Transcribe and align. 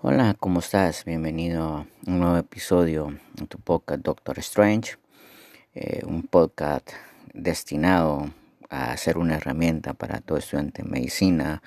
Hola, 0.00 0.36
¿cómo 0.38 0.60
estás? 0.60 1.04
Bienvenido 1.04 1.64
a 1.64 1.86
un 2.06 2.20
nuevo 2.20 2.36
episodio 2.36 3.18
de 3.34 3.48
tu 3.48 3.58
podcast 3.58 4.00
Doctor 4.02 4.38
Strange, 4.38 4.92
eh, 5.74 6.02
un 6.06 6.22
podcast 6.22 6.90
destinado 7.34 8.30
a 8.70 8.96
ser 8.96 9.18
una 9.18 9.34
herramienta 9.34 9.94
para 9.94 10.20
todo 10.20 10.38
estudiante 10.38 10.84
de 10.84 10.88
medicina, 10.88 11.64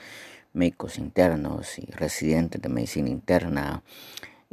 médicos 0.53 0.97
internos 0.97 1.77
y 1.77 1.91
residentes 1.91 2.61
de 2.61 2.69
medicina 2.69 3.09
interna 3.09 3.83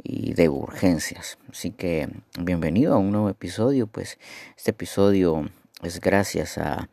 y 0.03 0.33
de 0.33 0.49
urgencias. 0.49 1.37
Así 1.49 1.71
que 1.71 2.09
bienvenido 2.37 2.95
a 2.95 2.97
un 2.97 3.11
nuevo 3.13 3.29
episodio, 3.29 3.87
pues 3.87 4.19
este 4.57 4.71
episodio 4.71 5.49
es 5.83 6.01
gracias 6.01 6.57
a 6.57 6.89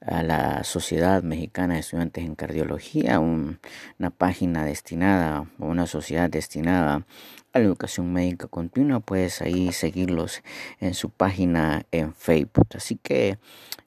a 0.00 0.22
la 0.22 0.64
Sociedad 0.64 1.22
Mexicana 1.22 1.74
de 1.74 1.80
Estudiantes 1.80 2.24
en 2.24 2.34
Cardiología, 2.34 3.20
una 3.20 4.10
página 4.16 4.64
destinada 4.64 5.46
o 5.58 5.66
una 5.66 5.86
sociedad 5.86 6.30
destinada 6.30 7.06
a 7.52 7.58
la 7.58 7.64
educación 7.64 8.12
médica 8.12 8.46
continua, 8.46 9.00
puedes 9.00 9.42
ahí 9.42 9.72
seguirlos 9.72 10.42
en 10.78 10.94
su 10.94 11.10
página 11.10 11.84
en 11.90 12.14
Facebook. 12.14 12.68
Así 12.74 12.96
que 12.96 13.38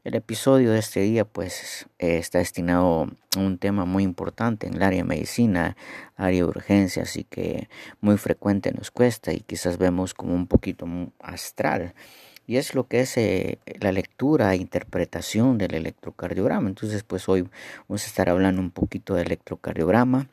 el 0.04 0.16
episodio 0.16 0.72
de 0.72 0.80
este 0.80 1.00
día 1.00 1.26
pues 1.26 1.88
está 1.98 2.40
destinado 2.40 3.08
a 3.36 3.40
un 3.40 3.58
tema 3.58 3.86
muy 3.86 4.04
importante 4.04 4.68
en 4.68 4.76
el 4.76 4.84
área 4.84 5.00
de 5.00 5.08
medicina, 5.08 5.78
área 6.16 6.42
de 6.42 6.46
urgencia, 6.46 7.04
así 7.04 7.24
que 7.24 7.70
muy 8.02 8.18
frecuente 8.18 8.72
nos 8.74 8.92
cuesta 8.92 9.34
y 9.34 9.40
quizás 9.40 9.78
vemos 9.78 10.14
como 10.14 10.34
un 10.36 10.48
poquito 10.48 10.86
astral 11.20 11.94
y 12.48 12.58
es 12.58 12.76
lo 12.76 12.88
que 12.88 13.02
es 13.02 13.18
eh, 13.18 13.60
la 13.80 13.92
lectura 13.92 14.54
e 14.54 14.58
interpretación 14.58 15.58
del 15.58 15.76
electrocardiograma. 15.76 16.70
Entonces, 16.70 17.04
pues 17.04 17.30
hoy 17.30 17.48
vamos 17.88 18.04
a 18.04 18.08
estar 18.08 18.30
hablando 18.30 18.62
un 18.62 18.72
poquito 18.72 19.16
de 19.16 19.24
electrocardiograma, 19.24 20.28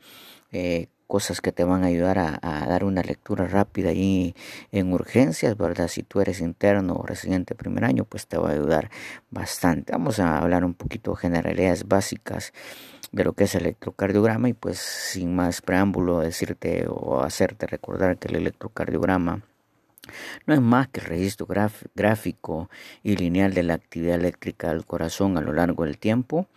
eh, 0.51 0.87
cosas 1.07 1.41
que 1.41 1.51
te 1.51 1.65
van 1.65 1.83
a 1.83 1.87
ayudar 1.87 2.19
a, 2.19 2.39
dar 2.41 2.85
una 2.85 3.01
lectura 3.01 3.45
rápida 3.45 3.89
ahí 3.89 4.33
en 4.71 4.93
urgencias, 4.93 5.57
¿verdad? 5.57 5.89
Si 5.89 6.03
tú 6.03 6.21
eres 6.21 6.39
interno 6.39 6.95
o 6.95 7.05
residente 7.05 7.53
primer 7.53 7.83
año, 7.83 8.05
pues 8.05 8.27
te 8.27 8.37
va 8.37 8.49
a 8.49 8.53
ayudar 8.53 8.89
bastante. 9.29 9.91
Vamos 9.91 10.19
a 10.19 10.37
hablar 10.37 10.63
un 10.63 10.73
poquito 10.73 11.11
de 11.11 11.17
generalidades 11.17 11.85
básicas 11.85 12.53
de 13.11 13.25
lo 13.25 13.33
que 13.33 13.43
es 13.43 13.55
el 13.55 13.63
electrocardiograma 13.63 14.47
y 14.47 14.53
pues 14.53 14.79
sin 14.79 15.35
más 15.35 15.61
preámbulo 15.61 16.19
decirte 16.19 16.85
o 16.87 17.21
hacerte 17.21 17.67
recordar 17.67 18.17
que 18.17 18.29
el 18.29 18.35
electrocardiograma 18.35 19.41
no 20.45 20.53
es 20.53 20.61
más 20.61 20.87
que 20.87 20.99
el 21.01 21.07
registro 21.07 21.47
gráfico 21.95 22.69
y 23.03 23.15
lineal 23.15 23.53
de 23.53 23.63
la 23.63 23.73
actividad 23.73 24.15
eléctrica 24.15 24.69
del 24.69 24.85
corazón 24.85 25.37
a 25.37 25.41
lo 25.41 25.53
largo 25.53 25.85
del 25.85 25.97
tiempo. 25.97 26.47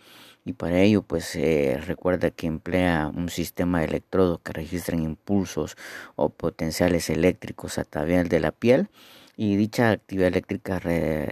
Y 0.45 0.53
para 0.53 0.79
ello 0.79 1.01
pues 1.01 1.35
eh, 1.35 1.81
recuerda 1.85 2.29
que 2.29 2.47
emplea 2.47 3.11
un 3.13 3.29
sistema 3.29 3.79
de 3.79 3.85
electrodos 3.85 4.39
que 4.41 4.53
registran 4.53 5.01
impulsos 5.01 5.75
o 6.15 6.29
potenciales 6.29 7.09
eléctricos 7.09 7.79
a 7.79 7.83
través 7.83 8.29
de 8.29 8.39
la 8.39 8.51
piel 8.51 8.89
y 9.37 9.55
dicha 9.57 9.91
actividad 9.91 10.29
eléctrica 10.29 10.81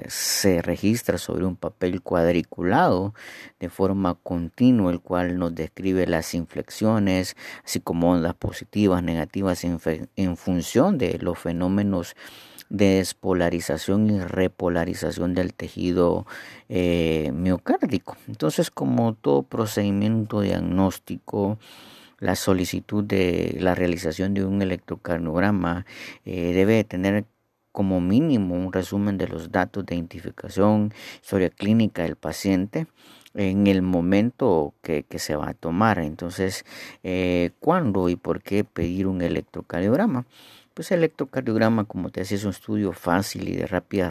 se 0.07 0.61
registra 0.61 1.17
sobre 1.17 1.45
un 1.45 1.55
papel 1.55 2.01
cuadriculado 2.01 3.13
de 3.59 3.69
forma 3.69 4.15
continua, 4.15 4.91
el 4.91 4.99
cual 4.99 5.37
nos 5.37 5.55
describe 5.55 6.05
las 6.07 6.33
inflexiones, 6.33 7.35
así 7.63 7.79
como 7.79 8.11
ondas 8.11 8.35
positivas, 8.35 9.03
negativas 9.03 9.63
en, 9.63 10.37
función 10.37 10.97
de 10.97 11.17
los 11.19 11.39
fenómenos 11.39 12.15
de 12.69 12.95
despolarización 12.95 14.09
y 14.09 14.19
repolarización 14.19 15.33
del 15.33 15.53
tejido 15.53 16.25
eh, 16.69 17.31
miocárdico. 17.33 18.17
Entonces, 18.27 18.71
como 18.71 19.13
todo 19.13 19.43
procedimiento 19.43 20.41
diagnóstico, 20.41 21.59
la 22.19 22.35
solicitud 22.35 23.03
de 23.03 23.57
la 23.59 23.75
realización 23.75 24.33
de 24.33 24.45
un 24.45 24.61
electrocardiograma 24.61 25.85
eh, 26.25 26.53
debe 26.53 26.83
tener 26.85 27.25
como 27.73 27.99
mínimo 27.99 28.55
un 28.55 28.71
resumen 28.71 29.17
de 29.17 29.27
los 29.27 29.51
datos 29.51 29.85
de 29.85 29.95
identificación, 29.95 30.93
historia 31.21 31.49
clínica 31.49 32.03
del 32.03 32.15
paciente 32.15 32.87
en 33.33 33.67
el 33.67 33.81
momento 33.81 34.73
que, 34.81 35.05
se 35.17 35.35
va 35.35 35.49
a 35.49 35.53
tomar. 35.53 35.99
Entonces, 35.99 36.65
eh, 37.03 37.51
¿cuándo 37.59 38.07
y 38.09 38.15
por 38.15 38.41
qué 38.41 38.63
pedir 38.63 39.07
un 39.07 39.21
electrocardiograma? 39.21 40.25
Pues 40.73 40.91
el 40.91 40.99
electrocardiograma, 40.99 41.85
como 41.85 42.09
te 42.09 42.21
decía, 42.21 42.37
es 42.37 42.45
un 42.45 42.51
estudio 42.51 42.93
fácil 42.93 43.49
y 43.49 43.55
de 43.55 43.67
rápida 43.67 44.09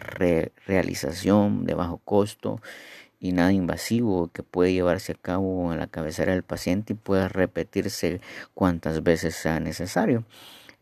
realización, 0.67 1.65
de 1.65 1.75
bajo 1.75 1.99
costo 1.99 2.61
y 3.21 3.33
nada 3.33 3.53
invasivo 3.53 4.31
que 4.33 4.43
puede 4.43 4.73
llevarse 4.73 5.13
a 5.13 5.15
cabo 5.15 5.73
en 5.73 5.79
la 5.79 5.87
cabecera 5.87 6.33
del 6.33 6.43
paciente 6.43 6.93
y 6.93 6.97
puede 6.97 7.29
repetirse 7.29 8.21
cuantas 8.55 9.05
veces 9.05 9.37
sea 9.37 9.61
necesario. 9.61 10.25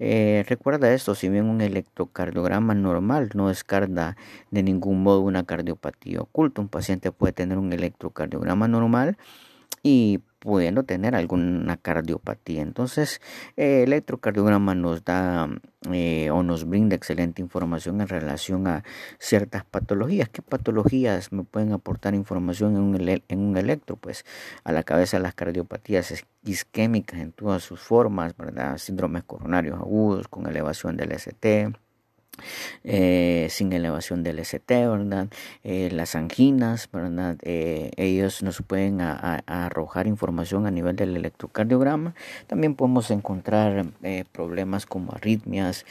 Eh, 0.03 0.45
recuerda 0.49 0.93
esto, 0.95 1.15
si 1.15 1.29
bien 1.29 1.45
un 1.45 1.61
electrocardiograma 1.61 2.75
normal 2.75 3.29
no 3.35 3.49
descarga 3.49 4.17
de 4.51 4.63
ningún 4.63 5.03
modo 5.03 5.21
una 5.21 5.45
cardiopatía 5.45 6.23
oculta, 6.23 6.63
un 6.63 6.69
paciente 6.69 7.13
puede 7.13 7.35
tener 7.35 7.59
un 7.59 7.71
electrocardiograma 7.75 8.67
normal 8.67 9.19
y 9.83 10.21
pudiendo 10.41 10.83
tener 10.83 11.15
alguna 11.15 11.77
cardiopatía. 11.77 12.63
Entonces, 12.63 13.21
el 13.57 13.93
electrocardiograma 13.93 14.75
nos 14.75 15.05
da 15.05 15.49
eh, 15.93 16.31
o 16.31 16.43
nos 16.43 16.69
brinda 16.69 16.97
excelente 16.97 17.41
información 17.43 18.01
en 18.01 18.09
relación 18.09 18.67
a 18.67 18.83
ciertas 19.19 19.65
patologías. 19.65 20.29
¿Qué 20.29 20.43
patologías 20.43 21.31
me 21.33 21.45
pueden 21.45 21.73
aportar 21.73 22.15
información 22.15 22.77
en 22.77 22.83
un, 22.83 23.23
en 23.29 23.39
un 23.39 23.57
electro? 23.57 23.97
Pues 23.97 24.25
a 24.65 24.73
la 24.73 24.83
cabeza 24.83 25.19
las 25.19 25.35
cardiopatías 25.35 26.25
isquémicas 26.45 27.21
en 27.21 27.33
todas 27.33 27.63
sus 27.63 27.81
formas, 27.81 28.37
¿verdad? 28.37 28.79
Síndromes 28.79 29.23
coronarios 29.25 29.79
agudos 29.79 30.27
con 30.29 30.47
elevación 30.47 30.97
del 30.97 31.13
ST 31.13 31.71
eh, 32.85 33.49
sin 33.51 33.73
elevación 33.73 34.23
del 34.23 34.39
ST. 34.39 34.89
Eh, 35.65 35.89
las 35.93 36.15
anginas, 36.15 36.89
¿verdad? 36.93 37.37
Eh, 37.43 37.91
ellos 37.97 38.43
nos 38.43 38.63
pueden 38.63 39.01
arrojar 39.01 40.07
información 40.07 40.67
a 40.67 40.71
nivel 40.71 40.97
del 40.97 41.17
electrocardiograma. 41.17 42.15
También 42.47 42.75
podemos 42.75 43.11
encontrar 43.11 43.87
problemas 44.33 44.87
como 44.87 45.13
arritmias, 45.13 45.85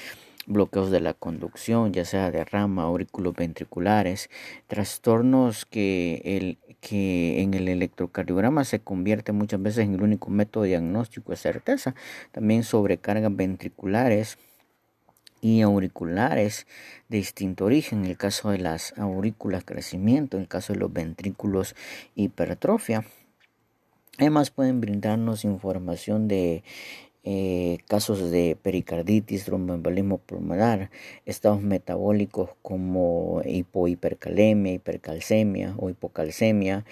bloqueos 0.47 0.89
de 0.89 0.99
la 0.99 1.13
conducción, 1.13 1.93
ya 1.93 2.05
sea 2.05 2.31
de 2.31 2.43
rama, 2.43 2.83
aurículos 2.83 3.35
ventriculares, 3.35 4.29
trastornos 4.67 5.65
que, 5.65 6.57
que 6.81 7.41
en 7.41 7.53
el 7.53 7.67
electrocardiograma 7.67 8.63
se 8.63 8.79
convierte 8.79 9.31
muchas 9.31 9.61
veces 9.61 9.85
en 9.85 9.93
el 9.93 10.01
único 10.01 10.31
método 10.31 10.63
diagnóstico 10.63 11.31
de 11.31 11.37
certeza. 11.37 11.93
También 12.31 12.63
sobrecargas 12.63 13.35
ventriculares 13.35 14.39
y 15.41 15.61
auriculares 15.61 16.67
de 17.07 17.17
distinto 17.17 17.65
origen, 17.65 18.03
en 18.03 18.11
el 18.11 18.17
caso 18.17 18.49
de 18.49 18.59
las 18.59 18.97
aurículas 18.97 19.63
crecimiento, 19.63 20.37
en 20.37 20.43
el 20.43 20.49
caso 20.49 20.73
de 20.73 20.79
los 20.79 20.91
ventrículos 20.91 21.75
hipertrofia. 22.15 23.05
Además 24.17 24.51
pueden 24.51 24.81
brindarnos 24.81 25.45
información 25.45 26.27
de 26.27 26.63
eh, 27.23 27.79
casos 27.87 28.31
de 28.31 28.57
pericarditis, 28.61 29.45
tromboembolismo 29.45 30.19
pulmonar, 30.19 30.89
estados 31.25 31.61
metabólicos 31.61 32.51
como 32.61 33.41
hipohipercalemia, 33.45 34.73
hipercalcemia 34.73 35.75
o 35.77 35.89
hipocalcemia, 35.89 36.85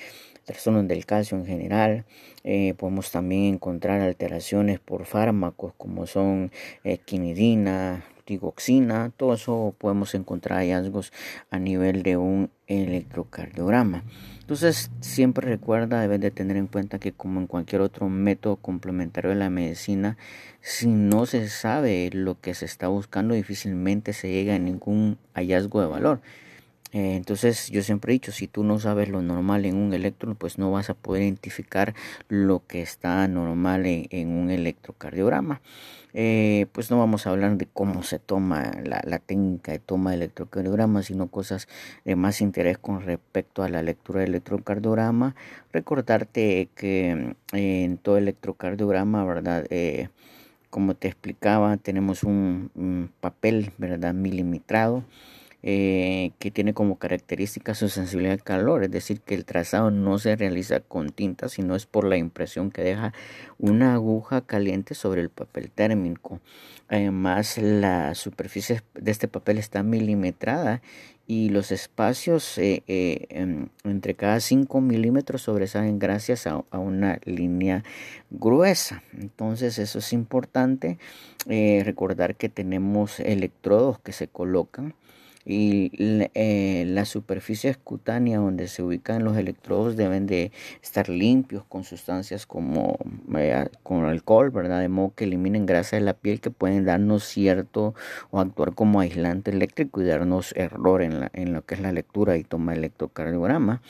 trastornos 0.46 0.88
del 0.88 1.06
calcio 1.06 1.38
en 1.38 1.46
general. 1.46 2.06
Eh, 2.44 2.74
podemos 2.78 3.10
también 3.12 3.56
encontrar 3.56 4.02
alteraciones 4.02 4.80
por 4.80 5.06
fármacos 5.06 5.74
como 5.78 6.08
son 6.08 6.52
eh, 6.84 6.98
quinidina, 6.98 8.04
digoxina, 8.28 9.12
todo 9.18 9.34
eso 9.34 9.76
podemos 9.78 10.14
encontrar 10.14 10.60
hallazgos 10.60 11.12
a 11.50 11.58
nivel 11.58 12.04
de 12.04 12.18
un 12.18 12.52
electrocardiograma. 12.68 14.04
Entonces, 14.42 14.92
siempre 15.02 15.48
recuerda, 15.48 16.00
debes 16.02 16.22
de 16.22 16.32
tener 16.32 16.58
en 16.58 16.68
cuenta 16.68 17.00
que 17.00 17.12
como 17.12 17.40
en 17.40 17.48
cualquier 17.48 17.82
otro 17.82 18.08
método 18.10 18.58
complementario 18.58 19.32
de 19.32 19.36
la 19.36 19.50
medicina, 19.50 20.18
si 20.62 20.88
no 20.88 21.26
se 21.26 21.50
sabe 21.50 22.10
lo 22.14 22.40
que 22.40 22.54
se 22.54 22.66
está 22.66 22.88
buscando, 22.88 23.34
difícilmente 23.34 24.14
se 24.14 24.32
llega 24.32 24.56
a 24.56 24.60
ningún 24.60 25.18
hallazgo 25.34 25.82
de 25.82 25.88
valor. 25.88 26.22
Eh, 26.98 27.16
entonces 27.16 27.70
yo 27.70 27.84
siempre 27.84 28.12
he 28.12 28.16
dicho, 28.16 28.32
si 28.32 28.48
tú 28.48 28.64
no 28.64 28.80
sabes 28.80 29.08
lo 29.08 29.22
normal 29.22 29.66
en 29.68 29.76
un 29.76 29.94
electro, 29.94 30.34
pues 30.34 30.58
no 30.58 30.72
vas 30.72 30.90
a 30.90 30.96
poder 30.96 31.22
identificar 31.22 31.94
lo 32.28 32.66
que 32.66 32.82
está 32.82 33.28
normal 33.28 33.84
en, 33.86 34.30
un 34.30 34.50
electrocardiograma. 34.50 35.62
Eh, 36.16 36.66
pues 36.72 36.90
no 36.90 36.98
vamos 36.98 37.28
a 37.28 37.30
hablar 37.30 37.56
de 37.58 37.68
cómo 37.68 38.02
se 38.02 38.18
toma 38.18 38.72
la, 38.84 39.20
técnica 39.20 39.74
de 39.74 39.78
toma 39.78 40.10
de 40.10 40.16
electrocardiograma, 40.18 41.04
sino 41.04 41.28
cosas 41.28 41.68
de 42.04 42.16
más 42.16 42.42
interés 42.42 42.80
con 42.80 43.02
respecto 43.02 43.62
a 43.62 43.70
la 43.70 43.84
lectura 43.84 44.22
de 44.22 44.26
electrocardiograma. 44.26 45.36
Recordarte 45.72 46.70
que 46.74 47.36
eh, 47.54 47.84
en 47.84 48.00
todo 48.00 48.18
electrocardiograma, 48.18 49.24
¿verdad? 49.24 49.68
como 50.72 50.96
te 50.96 51.08
explicaba, 51.08 51.78
tenemos 51.78 52.24
un, 52.24 52.72
un 52.74 53.12
papel, 53.22 53.72
¿verdad? 53.78 54.16
Milimetrado 54.16 55.04
eh, 55.70 56.32
que 56.40 56.50
tiene 56.50 56.74
como 56.74 56.98
característica 56.98 57.76
su 57.76 57.90
sensibilidad 57.90 58.36
al 58.36 58.42
calor, 58.42 58.86
es 58.86 58.92
decir, 58.92 59.20
que 59.20 59.36
el 59.36 59.44
trazado 59.44 59.92
no 59.92 60.18
se 60.18 60.38
realiza 60.38 60.80
con 60.80 61.10
tinta, 61.10 61.50
sino 61.50 61.76
es 61.76 61.86
por 61.86 62.06
la 62.06 62.16
impresión 62.16 62.72
que 62.72 62.84
deja 62.84 63.12
una 63.58 63.96
aguja 63.96 64.40
caliente 64.40 64.96
sobre 64.96 65.20
el 65.20 65.30
papel 65.30 65.70
térmico. 65.70 66.40
Además, 66.88 67.58
la 67.58 68.16
superficie 68.16 68.82
de 68.94 69.12
este 69.12 69.28
papel 69.28 69.58
está 69.58 69.84
milimetrada 69.84 70.82
y 71.28 71.50
los 71.50 71.74
espacios 71.74 72.58
eh, 72.58 72.84
eh, 72.88 73.68
entre 73.84 74.16
cada 74.16 74.40
5 74.40 74.80
milímetros 74.80 75.42
sobresalen 75.42 76.00
gracias 76.00 76.48
a, 76.48 76.64
una 76.72 77.20
línea 77.26 77.84
gruesa. 78.30 79.04
Entonces 79.20 79.80
eso 79.80 80.00
es 80.00 80.14
importante 80.14 80.98
recordar 81.46 82.36
que 82.36 82.48
tenemos 82.48 83.20
electrodos 83.20 84.00
que 84.00 84.14
se 84.14 84.30
colocan 84.30 84.96
y 85.50 85.92
eh, 86.34 86.84
las 86.88 87.08
superficies 87.08 87.78
cutáneas 87.78 88.42
donde 88.42 88.68
se 88.68 88.84
ubican 88.84 89.24
los 89.24 89.38
electrodos 89.38 89.96
deben 89.96 90.28
de 90.28 90.52
estar 90.84 91.08
limpios 91.08 91.64
con 91.64 91.86
sustancias 91.86 92.46
como 92.46 92.98
eh, 93.34 93.70
con 93.82 94.04
alcohol, 94.04 94.50
¿verdad? 94.52 94.82
De 94.82 94.90
modo 94.90 95.14
que 95.16 95.24
eliminen 95.24 95.66
grasa 95.66 95.96
de 95.96 96.02
la 96.02 96.14
piel 96.14 96.42
que 96.42 96.52
pueden 96.52 96.84
darnos 96.84 97.24
cierto 97.24 97.96
o 98.30 98.42
actuar 98.42 98.76
como 98.76 99.00
aislante 99.00 99.52
eléctrico 99.52 100.02
y 100.02 100.06
darnos 100.06 100.54
error 100.58 101.02
en, 101.02 101.22
la, 101.22 101.32
en 101.32 101.54
lo 101.54 101.66
que 101.66 101.76
es 101.76 101.82
la 101.82 101.94
lectura 101.94 102.36
y 102.36 102.44
toma 102.44 102.74
electrocardiograma. 102.74 103.82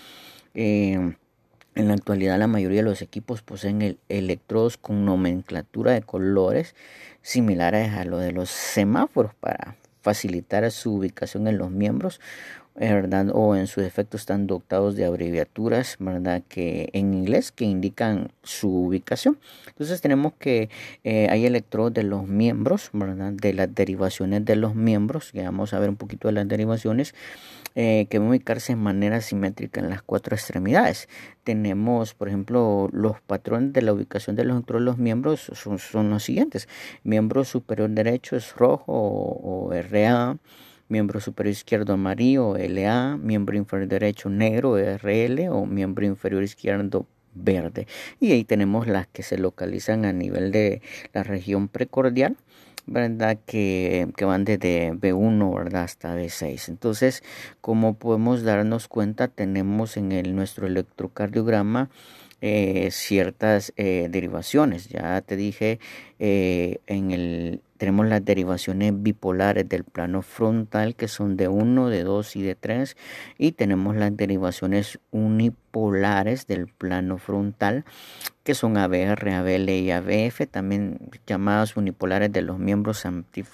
Eh, 0.53 1.15
en 1.73 1.87
la 1.87 1.93
actualidad 1.95 2.37
la 2.37 2.47
mayoría 2.47 2.81
de 2.81 2.89
los 2.89 3.01
equipos 3.01 3.41
poseen 3.41 3.97
electrodos 4.09 4.77
con 4.77 5.05
nomenclatura 5.05 5.93
de 5.93 6.03
colores 6.03 6.75
similares 7.23 7.93
a 7.93 8.05
lo 8.05 8.19
de 8.19 8.31
los 8.31 8.51
semáforos 8.51 9.33
para 9.33 9.75
facilitar 10.07 10.71
su 10.71 10.93
ubicación 10.93 11.49
en 11.49 11.57
los 11.57 11.69
miembros, 11.69 12.21
¿verdad? 12.75 13.27
O 13.33 13.57
en 13.57 13.67
su 13.67 13.81
defecto 13.81 14.15
están 14.15 14.47
dotados 14.47 14.95
de 14.95 15.03
abreviaturas, 15.03 15.97
¿verdad? 15.99 16.43
Que 16.47 16.89
en 16.93 17.13
inglés 17.13 17.51
que 17.51 17.65
indican 17.65 18.31
su 18.41 18.69
ubicación. 18.69 19.37
Entonces 19.67 19.99
tenemos 19.99 20.31
que 20.39 20.69
eh, 21.03 21.27
hay 21.29 21.45
electrodos 21.45 21.93
de 21.93 22.03
los 22.03 22.25
miembros, 22.25 22.89
¿verdad? 22.93 23.33
De 23.33 23.51
las 23.51 23.75
derivaciones 23.75 24.45
de 24.45 24.55
los 24.55 24.75
miembros, 24.75 25.33
que 25.33 25.43
vamos 25.43 25.73
a 25.73 25.79
ver 25.79 25.89
un 25.89 25.97
poquito 25.97 26.29
de 26.29 26.35
las 26.35 26.47
derivaciones, 26.47 27.13
eh, 27.79 28.07
que 28.09 28.17
van 28.17 28.29
a 28.29 28.31
ubicarse 28.31 28.73
de 28.73 28.77
manera 28.77 29.21
simétrica 29.21 29.79
en 29.79 29.91
las 29.91 30.01
cuatro 30.01 30.35
extremidades. 30.35 31.07
Tenemos, 31.43 32.15
por 32.15 32.27
ejemplo, 32.27 32.89
los 32.91 33.21
patrones 33.21 33.71
de 33.71 33.83
la 33.83 33.93
ubicación 33.93 34.35
de 34.35 34.45
los 34.45 34.63
los 34.67 34.97
miembros 34.97 35.51
son, 35.53 35.77
son 35.77 36.09
los 36.09 36.23
siguientes. 36.23 36.67
Miembro 37.03 37.43
superior 37.43 37.91
derecho 37.91 38.35
es 38.35 38.55
rojo 38.55 38.91
o, 38.91 39.67
o 39.67 39.71
RA 39.71 40.37
miembro 40.89 41.19
superior 41.19 41.51
izquierdo 41.51 41.93
amarillo 41.93 42.55
LA, 42.57 43.17
miembro 43.17 43.55
inferior 43.55 43.87
derecho 43.87 44.29
negro 44.29 44.77
RL 44.77 45.49
o 45.49 45.67
miembro 45.67 46.03
inferior 46.07 46.41
izquierdo 46.41 47.05
verde. 47.35 47.85
Y 48.19 48.31
ahí 48.31 48.43
tenemos 48.43 48.87
las 48.87 49.05
que 49.05 49.21
se 49.21 49.37
localizan 49.37 50.05
a 50.05 50.13
nivel 50.13 50.51
de 50.51 50.81
la 51.13 51.21
región 51.21 51.67
precordial. 51.67 52.37
¿Verdad? 52.87 53.37
Que, 53.45 54.07
que, 54.15 54.25
van 54.25 54.45
desde 54.45 54.93
B1 54.93 55.55
¿verdad? 55.55 55.83
hasta 55.83 56.15
B6. 56.15 56.69
Entonces, 56.69 57.23
como 57.61 57.95
podemos 57.95 58.43
darnos 58.43 58.87
cuenta, 58.87 59.27
tenemos 59.27 59.97
en 59.97 60.11
el, 60.11 60.35
nuestro 60.35 60.67
electrocardiograma 60.67 61.89
eh, 62.41 62.89
ciertas 62.91 63.73
eh, 63.77 64.07
derivaciones. 64.09 64.89
Ya 64.89 65.21
te 65.21 65.35
dije 65.35 65.79
eh, 66.19 66.79
en 66.87 67.11
el 67.11 67.61
tenemos 67.77 68.07
las 68.07 68.25
derivaciones 68.25 68.91
bipolares 68.95 69.67
del 69.69 69.83
plano 69.83 70.23
frontal 70.23 70.95
que 70.95 71.07
son 71.07 71.37
de 71.37 71.47
1, 71.47 71.89
de 71.89 72.03
2 72.03 72.35
y 72.35 72.41
de 72.41 72.55
3 72.55 72.97
y 73.37 73.51
tenemos 73.51 73.95
las 73.95 74.15
derivaciones 74.17 74.99
unipolares 75.11 75.66
del 76.47 76.67
plano 76.67 77.17
frontal 77.17 77.85
que 78.47 78.55
son 78.55 78.77
ABR, 78.77 79.29
ABL 79.29 79.69
y 79.71 79.91
ABF, 79.91 80.47
también 80.49 81.11
llamadas 81.27 81.75
unipolares 81.75 82.31
de 82.31 82.41
los 82.41 82.57
miembros 82.57 83.03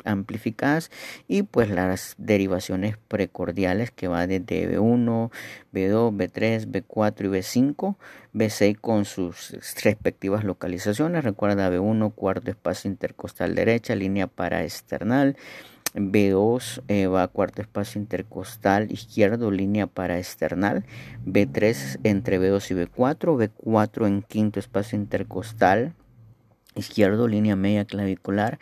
amplificadas 0.05 0.91
y 1.27 1.41
pues 1.41 1.71
las 1.71 2.13
derivaciones 2.19 2.97
precordiales 3.07 3.89
que 3.89 4.07
va 4.07 4.27
desde 4.27 4.69
B1, 4.69 5.31
B2, 5.73 6.15
B3, 6.15 6.67
B4 6.67 7.25
y 7.25 7.27
B5, 7.27 7.95
B6 8.35 8.77
con 8.79 9.05
sus 9.05 9.57
respectivas 9.83 10.43
localizaciones, 10.43 11.23
recuerda 11.23 11.71
B1 11.71 12.13
cuarto 12.13 12.51
espacio 12.51 12.91
intercostal 12.91 13.55
derecha, 13.55 13.95
línea 13.95 14.27
para 14.27 14.63
external. 14.63 15.37
B2 15.95 16.81
eh, 16.87 17.07
va 17.07 17.23
a 17.23 17.27
cuarto 17.27 17.61
espacio 17.61 18.01
intercostal 18.01 18.91
izquierdo, 18.91 19.51
línea 19.51 19.87
para 19.87 20.17
external. 20.17 20.85
B3 21.25 21.99
entre 22.03 22.39
B2 22.39 22.71
y 22.71 22.85
B4. 22.85 23.49
B4 23.63 24.07
en 24.07 24.21
quinto 24.21 24.59
espacio 24.59 24.97
intercostal 24.97 25.93
izquierdo, 26.75 27.27
línea 27.27 27.55
media 27.55 27.85
clavicular. 27.85 28.59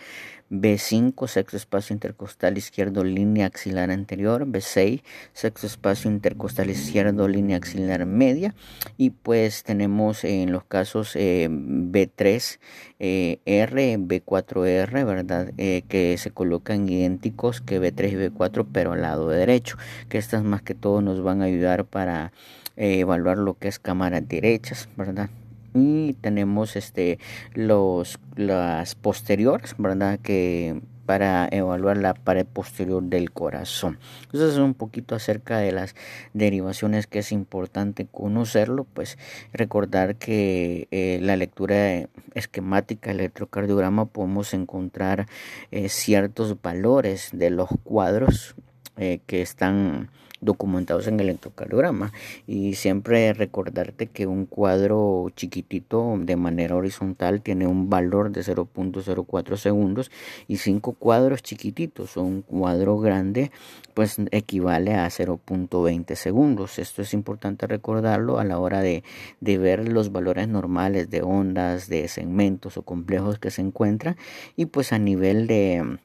B5, 0.52 1.28
sexto 1.28 1.56
espacio 1.56 1.94
intercostal 1.94 2.58
izquierdo, 2.58 3.06
línea 3.06 3.46
axilar 3.46 3.90
anterior. 3.90 4.46
B6, 4.46 5.02
sexto 5.32 5.66
espacio 5.66 6.12
intercostal 6.12 6.70
izquierdo, 6.70 7.30
línea 7.30 7.58
axilar 7.58 8.06
media. 8.06 8.54
Y 8.98 9.12
pues 9.12 9.64
tenemos 9.64 10.26
en 10.26 10.52
los 10.52 10.66
casos 10.66 11.16
eh, 11.16 11.48
B3, 11.50 12.60
eh, 13.00 13.40
R, 13.46 13.98
B4R, 13.98 15.06
¿verdad? 15.06 15.54
Eh, 15.58 15.84
que 15.88 16.18
se 16.18 16.32
colocan 16.32 16.90
idénticos 16.90 17.62
que 17.62 17.80
B3 17.80 18.12
y 18.12 18.30
B4, 18.30 18.68
pero 18.72 18.92
al 18.92 19.02
lado 19.02 19.30
derecho. 19.30 19.78
Que 20.10 20.18
estas 20.18 20.44
más 20.44 20.62
que 20.62 20.76
todo 20.76 21.02
nos 21.02 21.24
van 21.24 21.42
a 21.42 21.46
ayudar 21.46 21.86
para 21.86 22.34
evaluar 22.76 23.38
lo 23.38 23.54
que 23.54 23.70
es 23.70 23.80
cámaras 23.80 24.28
derechas, 24.28 24.90
¿verdad? 24.98 25.30
Y 25.74 26.14
tenemos 26.14 26.76
este 26.76 27.20
los 27.54 28.20
las 28.36 28.96
posteriores 28.96 29.76
verdad 29.78 30.20
que 30.20 30.82
para 31.12 31.50
evaluar 31.52 31.98
la 31.98 32.14
pared 32.14 32.46
posterior 32.46 33.04
del 33.04 33.32
corazón. 33.32 34.00
Entonces 34.24 34.54
es 34.54 34.60
un 34.60 34.74
poquito 34.74 35.14
acerca 35.14 35.58
de 35.58 35.74
las 35.74 35.94
derivaciones 36.34 37.06
que 37.06 37.20
es 37.20 37.34
importante 37.34 38.08
conocerlo, 38.10 38.86
pues 38.94 39.18
recordar 39.52 40.16
que 40.16 40.88
eh, 40.92 41.20
la 41.22 41.36
lectura 41.36 42.08
esquemática 42.34 43.10
del 43.10 43.20
electrocardiograma 43.20 44.06
podemos 44.06 44.54
encontrar 44.54 45.28
eh, 45.72 45.90
ciertos 45.90 46.62
valores 46.62 47.32
de 47.34 47.50
los 47.50 47.68
cuadros 47.84 48.56
eh, 48.96 49.20
que 49.26 49.42
están 49.42 50.12
documentados 50.42 51.08
en 51.08 51.20
el 51.20 51.30
electrocardiograma. 51.30 52.12
Y 52.48 52.74
siempre 52.74 53.34
recordarte 53.34 54.08
que 54.08 54.28
un 54.28 54.46
cuadro 54.46 55.32
chiquitito 55.36 56.16
de 56.20 56.36
manera 56.36 56.76
horizontal 56.76 57.42
tiene 57.42 57.68
un 57.68 57.90
valor 57.90 58.32
de 58.32 58.42
0.04 58.42 59.56
segundos 59.56 60.12
y 60.48 60.58
cinco 60.58 60.94
cuadros 60.94 61.44
chiquititos. 61.44 62.18
O 62.18 62.24
un 62.24 62.42
cuadro 62.42 63.00
grande 63.00 63.52
pues 63.94 64.18
equivale 64.32 64.96
a 64.96 65.06
0.20 65.08 66.16
segundos. 66.16 66.80
Esto 66.80 67.02
es 67.02 67.14
importante 67.14 67.68
recordarlo 67.68 68.40
a 68.40 68.44
la 68.44 68.60
hora 68.60 68.82
de, 68.82 69.04
de 69.40 69.58
ver 69.58 69.88
los 69.88 70.12
valores 70.12 70.48
normales 70.48 71.10
de 71.10 71.22
ondas 71.22 71.88
de 71.88 72.08
segmentos 72.08 72.78
o 72.78 72.84
complejos 72.84 73.40
que 73.40 73.52
se 73.52 73.62
encuentran. 73.62 74.18
Y 74.56 74.66
pues 74.66 74.94
a 74.94 75.00
nivel 75.00 75.48
de 75.48 76.00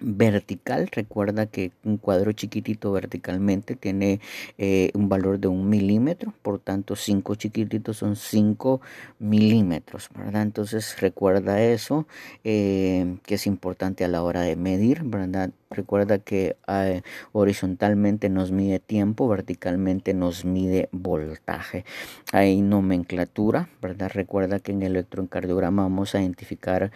vertical. 0.00 0.88
Recuerda 0.90 1.46
que 1.46 1.72
un 1.84 1.96
cuadro 1.96 2.32
chiquitito 2.32 2.92
verticalmente 2.92 3.76
tiene 3.76 4.20
eh, 4.58 4.90
un 4.94 5.08
valor 5.08 5.38
de 5.38 5.48
un 5.48 5.68
milímetro 5.68 6.32
por 6.42 6.58
tanto 6.58 6.96
cinco 6.96 7.34
chiquititos 7.34 7.98
son 7.98 8.16
5 8.16 8.80
milímetros 9.18 10.08
verdad 10.14 10.42
entonces 10.42 11.00
recuerda 11.00 11.62
eso 11.62 12.06
eh, 12.44 13.16
que 13.24 13.34
es 13.34 13.46
importante 13.46 14.04
a 14.04 14.08
la 14.08 14.22
hora 14.22 14.42
de 14.42 14.56
medir 14.56 15.02
verdad 15.04 15.50
recuerda 15.70 16.18
que 16.18 16.56
eh, 16.68 17.02
horizontalmente 17.32 18.28
nos 18.28 18.52
mide 18.52 18.78
tiempo 18.78 19.28
verticalmente 19.28 20.14
nos 20.14 20.44
mide 20.44 20.88
voltaje. 20.92 21.84
Hay 22.32 22.60
nomenclatura 22.62 23.68
verdad 23.80 24.10
recuerda 24.12 24.58
que 24.60 24.72
en 24.72 24.82
el 24.82 24.92
electrocardiograma 24.92 25.82
vamos 25.82 26.14
a 26.14 26.20
identificar 26.20 26.90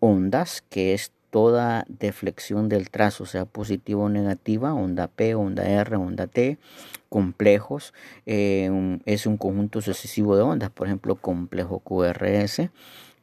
ondas 0.00 0.62
que 0.68 0.94
es 0.94 1.12
toda 1.34 1.84
deflexión 1.88 2.68
del 2.68 2.90
trazo, 2.90 3.26
sea 3.26 3.44
positiva 3.44 4.04
o 4.04 4.08
negativa, 4.08 4.72
onda 4.72 5.08
P, 5.08 5.34
onda 5.34 5.64
R, 5.64 5.96
onda 5.96 6.28
T, 6.28 6.58
complejos, 7.08 7.92
eh, 8.24 8.70
es 9.04 9.26
un 9.26 9.36
conjunto 9.36 9.80
sucesivo 9.80 10.36
de 10.36 10.42
ondas, 10.42 10.70
por 10.70 10.86
ejemplo, 10.86 11.16
complejo 11.16 11.80
QRS, 11.80 12.70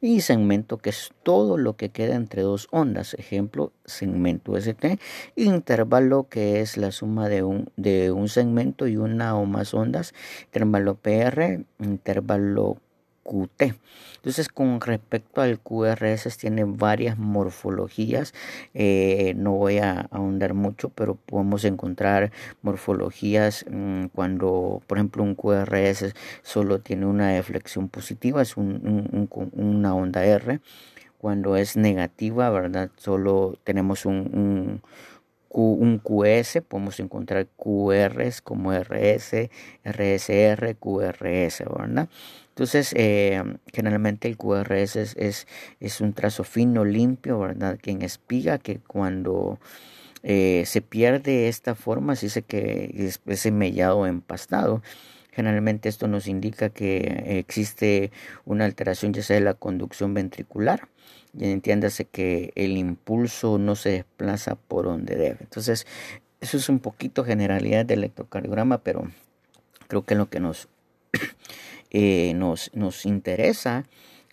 y 0.02 0.20
segmento 0.20 0.76
que 0.76 0.90
es 0.90 1.12
todo 1.22 1.56
lo 1.56 1.76
que 1.78 1.88
queda 1.88 2.14
entre 2.14 2.42
dos 2.42 2.68
ondas, 2.70 3.14
ejemplo, 3.14 3.72
segmento 3.86 4.58
ST, 4.58 4.98
intervalo 5.34 6.28
que 6.28 6.60
es 6.60 6.76
la 6.76 6.92
suma 6.92 7.30
de 7.30 7.42
un, 7.42 7.70
de 7.78 8.12
un 8.12 8.28
segmento 8.28 8.88
y 8.88 8.98
una 8.98 9.36
o 9.36 9.46
más 9.46 9.72
ondas, 9.72 10.12
intervalo 10.44 10.96
PR, 10.96 11.64
intervalo 11.78 12.76
QT. 13.22 13.74
Entonces, 14.16 14.48
con 14.48 14.80
respecto 14.80 15.40
al 15.40 15.58
QRS, 15.58 16.36
tiene 16.38 16.64
varias 16.64 17.18
morfologías. 17.18 18.34
Eh, 18.74 19.34
no 19.36 19.52
voy 19.52 19.78
a 19.78 20.08
ahondar 20.10 20.54
mucho, 20.54 20.90
pero 20.90 21.16
podemos 21.16 21.64
encontrar 21.64 22.32
morfologías 22.62 23.64
mm, 23.70 24.06
cuando, 24.14 24.82
por 24.86 24.98
ejemplo, 24.98 25.22
un 25.22 25.34
QRS 25.34 26.14
solo 26.42 26.80
tiene 26.80 27.06
una 27.06 27.30
deflexión 27.30 27.88
positiva, 27.88 28.42
es 28.42 28.56
una 28.56 29.94
onda 29.94 30.24
R. 30.24 30.60
Cuando 31.18 31.56
es 31.56 31.76
negativa, 31.76 32.50
¿verdad? 32.50 32.90
Solo 32.96 33.58
tenemos 33.64 34.06
un 34.06 34.82
un 35.54 35.98
QS, 35.98 36.62
podemos 36.66 36.98
encontrar 37.00 37.46
QRs 37.56 38.40
como 38.42 38.72
RS, 38.72 39.50
RSR, 39.84 40.76
QRS, 40.76 41.64
¿verdad? 41.76 42.08
Entonces, 42.52 42.92
eh, 42.96 43.42
generalmente 43.72 44.28
el 44.28 44.36
QRS 44.36 44.96
es, 45.16 45.46
es, 45.80 46.00
un 46.02 46.12
trazo 46.12 46.44
fino, 46.44 46.84
limpio, 46.84 47.38
¿verdad? 47.38 47.78
Que 47.78 47.92
en 47.92 48.02
espiga, 48.02 48.58
que 48.58 48.78
cuando 48.78 49.58
eh, 50.22 50.64
se 50.66 50.82
pierde 50.82 51.48
esta 51.48 51.74
forma, 51.74 52.14
se 52.14 52.26
dice 52.26 52.42
que 52.42 52.92
es, 52.94 53.20
es 53.24 53.50
mellado 53.50 54.06
empastado. 54.06 54.82
Generalmente 55.30 55.88
esto 55.88 56.08
nos 56.08 56.26
indica 56.26 56.68
que 56.68 57.38
existe 57.38 58.12
una 58.44 58.66
alteración 58.66 59.14
ya 59.14 59.22
sea 59.22 59.36
de 59.36 59.42
la 59.42 59.54
conducción 59.54 60.12
ventricular 60.12 60.88
y 61.36 61.50
entiéndase 61.50 62.04
que 62.04 62.52
el 62.54 62.76
impulso 62.76 63.58
no 63.58 63.76
se 63.76 63.90
desplaza 63.90 64.56
por 64.56 64.84
donde 64.84 65.16
debe. 65.16 65.38
Entonces, 65.40 65.86
eso 66.40 66.56
es 66.56 66.68
un 66.68 66.80
poquito 66.80 67.24
generalidad 67.24 67.86
del 67.86 68.00
electrocardiograma, 68.00 68.78
pero 68.78 69.10
creo 69.88 70.04
que 70.04 70.14
lo 70.14 70.28
que 70.28 70.40
nos, 70.40 70.68
eh, 71.92 72.32
nos, 72.34 72.70
nos 72.74 73.06
interesa 73.06 73.84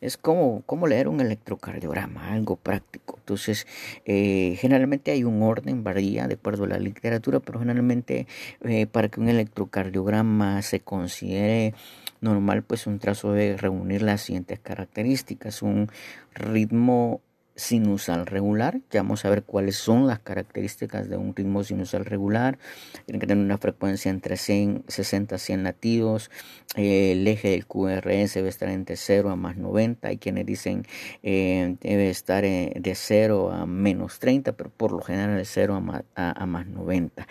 es 0.02 0.18
como, 0.18 0.64
leer 0.88 1.08
un 1.08 1.20
electrocardiograma, 1.20 2.32
algo 2.32 2.56
práctico. 2.56 3.16
Entonces, 3.20 3.68
eh, 4.06 4.56
generalmente 4.60 5.12
hay 5.12 5.24
un 5.24 5.42
orden, 5.44 5.84
varía 5.84 6.28
de 6.28 6.36
acuerdo 6.36 6.64
a 6.64 6.68
la 6.68 6.80
literatura, 6.80 7.40
pero 7.40 7.60
generalmente 7.60 8.28
eh, 8.64 8.88
para 8.88 9.10
que 9.10 9.20
un 9.20 9.30
electrocardiograma 9.30 10.62
se 10.62 10.80
considere 10.80 11.74
normal, 12.22 12.64
pues 12.64 12.88
un 12.88 13.00
trazo 13.00 13.34
debe 13.34 13.58
reunir 13.58 14.02
las 14.02 14.22
siguientes 14.22 14.60
características, 14.60 15.62
un 15.62 15.90
ritmo 16.34 17.22
sinusal 17.60 18.26
regular. 18.26 18.80
Ya 18.90 19.02
vamos 19.02 19.26
a 19.26 19.30
ver 19.30 19.44
cuáles 19.44 19.76
son 19.76 20.08
las 20.08 20.20
características 20.20 21.10
de 21.10 21.18
un 21.18 21.36
ritmo 21.36 21.64
sinusal 21.64 22.06
regular. 22.06 22.58
Tiene 23.06 23.20
que 23.20 23.28
tener 23.28 23.44
una 23.44 23.58
frecuencia 23.58 24.10
entre 24.10 24.38
60 24.38 25.36
a 25.36 25.38
100 25.38 25.64
latidos. 25.64 26.32
Eh, 26.76 27.12
el 27.12 27.28
eje 27.28 27.50
del 27.50 27.66
QRS 27.68 28.34
debe 28.36 28.50
estar 28.50 28.70
entre 28.70 28.96
0 28.96 29.30
a 29.30 29.36
más 29.36 29.58
90. 29.58 30.08
Hay 30.08 30.18
quienes 30.18 30.46
dicen 30.46 30.86
eh, 31.22 31.76
debe 31.82 32.10
estar 32.10 32.46
eh, 32.46 32.74
de 32.80 32.96
0 32.96 33.52
a 33.52 33.66
menos 33.66 34.20
30, 34.20 34.54
pero 34.54 34.70
por 34.70 34.92
lo 34.92 35.02
general 35.02 35.38
de 35.38 35.46
0 35.46 35.76
a 35.76 35.80
más, 35.82 36.04
a, 36.16 36.46
más 36.46 36.66
90. 36.66 37.28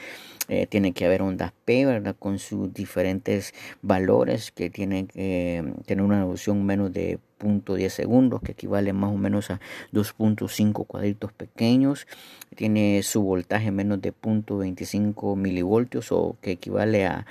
tiene 0.68 0.92
que 0.92 1.04
haber 1.04 1.22
ondas 1.22 1.52
P, 1.64 1.84
¿verdad? 1.84 2.16
Con 2.18 2.38
sus 2.38 2.72
diferentes 2.72 3.54
valores 3.82 4.50
que 4.52 4.70
tienen 4.70 5.08
tener 5.08 6.02
una 6.02 6.20
reducción 6.20 6.64
menos 6.64 6.92
de 6.92 7.18
10 7.40 7.92
segundos, 7.92 8.40
que 8.42 8.52
equivale 8.52 8.92
más 8.92 9.12
o 9.12 9.16
menos 9.16 9.50
a 9.50 9.60
2.5 9.92 10.86
cuadritos 10.86 11.32
pequeños. 11.32 12.06
Tiene 12.54 13.02
su 13.02 13.22
voltaje 13.22 13.70
menos 13.70 14.00
de 14.00 14.12
0.25 14.12 15.36
milivoltios 15.36 16.12
o 16.12 16.36
que 16.40 16.52
equivale 16.52 17.06
a, 17.06 17.26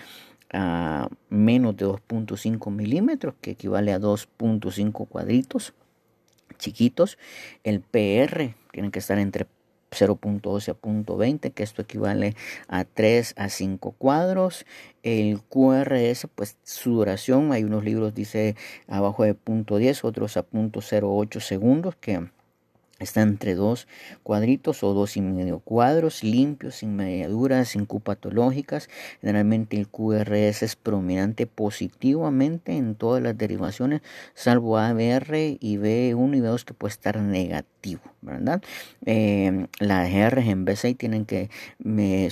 a 0.52 1.10
menos 1.30 1.76
de 1.78 1.86
2.5 1.86 2.72
milímetros, 2.72 3.36
que 3.42 3.52
equivale 3.52 3.94
a 3.94 4.00
2.5 4.00 5.08
cuadritos 5.08 5.74
chiquitos. 6.58 7.18
El 7.64 7.82
PR 7.82 8.56
tiene 8.72 8.92
que 8.92 9.00
estar 9.00 9.18
entre 9.20 9.46
0.12 9.92 10.70
a 10.70 10.76
0.20, 10.76 11.54
que 11.54 11.64
esto 11.64 11.82
equivale 11.82 12.36
a 12.68 12.86
3 12.86 13.34
a 13.38 13.50
5 13.50 13.92
cuadros. 13.94 14.66
El 15.04 15.42
QRS, 15.42 16.28
pues 16.36 16.58
su 16.64 16.92
duración, 16.92 17.52
hay 17.52 17.64
unos 17.64 17.84
libros 17.84 18.14
dice 18.14 18.56
abajo 18.88 19.24
de 19.24 19.36
0.10, 19.36 20.04
otros 20.04 20.38
a 20.38 20.46
0.08 20.46 21.40
segundos, 21.40 21.96
que 21.96 22.30
Está 23.00 23.22
entre 23.22 23.54
dos 23.54 23.88
cuadritos 24.24 24.84
o 24.84 24.94
dos 24.94 25.18
y 25.18 25.22
medio 25.22 25.60
cuadros, 25.60 26.24
limpios, 26.24 26.76
sin 26.76 26.96
mediaduras, 26.96 27.70
sin 27.70 27.86
Q 27.86 28.00
patológicas. 28.00 28.90
Generalmente 29.22 29.78
el 29.78 29.88
QRS 29.88 30.64
es 30.64 30.76
prominente 30.76 31.46
positivamente 31.46 32.76
en 32.76 32.96
todas 32.96 33.22
las 33.22 33.38
derivaciones, 33.38 34.02
salvo 34.34 34.80
ABR 34.80 35.58
y 35.60 35.78
B1 35.78 36.38
y 36.38 36.42
B2 36.42 36.64
que 36.64 36.74
puede 36.74 36.92
estar 36.92 37.20
negativo, 37.20 38.02
¿verdad? 38.22 38.64
Eh, 39.06 39.68
las 39.80 40.10
GR 40.10 40.40
en 40.40 40.66
B6 40.66 40.98
tienen 40.98 41.26
que 41.26 41.50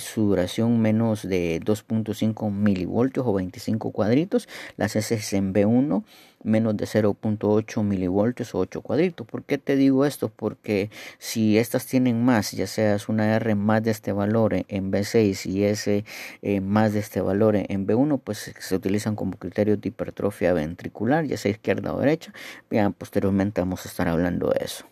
su 0.00 0.22
duración 0.22 0.80
menos 0.80 1.22
de 1.22 1.60
2.5 1.60 2.50
milivoltios 2.50 3.24
o 3.26 3.32
25 3.32 3.92
cuadritos. 3.92 4.48
Las 4.76 4.96
S 4.96 5.36
en 5.36 5.54
B1 5.54 6.02
menos 6.42 6.76
de 6.76 6.86
0.8 6.86 7.82
milivoltios 7.82 8.54
o 8.54 8.58
8 8.58 8.80
cuadritos. 8.80 9.26
¿Por 9.26 9.44
qué 9.44 9.58
te 9.58 9.76
digo 9.76 10.04
esto? 10.04 10.28
Porque 10.28 10.90
si 11.18 11.58
estas 11.58 11.86
tienen 11.86 12.24
más, 12.24 12.52
ya 12.52 12.66
seas 12.66 13.08
una 13.08 13.34
R 13.36 13.54
más 13.54 13.82
de 13.82 13.90
este 13.90 14.12
valor 14.12 14.54
en 14.68 14.92
B6 14.92 15.46
y 15.46 15.64
S 15.64 16.04
eh, 16.42 16.60
más 16.60 16.92
de 16.92 17.00
este 17.00 17.20
valor 17.20 17.56
en 17.56 17.86
B1, 17.86 18.20
pues 18.22 18.54
se 18.58 18.74
utilizan 18.74 19.16
como 19.16 19.36
criterios 19.36 19.80
de 19.80 19.88
hipertrofia 19.88 20.52
ventricular, 20.52 21.24
ya 21.24 21.36
sea 21.36 21.50
izquierda 21.50 21.94
o 21.94 22.00
derecha. 22.00 22.32
Bien, 22.70 22.92
posteriormente 22.92 23.60
vamos 23.60 23.84
a 23.86 23.88
estar 23.88 24.08
hablando 24.08 24.50
de 24.50 24.64
eso. 24.64 24.86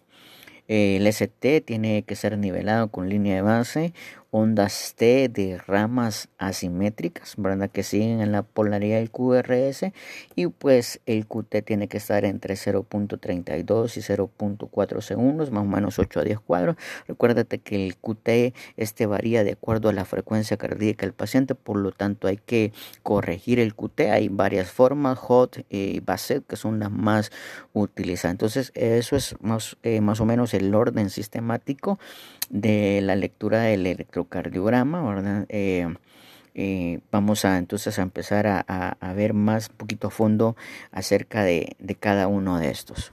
El 0.67 1.07
ST 1.07 1.61
tiene 1.61 2.05
que 2.05 2.17
ser 2.17 2.39
nivelado 2.39 2.89
con 2.89 3.11
línea 3.11 3.35
de 3.35 3.43
base 3.43 3.93
ondas 4.37 4.95
T 4.97 5.29
de 5.29 5.59
ramas 5.65 6.29
asimétricas, 6.39 7.35
¿verdad? 7.37 7.71
Que 7.71 7.85
siguen 7.85 8.21
en 8.21 8.33
la 8.33 8.43
polaridad 8.43 8.99
del 8.99 9.13
QRS 9.13 9.93
y 10.35 10.49
pues 10.49 11.01
el 11.07 11.29
QT 11.29 11.65
tiene 11.65 11.87
que 11.87 11.99
estar 11.99 12.25
entre 12.25 12.55
0.32 12.55 13.97
y 13.97 14.01
0.4 14.01 15.01
segundos, 15.03 15.53
más 15.53 15.63
o 15.63 15.67
menos 15.67 16.01
8 16.01 16.19
a 16.19 16.25
10 16.25 16.41
cuadros. 16.41 16.75
Recuérdate 17.07 17.59
que 17.59 17.87
el 17.87 17.97
QT 17.97 18.57
este 18.77 19.07
varía 19.07 19.45
de 19.45 19.53
acuerdo 19.53 19.89
a 19.89 19.93
la 19.93 20.05
frecuencia 20.05 20.57
cardíaca 20.57 21.07
del 21.07 21.13
paciente, 21.13 21.55
por 21.55 21.77
lo 21.77 21.93
tanto 21.93 22.27
hay 22.27 22.39
que 22.39 22.73
corregir 23.05 23.61
el 23.61 23.77
QT. 23.77 24.01
Hay 24.11 24.31
varias 24.31 24.69
formas, 24.69 25.17
HOT 25.29 25.59
y 25.71 26.01
BASET, 26.01 26.45
que 26.45 26.57
son 26.57 26.81
las 26.81 26.91
más 26.91 27.31
utilizadas. 27.73 28.33
Entonces 28.33 28.73
eso 28.75 29.15
es 29.15 29.37
más, 29.41 29.77
eh, 29.85 30.01
más 30.01 30.21
o 30.21 30.25
menos 30.25 30.55
el 30.55 30.75
orden 30.75 31.09
sistemático 31.09 32.01
de 32.51 33.01
la 33.01 33.15
lectura 33.15 33.63
del 33.63 33.87
electrocardiograma, 34.25 35.03
¿verdad? 35.03 35.47
Eh, 35.49 35.95
eh, 36.55 37.01
vamos 37.11 37.45
a 37.45 37.59
entonces 37.59 37.99
a 37.99 38.03
empezar 38.03 38.47
a, 38.47 39.13
ver 39.15 39.35
más 39.35 39.69
poquito 39.69 40.09
a 40.09 40.11
fondo 40.11 40.57
acerca 40.93 41.43
de, 41.43 41.77
cada 41.99 42.29
uno 42.29 42.59
de 42.59 42.71
estos. 42.71 43.13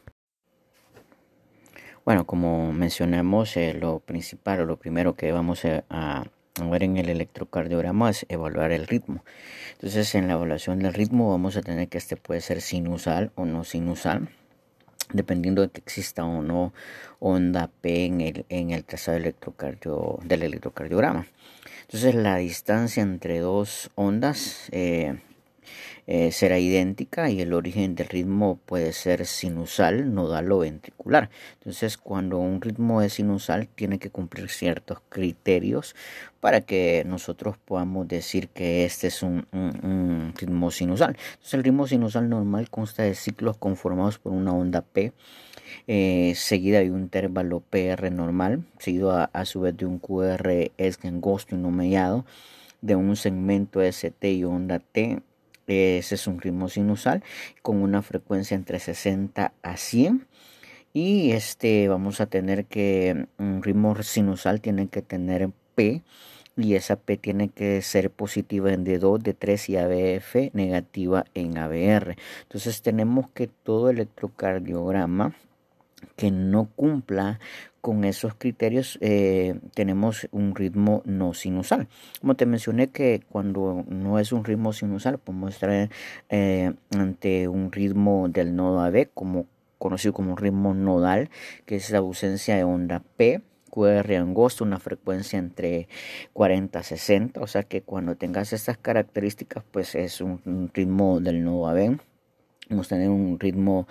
Bueno, 2.06 2.26
como 2.26 2.74
mencionamos, 2.74 3.56
eh, 3.58 3.74
lo 3.74 4.00
principal 4.00 4.62
o 4.62 4.66
lo 4.66 4.78
primero 4.78 5.16
que 5.16 5.32
vamos 5.32 5.66
a, 5.66 6.24
ver 6.70 6.84
en 6.84 6.98
el 6.98 7.10
electrocardiograma 7.10 8.10
es 8.10 8.26
evaluar 8.30 8.72
el 8.72 8.88
ritmo. 8.88 9.24
Entonces, 9.74 10.14
en 10.16 10.28
la 10.28 10.34
evaluación 10.34 10.80
del 10.80 10.94
ritmo 10.94 11.30
vamos 11.30 11.58
a 11.58 11.62
tener 11.62 11.88
que 11.88 11.98
este 11.98 12.18
puede 12.18 12.42
ser 12.42 12.62
sinusal 12.62 13.32
o 13.36 13.46
no 13.46 13.64
sinusal 13.64 14.30
dependiendo 15.14 15.62
de 15.62 15.70
que 15.70 15.82
exista 15.82 16.24
o 16.24 16.42
no 16.42 16.74
onda 17.20 17.70
P 17.82 18.06
en 18.06 18.22
el, 18.22 18.46
en 18.50 18.72
el 18.72 18.84
trazado 18.84 19.18
electrocardio, 19.18 20.20
del 20.24 20.44
electrocardiograma. 20.44 21.28
Entonces 21.84 22.16
la 22.16 22.38
distancia 22.38 23.04
entre 23.04 23.40
dos 23.40 23.92
ondas 23.96 24.70
eh, 24.72 25.20
eh, 26.14 26.34
será 26.34 26.60
idéntica 26.60 27.30
y 27.30 27.40
el 27.40 27.54
origen 27.54 27.96
del 27.96 28.10
ritmo 28.10 28.60
puede 28.66 28.92
ser 28.92 29.26
sinusal, 29.26 30.14
nodal 30.14 30.52
o 30.52 30.60
ventricular. 30.60 31.30
Entonces, 31.54 31.98
cuando 31.98 32.38
un 32.38 32.60
ritmo 32.60 33.02
es 33.02 33.14
sinusal, 33.14 33.70
tiene 33.70 33.98
que 33.98 34.10
cumplir 34.10 34.50
ciertos 34.50 35.00
criterios 35.08 35.96
para 36.42 36.60
que 36.60 37.06
nosotros 37.06 37.58
podamos 37.64 38.10
decir 38.10 38.50
que 38.50 38.84
este 38.84 39.08
es 39.08 39.24
un, 39.24 39.48
ritmo 40.38 40.70
sinusal. 40.70 41.16
Entonces, 41.16 41.54
el 41.54 41.64
ritmo 41.64 41.88
sinusal 41.88 42.28
normal 42.28 42.70
consta 42.70 43.04
de 43.04 43.16
ciclos 43.16 43.56
conformados 43.56 44.20
por 44.20 44.34
una 44.34 44.52
onda 44.52 44.82
P. 44.82 45.14
Eh, 45.88 46.34
seguida 46.36 46.80
de 46.80 46.92
un 46.92 47.04
intervalo 47.04 47.62
PR 47.62 48.12
normal, 48.12 48.66
seguido 48.80 49.12
a, 49.14 49.46
su 49.46 49.62
vez 49.62 49.78
de 49.78 49.86
un 49.86 49.98
QR 49.98 50.72
es 50.78 51.00
angosto 51.06 51.56
y 51.56 51.58
no 51.58 51.72
mediado, 51.72 52.26
de 52.82 52.98
un 52.98 53.16
segmento 53.16 53.82
ST 53.82 54.30
y 54.30 54.44
onda 54.44 54.80
T 54.80 55.22
ese 55.72 56.16
es 56.16 56.28
un 56.28 56.40
ritmo 56.40 56.70
sinusal 56.70 57.24
con 57.62 57.78
una 57.82 58.02
frecuencia 58.02 58.56
entre 58.56 58.80
60 58.80 59.54
a 59.62 59.78
100. 59.78 60.28
Y 60.94 61.32
este 61.32 61.88
vamos 61.88 62.20
a 62.22 62.26
tener 62.26 62.66
que 62.66 63.28
un 63.38 63.64
ritmo 63.64 63.96
sinusal 64.04 64.60
tiene 64.62 64.88
que 64.88 65.02
tener 65.02 65.50
P 65.76 66.02
y 66.58 66.76
esa 66.76 66.98
P 66.98 67.18
tiene 67.18 67.50
que 67.50 67.82
ser 67.82 68.12
positiva 68.12 68.74
en 68.74 68.86
D2, 68.86 69.20
D3 69.20 69.70
y 69.70 69.78
ABF 69.78 70.54
negativa 70.54 71.26
en 71.34 71.58
ABR. 71.58 72.18
Entonces 72.44 72.82
tenemos 72.82 73.30
que 73.30 73.48
todo 73.48 73.90
electrocardiograma 73.90 75.34
que 76.16 76.32
no 76.32 76.70
cumpla 76.76 77.40
con 77.82 78.04
esos 78.04 78.36
criterios 78.36 78.98
eh, 79.02 79.60
tenemos 79.74 80.28
un 80.32 80.56
ritmo 80.56 81.02
no 81.06 81.34
sinusal. 81.34 81.88
Como 82.22 82.36
te 82.36 82.46
mencioné 82.46 82.90
que 82.90 83.24
cuando 83.30 83.84
no 83.88 84.20
es 84.20 84.32
un 84.32 84.46
ritmo 84.46 84.72
sinusal 84.72 85.18
podemos 85.18 85.56
estar 85.56 85.90
eh, 86.30 86.74
ante 86.92 87.48
un 87.48 87.72
ritmo 87.72 88.30
del 88.30 88.56
nodo 88.56 88.82
AB 88.82 89.10
como 89.14 89.48
conocido 89.80 90.14
como 90.14 90.32
un 90.32 90.38
ritmo 90.38 90.76
nodal 90.76 91.30
que 91.66 91.76
es 91.78 91.90
la 91.90 91.98
ausencia 91.98 92.56
de 92.56 92.64
onda 92.64 93.02
P 93.18 93.42
QR 93.72 94.14
angosto, 94.16 94.64
una 94.64 94.80
frecuencia 94.80 95.40
entre 95.40 95.88
40 96.34 96.78
a 96.78 96.84
60, 96.84 97.42
o 97.42 97.48
sea 97.48 97.64
que 97.64 97.82
cuando 97.82 98.16
tengas 98.16 98.54
estas 98.54 98.78
características 98.78 99.64
pues 99.72 99.96
es 99.96 100.22
un, 100.22 100.70
ritmo 100.74 101.20
del 101.20 101.44
nodo 101.44 101.68
AB 101.68 101.98
A 102.72 102.84
tener 102.84 103.10
un 103.10 103.38
ritmo 103.38 103.86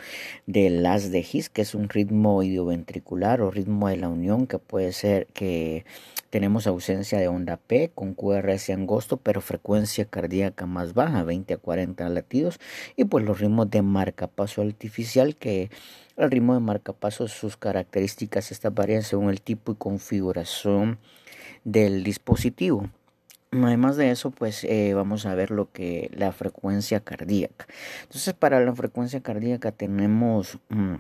de 0.47 0.71
las 0.71 1.11
de 1.11 1.19
His, 1.21 1.51
que 1.51 1.61
es 1.61 1.75
un 1.75 1.91
ritmo 1.91 2.43
idioventricular 2.43 3.43
o 3.43 3.51
ritmo 3.51 3.89
de 3.89 3.99
la 3.99 4.09
unión, 4.09 4.47
que 4.47 4.59
puede 4.59 4.93
ser 4.93 5.27
que 5.35 5.85
tenemos 6.31 6.67
ausencia 6.67 7.19
de 7.19 7.29
onda 7.29 7.59
P 7.59 7.91
con 7.95 8.15
QRS 8.15 8.71
angosto, 8.71 9.19
pero 9.19 9.43
frecuencia 9.43 10.07
cardíaca 10.07 10.65
más 10.65 10.95
baja, 10.95 11.25
20 11.25 11.55
a 11.55 11.59
40 11.59 12.09
latidos. 12.09 12.59
Y 12.97 13.05
pues 13.05 13.25
los 13.25 13.39
ritmos 13.39 13.71
de 13.71 13.83
marcapaso 13.83 14.63
artificial, 14.63 15.37
que 15.37 15.71
el 16.17 16.31
ritmo 16.31 16.55
de 16.55 16.61
marcapaso, 16.61 17.29
sus 17.29 17.59
características, 17.59 18.51
estas 18.51 18.75
varían 18.75 19.03
según 19.03 19.29
el 19.29 19.43
tipo 19.43 19.73
y 19.73 19.75
configuración 19.75 20.99
del 21.65 22.03
dispositivo. 22.03 22.89
Además 23.53 23.97
de 23.97 24.13
eso, 24.13 24.31
pues 24.31 24.63
eh, 24.63 24.95
vamos 24.95 25.27
a 25.27 25.35
ver 25.35 25.51
lo 25.51 25.73
que 25.73 26.09
la 26.15 26.31
frecuencia 26.31 27.01
cardíaca. 27.01 27.67
Entonces, 28.03 28.33
para 28.33 28.61
la 28.61 28.73
frecuencia 28.77 29.21
cardíaca 29.23 29.73
tenemos 29.73 30.59
mm, 30.69 30.95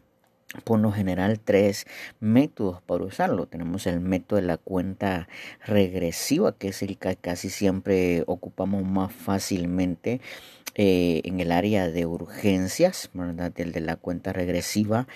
por 0.64 0.80
lo 0.80 0.90
general 0.90 1.38
tres 1.38 1.87
métodos 2.19 2.83
para 2.83 3.04
usarlo. 3.04 3.47
Tenemos 3.47 3.87
el 3.87 4.00
método 4.00 4.40
de 4.40 4.47
la 4.49 4.57
cuenta 4.57 5.28
regresiva, 5.64 6.57
que 6.59 6.69
es 6.69 6.83
el 6.83 6.99
que 6.99 7.14
casi 7.14 7.50
siempre 7.50 8.25
ocupamos 8.26 8.83
más 8.85 9.12
fácilmente 9.12 10.21
eh, 10.74 11.20
en 11.24 11.40
el 11.40 11.52
área 11.52 11.90
de 11.90 12.06
urgencias, 12.06 13.10
¿verdad? 13.12 13.52
El 13.56 13.72
de 13.72 13.80
la 13.80 13.96
cuenta 13.96 14.32
regresiva, 14.32 15.08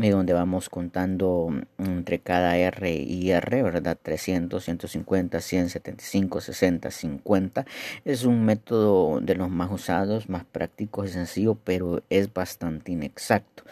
eh, 0.00 0.10
donde 0.10 0.32
vamos 0.32 0.68
contando 0.68 1.50
entre 1.78 2.18
cada 2.18 2.56
R 2.56 2.90
y 2.92 3.30
R, 3.30 3.62
¿verdad? 3.62 3.98
300, 4.02 4.64
150, 4.64 5.40
175, 5.40 6.40
60, 6.40 6.90
50. 6.90 7.66
Es 8.04 8.24
un 8.24 8.44
método 8.44 9.20
de 9.20 9.34
los 9.34 9.50
más 9.50 9.70
usados, 9.70 10.28
más 10.28 10.44
prácticos 10.44 11.10
y 11.10 11.12
sencillo, 11.12 11.56
pero 11.62 12.02
es 12.08 12.32
bastante 12.32 12.92
inexacto. 12.92 13.64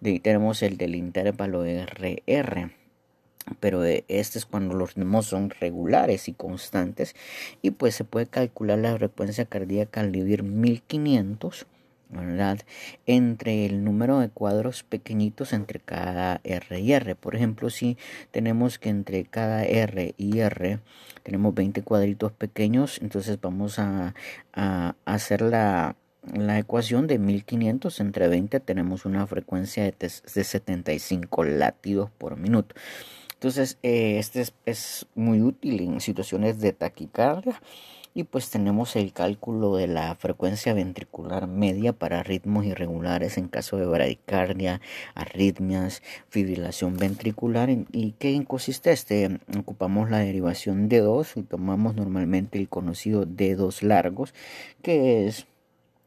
De 0.00 0.18
tenemos 0.18 0.62
el 0.62 0.78
del 0.78 0.94
intervalo 0.94 1.64
RR 1.64 2.79
pero 3.58 3.82
este 3.84 4.38
es 4.38 4.46
cuando 4.46 4.74
los 4.74 4.94
ritmos 4.94 5.26
son 5.26 5.50
regulares 5.50 6.28
y 6.28 6.32
constantes 6.32 7.14
y 7.62 7.72
pues 7.72 7.94
se 7.94 8.04
puede 8.04 8.26
calcular 8.26 8.78
la 8.78 8.96
frecuencia 8.96 9.44
cardíaca 9.44 10.00
al 10.00 10.12
dividir 10.12 10.42
1500 10.42 11.66
¿verdad? 12.10 12.58
entre 13.06 13.66
el 13.66 13.84
número 13.84 14.18
de 14.18 14.28
cuadros 14.28 14.82
pequeñitos 14.82 15.52
entre 15.52 15.80
cada 15.80 16.40
R 16.44 16.80
y 16.80 16.92
R. 16.92 17.14
Por 17.14 17.36
ejemplo, 17.36 17.70
si 17.70 17.96
tenemos 18.30 18.78
que 18.78 18.88
entre 18.88 19.24
cada 19.24 19.64
R 19.64 20.14
y 20.16 20.38
R 20.40 20.80
tenemos 21.22 21.54
20 21.54 21.82
cuadritos 21.82 22.32
pequeños, 22.32 22.98
entonces 23.00 23.38
vamos 23.40 23.78
a, 23.78 24.14
a 24.52 24.94
hacer 25.04 25.42
la, 25.42 25.96
la 26.34 26.58
ecuación 26.58 27.06
de 27.06 27.18
1500 27.18 28.00
entre 28.00 28.28
20 28.28 28.60
tenemos 28.60 29.04
una 29.04 29.26
frecuencia 29.26 29.84
de, 29.84 29.94
de 29.98 30.44
75 30.44 31.44
latidos 31.44 32.10
por 32.10 32.36
minuto. 32.36 32.74
Entonces, 33.40 33.78
eh, 33.82 34.18
este 34.18 34.44
es, 34.66 35.06
muy 35.14 35.40
útil 35.40 35.80
en 35.80 36.02
situaciones 36.02 36.60
de 36.60 36.74
taquicardia. 36.74 37.58
Y 38.12 38.24
pues 38.24 38.50
tenemos 38.50 38.96
el 38.96 39.14
cálculo 39.14 39.76
de 39.76 39.86
la 39.86 40.14
frecuencia 40.16 40.74
ventricular 40.74 41.46
media 41.46 41.94
para 41.94 42.22
ritmos 42.22 42.66
irregulares 42.66 43.38
en 43.38 43.48
caso 43.48 43.78
de 43.78 43.86
bradicardia, 43.86 44.82
arritmias, 45.14 46.02
fibrilación 46.28 46.98
ventricular. 46.98 47.70
¿Y 47.70 48.12
qué 48.18 48.44
consiste 48.46 48.92
este? 48.92 49.40
Ocupamos 49.58 50.10
la 50.10 50.18
derivación 50.18 50.90
de 50.90 50.98
2 50.98 51.38
y 51.38 51.42
tomamos 51.42 51.94
normalmente 51.94 52.58
el 52.58 52.68
conocido 52.68 53.24
D2 53.24 53.80
largos, 53.80 54.34
que 54.82 55.26
es 55.26 55.46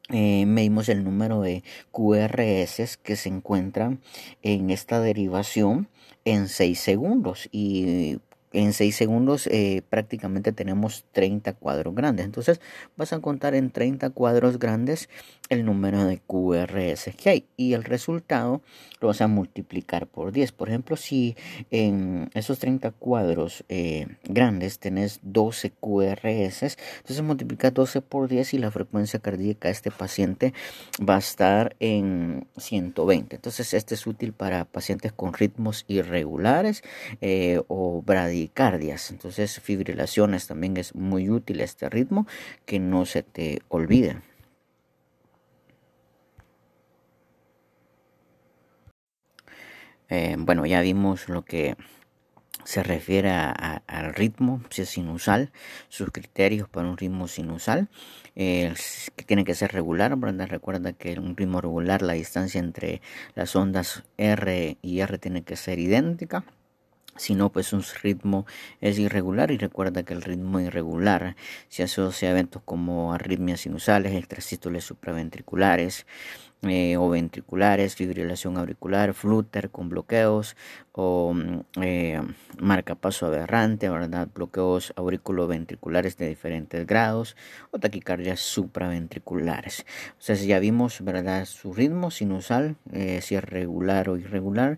eh, 0.10 0.46
medimos 0.46 0.90
el 0.90 1.04
número 1.04 1.42
de 1.42 1.64
QRS 1.92 2.98
que 2.98 3.16
se 3.16 3.30
encuentran 3.30 4.02
en 4.42 4.70
esta 4.70 5.00
derivación 5.00 5.88
en 6.26 6.50
6 6.50 6.80
segundos 6.80 7.50
y 7.52 8.18
en 8.54 8.72
6 8.72 8.96
segundos 8.96 9.48
eh, 9.48 9.82
prácticamente 9.90 10.54
tenemos 10.54 11.06
30 11.12 11.54
cuadros 11.54 11.94
grandes. 11.94 12.26
Entonces 12.26 12.62
vas 12.96 13.12
a 13.12 13.20
contar 13.20 13.56
en 13.56 13.72
30 13.72 14.12
cuadros 14.12 14.60
grandes 14.60 15.10
el 15.50 15.66
número 15.66 16.06
de 16.06 16.20
QRS 16.20 17.16
que 17.18 17.30
hay 17.30 17.46
y 17.58 17.74
el 17.74 17.84
resultado 17.84 18.62
lo 19.02 19.10
vas 19.10 19.22
a 19.22 19.28
multiplicar 19.28 20.08
por 20.08 20.32
10. 20.32 20.52
Por 20.54 20.70
ejemplo, 20.70 20.96
si 20.96 21.36
en 21.72 22.30
esos 22.34 22.60
30 22.60 22.92
cuadros 22.92 23.66
eh, 23.70 24.08
grandes 24.24 24.80
tenés 24.80 25.20
12 25.24 25.72
QRS, 25.72 26.78
entonces 26.98 27.22
multiplica 27.22 27.72
12 27.72 28.02
por 28.02 28.30
10 28.30 28.54
y 28.54 28.58
la 28.60 28.72
frecuencia 28.72 29.20
cardíaca 29.20 29.68
de 29.68 29.74
este 29.74 29.92
paciente 29.92 30.54
va 31.08 31.16
a 31.16 31.20
estar 31.20 31.76
en 31.80 32.48
120. 32.58 33.36
Entonces 33.36 33.74
este 33.74 33.96
es 33.96 34.08
útil 34.08 34.34
para 34.34 34.66
pacientes 34.66 35.12
con 35.12 35.34
ritmos 35.34 35.86
irregulares 35.88 36.84
eh, 37.22 37.62
o 37.68 38.02
Entonces 39.12 39.60
fibrilaciones 39.60 40.48
también 40.48 40.78
es 40.78 40.96
muy 40.96 41.30
útil 41.30 41.62
este 41.62 41.90
ritmo 41.90 42.28
que 42.66 42.80
no 42.80 43.06
se 43.06 43.24
te 43.24 43.62
olvide. 43.70 44.22
Eh, 50.10 50.36
bueno, 50.38 50.66
ya 50.66 50.82
vimos 50.82 51.28
lo 51.30 51.44
que 51.44 51.76
se 52.64 52.84
refiere 52.84 53.32
al 53.32 54.14
ritmo, 54.14 54.62
si 54.70 54.84
es 54.84 54.90
sinusal, 54.90 55.52
sus 55.90 56.12
criterios 56.12 56.70
para 56.70 56.88
un 56.88 56.98
ritmo 56.98 57.28
sinusal, 57.28 57.90
eh, 58.36 58.74
que 59.16 59.26
tiene 59.26 59.44
que 59.44 59.56
ser 59.56 59.72
regular, 59.74 60.18
recuerda 60.48 60.94
que 60.94 61.20
un 61.20 61.36
ritmo 61.36 61.62
regular, 61.62 62.02
la 62.02 62.14
distancia 62.14 62.60
entre 62.60 63.02
las 63.36 63.56
ondas 63.56 64.04
R 64.18 64.78
y 64.82 65.00
R 65.00 65.18
tiene 65.18 65.44
que 65.44 65.56
ser 65.56 65.80
idéntica. 65.80 66.46
Si 67.16 67.36
no, 67.36 67.52
pues 67.52 67.74
un 67.74 67.84
ritmo 68.02 68.46
es 68.82 68.98
irregular 68.98 69.52
y 69.52 69.58
recuerda 69.58 70.04
que 70.04 70.14
el 70.14 70.22
ritmo 70.22 70.60
irregular 70.60 71.36
se 71.70 71.84
asocia 71.84 72.30
a 72.30 72.32
eventos 72.32 72.62
como 72.66 73.14
arritmias 73.14 73.62
sinusales, 73.62 74.14
extrasístoles 74.14 74.84
supraventriculares, 74.84 76.06
eh, 76.66 76.96
o 76.96 77.10
ventriculares, 77.10 77.96
fibrilación 77.96 78.58
auricular, 78.58 79.14
flúter 79.14 79.70
con 79.70 79.90
bloqueos 79.90 80.56
o 80.94 81.34
mm, 81.34 81.60
eh, 81.82 82.22
marcapaso 82.58 83.26
aberrante, 83.26 83.90
¿verdad? 83.90 84.30
bloqueos 84.34 84.94
auriculoventriculares 84.96 86.16
de 86.16 86.30
diferentes 86.30 86.88
grados 86.88 87.36
o 87.72 87.80
taquicardias 87.80 88.40
supraventriculares. 88.40 89.86
O 90.18 90.22
sea, 90.22 90.38
si 90.38 90.48
ya 90.48 90.60
vimos 90.60 91.04
¿verdad? 91.04 91.46
su 91.46 91.74
ritmo 91.74 92.12
sinusal, 92.12 92.78
eh, 92.94 93.20
si 93.22 93.36
es 93.36 93.44
regular 93.44 94.08
o 94.08 94.16
irregular, 94.16 94.78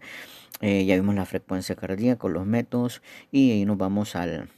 ya 0.61 0.95
vimos 0.95 1.15
la 1.15 1.25
frecuencia 1.25 1.75
cardíaca, 1.75 2.27
los 2.27 2.45
métodos 2.45 3.01
y 3.31 3.51
ahí 3.51 3.65
nos 3.65 3.77
vamos 3.77 4.15
al 4.15 4.49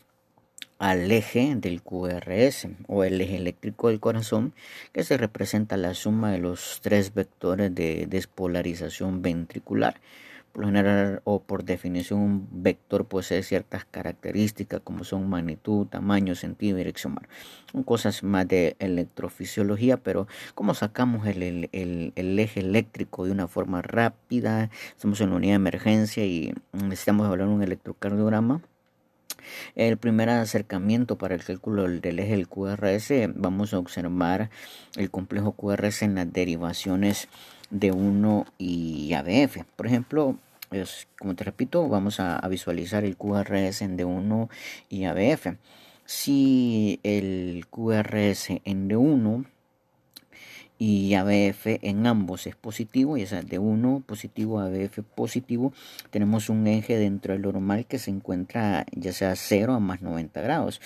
al 0.80 1.12
eje 1.12 1.56
del 1.56 1.82
QRS 1.82 2.68
o 2.88 3.04
el 3.04 3.20
eje 3.20 3.38
eléctrico 3.38 3.90
del 3.90 4.00
corazón 4.00 4.54
que 4.94 5.04
se 5.04 5.18
representa 5.18 5.78
la 5.78 5.94
suma 5.94 6.32
de 6.32 6.38
los 6.38 6.80
tres 6.82 7.14
vectores 7.14 7.74
de 7.74 8.06
despolarización 8.08 9.22
ventricular. 9.22 10.00
Por 10.58 10.64
lo 10.64 10.70
general 10.70 11.22
o 11.24 11.44
por 11.44 11.66
definición 11.66 12.20
un 12.20 12.48
vector 12.64 13.06
posee 13.06 13.44
ciertas 13.44 13.86
características 13.86 14.82
como 14.84 15.04
son 15.04 15.30
magnitud, 15.30 15.86
tamaño, 15.86 16.34
sentido 16.34 16.78
dirección. 16.78 17.20
son 17.72 17.84
cosas 17.84 18.24
más 18.24 18.48
de 18.48 18.76
electrofisiología, 18.80 19.98
pero 19.98 20.26
como 20.56 20.74
sacamos 20.74 21.28
el, 21.28 21.70
eje 22.16 22.60
eléctrico 22.60 23.26
de 23.26 23.34
una 23.34 23.48
forma 23.48 23.84
rápida, 23.84 24.72
estamos 24.96 25.22
en 25.22 25.28
una 25.28 25.38
unidad 25.38 25.52
de 25.52 25.56
emergencia 25.58 26.26
y 26.26 26.56
necesitamos 26.72 27.28
evaluar 27.28 27.50
un 27.50 27.62
electrocardiograma 27.62 28.64
el 29.76 29.98
primer 29.98 30.30
acercamiento 30.30 31.20
para 31.20 31.36
el 31.36 31.44
cálculo 31.44 31.88
del 31.88 32.20
eje 32.20 32.32
del 32.32 32.48
QRS, 32.48 33.12
vamos 33.36 33.76
a 33.76 33.80
observar 33.80 34.50
el 34.96 35.12
complejo 35.12 35.52
QRS 35.52 36.02
en 36.02 36.16
las 36.16 36.34
derivaciones 36.34 37.30
de 37.70 37.92
1 37.92 38.46
y 38.58 39.14
ABF. 39.14 39.64
Por 39.76 39.88
ejemplo, 39.88 40.38
como 41.18 41.36
te 41.36 41.44
repito, 41.44 41.88
vamos 41.88 42.20
a, 42.20 42.46
visualizar 42.48 43.04
el 43.04 43.18
QRS 43.18 43.82
en 43.82 43.98
D1 43.98 44.50
y 44.90 45.06
ABF. 45.06 45.58
si 46.06 47.00
el 47.04 47.66
QRS 47.70 48.62
en 48.64 48.90
D1 48.90 49.46
y 50.80 51.14
ABF 51.16 51.80
en 51.82 52.06
ambos 52.06 52.48
es 52.48 52.56
positivo, 52.56 53.18
y 53.18 53.24
esa 53.24 53.42
de 53.42 53.60
1 53.60 54.04
positivo 54.06 54.60
a 54.60 54.66
ABF 54.66 55.00
positivo, 55.16 55.74
tenemos 56.10 56.50
un 56.50 56.68
eje 56.68 56.98
dentro 56.98 57.34
del 57.34 57.42
normal 57.42 57.86
que 57.86 58.00
se 58.00 58.12
encuentra 58.12 58.86
ya 58.92 59.14
sea 59.14 59.36
0 59.36 59.74
a 59.74 59.80
más 59.80 60.02
90 60.02 60.42
grados. 60.42 60.82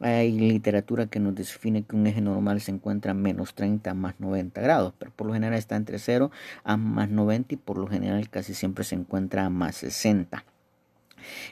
Hay 0.00 0.32
literatura 0.32 1.06
que 1.06 1.20
nos 1.20 1.34
define 1.34 1.82
que 1.82 1.96
un 1.96 2.06
eje 2.06 2.20
normal 2.20 2.60
se 2.60 2.70
encuentra 2.70 3.12
a 3.12 3.14
menos 3.14 3.54
30 3.54 3.90
a 3.90 3.94
más 3.94 4.18
90 4.18 4.60
grados, 4.60 4.94
pero 4.98 5.10
por 5.10 5.26
lo 5.26 5.34
general 5.34 5.58
está 5.58 5.76
entre 5.76 5.98
0 5.98 6.30
a 6.64 6.76
más 6.76 7.10
90 7.10 7.54
y 7.54 7.56
por 7.56 7.78
lo 7.78 7.86
general 7.86 8.28
casi 8.30 8.54
siempre 8.54 8.84
se 8.84 8.94
encuentra 8.94 9.44
a 9.44 9.50
más 9.50 9.76
60. 9.76 10.44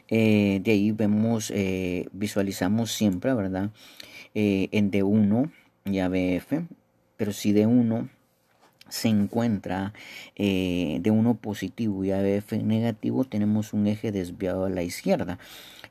Eh, 0.08 0.60
de 0.62 0.70
ahí 0.70 0.92
vemos, 0.92 1.50
eh, 1.54 2.06
visualizamos 2.12 2.92
siempre, 2.92 3.32
¿verdad? 3.34 3.70
Eh, 4.34 4.68
en 4.72 4.90
D1 4.90 5.50
y 5.84 5.98
ABF 5.98 6.64
pero 7.22 7.32
si 7.32 7.52
de 7.52 7.68
uno 7.68 8.08
se 8.88 9.06
encuentra 9.06 9.92
eh, 10.34 10.98
de 11.02 11.12
uno 11.12 11.34
positivo 11.34 12.04
y 12.04 12.10
ABF 12.10 12.54
negativo, 12.54 13.22
tenemos 13.22 13.72
un 13.72 13.86
eje 13.86 14.10
desviado 14.10 14.64
a 14.64 14.70
la 14.70 14.82
izquierda, 14.82 15.38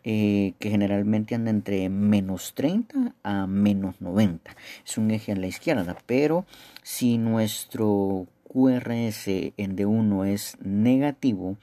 eh, 0.03 0.55
que 0.59 0.71
generalmente 0.71 1.33
anda 1.33 1.49
entre 1.49 1.87
menos 1.87 2.53
30 2.53 3.15
a 3.23 3.47
menos 3.47 4.01
90. 4.01 4.53
Es 4.85 4.97
un 4.97 5.09
eje 5.11 5.31
a 5.31 5.37
la 5.37 5.47
izquierda, 5.47 5.95
pero 6.05 6.45
si 6.83 7.17
nuestro 7.17 8.27
QRS 8.43 9.53
en 9.55 9.77
D1 9.77 10.27
es 10.27 10.57
negativo, 10.59 11.55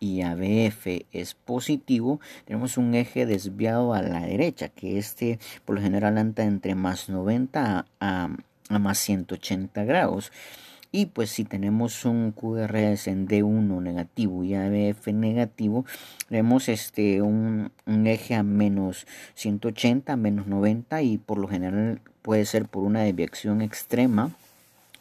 y 0.00 0.22
ABF 0.22 1.06
es 1.12 1.34
positivo, 1.34 2.18
tenemos 2.44 2.76
un 2.76 2.92
eje 2.96 3.24
desviado 3.24 3.94
a 3.94 4.02
la 4.02 4.22
derecha, 4.22 4.68
que 4.68 4.98
este 4.98 5.38
por 5.64 5.76
lo 5.76 5.80
general 5.80 6.18
anda 6.18 6.42
entre 6.42 6.74
más 6.74 7.08
90 7.08 7.78
a, 7.78 7.86
a 8.00 8.36
más 8.78 8.98
180 8.98 9.84
grados. 9.84 10.32
Y 10.94 11.06
pues 11.06 11.30
si 11.30 11.44
tenemos 11.44 12.04
un 12.04 12.32
QRS 12.32 13.08
en 13.08 13.26
D1 13.26 13.80
negativo 13.80 14.44
y 14.44 14.54
ABF 14.54 15.06
negativo, 15.08 15.86
tenemos 16.28 16.68
este 16.68 17.22
un, 17.22 17.72
un, 17.86 18.06
eje 18.06 18.34
a 18.34 18.42
menos 18.42 19.06
180, 19.34 20.14
menos 20.16 20.46
90 20.46 21.00
y 21.00 21.16
por 21.16 21.38
lo 21.38 21.48
general 21.48 22.02
puede 22.20 22.44
ser 22.44 22.66
por 22.66 22.82
una 22.82 23.00
desviación 23.00 23.62
extrema 23.62 24.32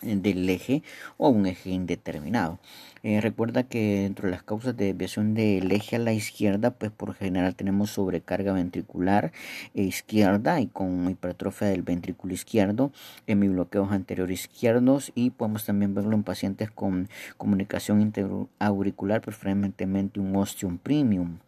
del 0.02 0.50
eje 0.50 0.84
o 1.18 1.30
un 1.30 1.46
eje 1.46 1.70
indeterminado. 1.70 2.60
Eh, 3.04 3.20
recuerda 3.20 3.64
que 3.64 4.02
dentro 4.02 4.28
de 4.28 4.32
las 4.32 4.44
causas 4.44 4.78
de 4.78 4.86
desviación 4.86 5.34
del 5.34 5.72
eje 5.72 5.96
a 5.96 6.00
la 6.00 6.14
izquierda, 6.14 6.72
pues 6.72 6.92
por 6.92 7.16
general 7.16 7.56
tenemos 7.56 7.92
sobrecarga 7.92 8.54
ventricular 8.54 9.32
e 9.74 9.84
izquierda 9.84 10.62
y 10.62 10.68
con 10.68 11.10
hipertrofia 11.10 11.68
del 11.68 11.82
ventrículo 11.82 12.34
izquierdo, 12.34 12.92
hemibloqueos 13.26 13.92
anteriores 13.92 14.42
izquierdos 14.42 15.12
y 15.16 15.32
podemos 15.32 15.66
también 15.66 15.96
verlo 15.96 16.16
en 16.16 16.24
pacientes 16.24 16.70
con 16.70 17.10
comunicación 17.38 18.02
interauricular, 18.02 19.22
preferentemente 19.22 20.20
un 20.20 20.36
osteum 20.36 20.78
premium 20.78 21.40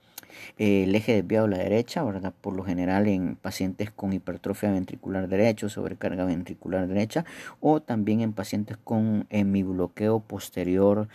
el 0.58 0.93
eje 0.96 1.13
desviado 1.13 1.46
a 1.46 1.50
la 1.50 1.58
derecha. 1.58 2.04
Por 2.41 2.56
lo 2.56 2.63
general 2.63 3.08
en 3.08 3.36
pacientes 3.36 3.91
con 3.91 4.13
hipertrofia 4.13 4.72
ventricular 4.72 5.28
derecho, 5.28 5.69
sobrecarga 5.69 6.26
ventricular 6.26 6.88
derecha, 6.88 7.26
o 7.60 7.82
también 7.82 8.22
en 8.22 8.34
pacientes 8.34 8.78
con 8.84 9.26
hemibloqueo 9.30 10.19
posterior, 10.19 11.08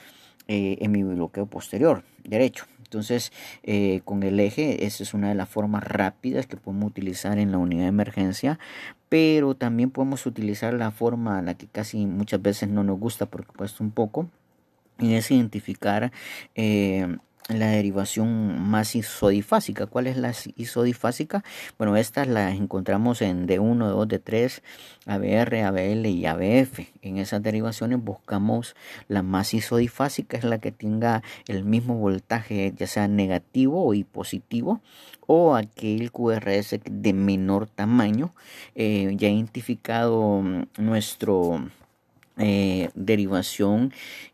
eh, 0.46 0.78
posterior 1.50 2.02
derecho. 2.24 2.64
Entonces, 2.88 3.32
eh, 3.64 4.00
con 4.06 4.22
el 4.22 4.40
eje, 4.40 4.86
esa 4.86 5.02
es 5.02 5.12
una 5.12 5.28
de 5.28 5.34
las 5.34 5.48
formas 5.48 5.82
rápidas 5.82 6.46
que 6.46 6.56
podemos 6.56 6.90
utilizar 6.90 7.38
en 7.38 7.52
la 7.52 7.58
unidad 7.58 7.82
de 7.82 7.88
emergencia, 7.88 8.58
pero 9.10 9.54
también 9.54 9.90
podemos 9.90 10.24
utilizar 10.24 10.72
la 10.72 10.90
forma, 10.90 11.42
la 11.42 11.52
que 11.52 11.66
casi 11.66 12.06
muchas 12.06 12.40
veces 12.40 12.70
no 12.70 12.84
nos 12.84 12.98
gusta 12.98 13.26
porque 13.26 13.52
cuesta 13.54 13.84
un 13.84 13.90
poco, 13.90 14.30
y 14.98 15.14
es 15.14 15.30
identificar 15.30 16.12
eh, 16.54 17.18
la 17.48 17.68
derivación 17.68 18.60
más 18.60 18.94
isodifásica. 18.94 19.86
¿Cuál 19.86 20.06
es 20.06 20.16
la 20.16 20.34
isodifásica? 20.56 21.42
Bueno, 21.78 21.96
estas 21.96 22.28
las 22.28 22.54
encontramos 22.54 23.22
en 23.22 23.48
D1, 23.48 23.78
D2, 23.78 24.06
D3, 24.06 24.60
ABR, 25.06 25.64
ABL 25.64 26.06
y 26.06 26.26
ABF. 26.26 26.80
En 27.00 27.16
esas 27.16 27.42
derivaciones 27.42 28.04
buscamos 28.04 28.76
la 29.08 29.22
más 29.22 29.54
isodifásica, 29.54 30.36
es 30.36 30.44
la 30.44 30.58
que 30.58 30.72
tenga 30.72 31.22
el 31.46 31.64
mismo 31.64 31.94
voltaje, 31.96 32.72
ya 32.76 32.86
sea 32.86 33.08
negativo 33.08 33.94
y 33.94 34.04
positivo, 34.04 34.82
o 35.26 35.56
aquel 35.56 36.12
QRS 36.12 36.80
de 36.84 37.12
menor 37.14 37.66
tamaño. 37.66 38.34
Eh, 38.74 39.14
ya 39.16 39.28
identificado 39.28 40.42
mm, 40.42 40.64
nuestro 40.76 41.62
eh, 42.40 42.90
derivación 42.94 43.92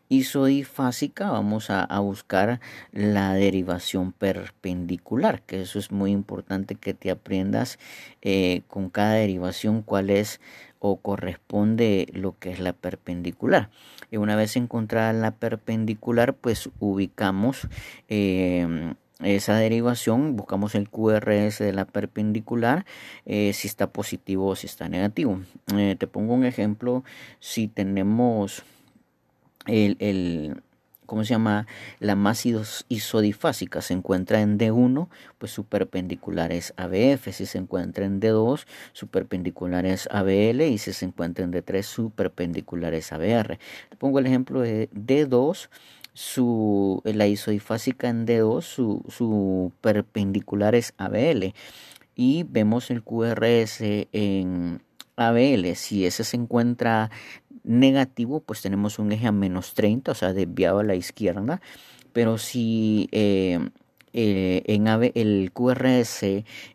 isodifásica 0.09 1.31
vamos 1.31 1.69
a, 1.69 1.85
buscar 1.99 2.59
la 2.91 3.33
derivación 3.33 4.11
perpendicular 4.11 5.41
que 5.41 5.61
eso 5.61 5.79
es 5.79 5.91
muy 5.91 6.11
importante 6.11 6.75
que 6.75 6.93
te 6.93 7.09
aprendas 7.09 7.79
eh, 8.21 8.61
con 8.67 8.89
cada 8.89 9.13
derivación 9.13 9.81
cuál 9.81 10.09
es 10.09 10.39
o 10.79 10.97
corresponde 10.97 12.07
lo 12.13 12.37
que 12.37 12.51
es 12.51 12.59
la 12.59 12.73
perpendicular 12.73 13.69
y 14.11 14.17
una 14.17 14.35
vez 14.35 14.55
encontrada 14.55 15.13
la 15.13 15.31
perpendicular 15.31 16.33
pues 16.35 16.69
ubicamos 16.79 17.67
eh, 18.07 18.93
esa 19.23 19.55
derivación, 19.55 20.35
buscamos 20.35 20.75
el 20.75 20.89
QRS 20.89 21.59
de 21.59 21.73
la 21.73 21.85
perpendicular, 21.85 22.85
eh, 23.25 23.53
si 23.53 23.67
está 23.67 23.87
positivo 23.87 24.47
o 24.47 24.55
si 24.55 24.67
está 24.67 24.89
negativo. 24.89 25.39
Eh, 25.75 25.95
te 25.97 26.07
pongo 26.07 26.33
un 26.33 26.45
ejemplo, 26.45 27.03
si 27.39 27.67
tenemos 27.67 28.63
el, 29.67 29.97
el 29.99 30.61
¿cómo 31.05 31.23
se 31.23 31.29
llama? 31.29 31.67
La 31.99 32.15
más 32.15 32.45
isodifásica 32.89 33.81
se 33.81 33.93
encuentra 33.93 34.41
en 34.41 34.57
D1, 34.57 35.07
pues 35.37 35.51
su 35.51 35.65
perpendicular 35.65 36.51
es 36.51 36.73
ABF. 36.77 37.31
Si 37.31 37.45
se 37.45 37.57
encuentra 37.57 38.05
en 38.05 38.19
D2, 38.19 38.65
su 38.93 39.07
perpendicular 39.07 39.85
es 39.85 40.07
ABL. 40.11 40.61
Y 40.61 40.77
si 40.77 40.93
se 40.93 41.05
encuentra 41.05 41.45
en 41.45 41.53
D3, 41.53 41.83
su 41.83 42.09
perpendicular 42.09 42.93
es 42.93 43.11
ABR. 43.11 43.59
Te 43.89 43.95
pongo 43.97 44.19
el 44.19 44.25
ejemplo 44.25 44.61
de 44.61 44.89
D2 44.91 45.69
su, 46.13 47.01
la 47.03 47.27
isodifásica 47.27 48.07
en 48.07 48.25
D2, 48.25 48.61
su, 48.61 49.03
su 49.09 49.73
perpendicular 49.81 50.73
es 50.73 50.93
ABL. 50.97 51.53
Y 52.15 52.43
vemos 52.43 52.89
el 52.89 53.03
QRS 53.03 53.81
en 53.81 54.81
ABL. 55.17 55.75
Si 55.75 56.05
ese 56.05 56.23
se 56.23 56.37
encuentra 56.37 57.11
negativo, 57.65 58.39
pues 58.39 58.61
tenemos 58.61 58.99
un 58.99 59.11
eje 59.11 59.27
a 59.27 59.31
menos 59.31 59.73
30, 59.73 60.11
o 60.11 60.15
sea, 60.15 60.33
desviado 60.33 60.79
a 60.79 60.83
la 60.83 60.95
izquierda. 60.95 61.61
Pero 62.13 62.37
si 62.37 63.09
eh, 63.11 63.59
eh, 64.17 64.63
en 64.67 64.87
el 64.87 65.51
QRS 65.51 66.23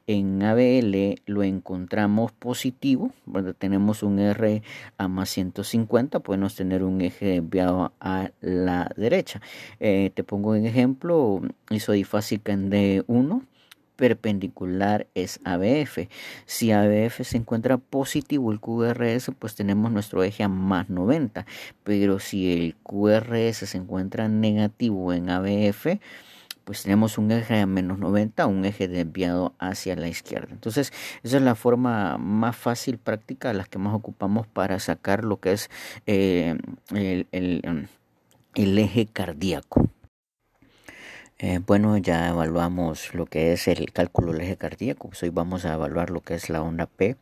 en 0.07 0.43
ABL 0.43 1.23
lo 1.25 1.43
encontramos 1.43 2.33
positivo, 2.33 3.13
tenemos 3.57 4.03
un 4.03 4.19
R 4.19 4.63
a 4.99 5.09
más 5.09 5.31
150, 5.31 6.21
podemos 6.21 6.55
tener 6.55 6.83
un 6.83 7.01
eje 7.01 7.41
desviado 7.41 7.95
a 7.99 8.31
la 8.43 8.93
derecha. 8.95 9.41
Eh, 9.79 10.11
te 10.15 10.23
pongo 10.23 10.51
un 10.51 10.67
ejemplo, 10.67 11.41
isodifásica 11.71 12.53
en 12.53 12.71
D1 12.71 13.47
perpendicular 14.01 15.07
es 15.15 15.41
ABF. 15.45 16.09
Si 16.47 16.73
ABF 16.73 17.21
se 17.23 17.37
encuentra 17.37 17.77
positivo 17.77 18.51
el 18.51 18.59
QRS, 18.59 19.31
pues 19.39 19.55
tenemos 19.55 19.93
nuestro 19.93 20.25
eje 20.25 20.43
a 20.43 20.49
más 20.49 20.89
90. 20.89 21.45
Pero 21.85 22.19
si 22.19 22.51
el 22.51 22.77
QRS 22.83 23.69
se 23.69 23.77
encuentra 23.77 24.27
negativo 24.27 25.13
en 25.13 25.29
ABF, 25.29 26.01
pues 26.65 26.83
tenemos 26.83 27.19
un 27.19 27.31
eje 27.31 27.61
a 27.61 27.67
menos 27.67 27.99
90, 27.99 28.47
un 28.47 28.65
eje 28.65 28.89
desviado 28.89 29.55
hacia 29.59 29.97
la 29.97 30.09
izquierda. 30.09 30.49
Entonces, 30.51 30.95
esa 31.23 31.37
es 31.37 31.43
la 31.43 31.55
forma 31.55 32.17
más 32.17 32.57
fácil, 32.57 32.97
práctica, 32.97 33.53
las 33.53 33.69
que 33.69 33.79
más 33.79 33.95
ocupamos 33.95 34.47
para 34.47 34.79
sacar 34.81 35.25
lo 35.25 35.41
que 35.41 35.53
es 35.53 35.69
eh, 36.07 36.57
el, 36.95 37.27
el, 37.33 38.79
eje 38.79 39.07
cardíaco. 39.07 39.91
Eh, 41.43 41.59
bueno, 41.67 41.97
ya 41.97 42.29
evaluamos 42.29 43.15
lo 43.15 43.25
que 43.25 43.55
es 43.55 43.67
el 43.67 43.93
cálculo 43.95 44.33
del 44.33 44.43
eje 44.43 44.59
cardíaco. 44.59 45.09
Pues 45.09 45.23
hoy 45.23 45.31
vamos 45.31 45.65
a 45.65 45.73
evaluar 45.73 46.11
lo 46.11 46.21
que 46.21 46.35
es 46.35 46.51
la 46.51 46.61
onda 46.61 46.85
P. 46.85 47.17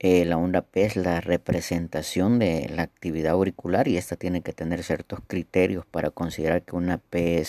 Eh, 0.00 0.24
la 0.24 0.36
onda 0.36 0.62
P 0.62 0.82
es 0.82 0.96
la 0.96 1.20
representación 1.20 2.40
de 2.40 2.68
la 2.74 2.82
actividad 2.82 3.34
auricular 3.34 3.86
y 3.86 3.98
esta 3.98 4.16
tiene 4.16 4.40
que 4.40 4.52
tener 4.52 4.82
ciertos 4.82 5.20
criterios 5.28 5.86
para 5.86 6.10
considerar 6.10 6.62
que 6.62 6.74
una 6.74 6.98
P 6.98 7.40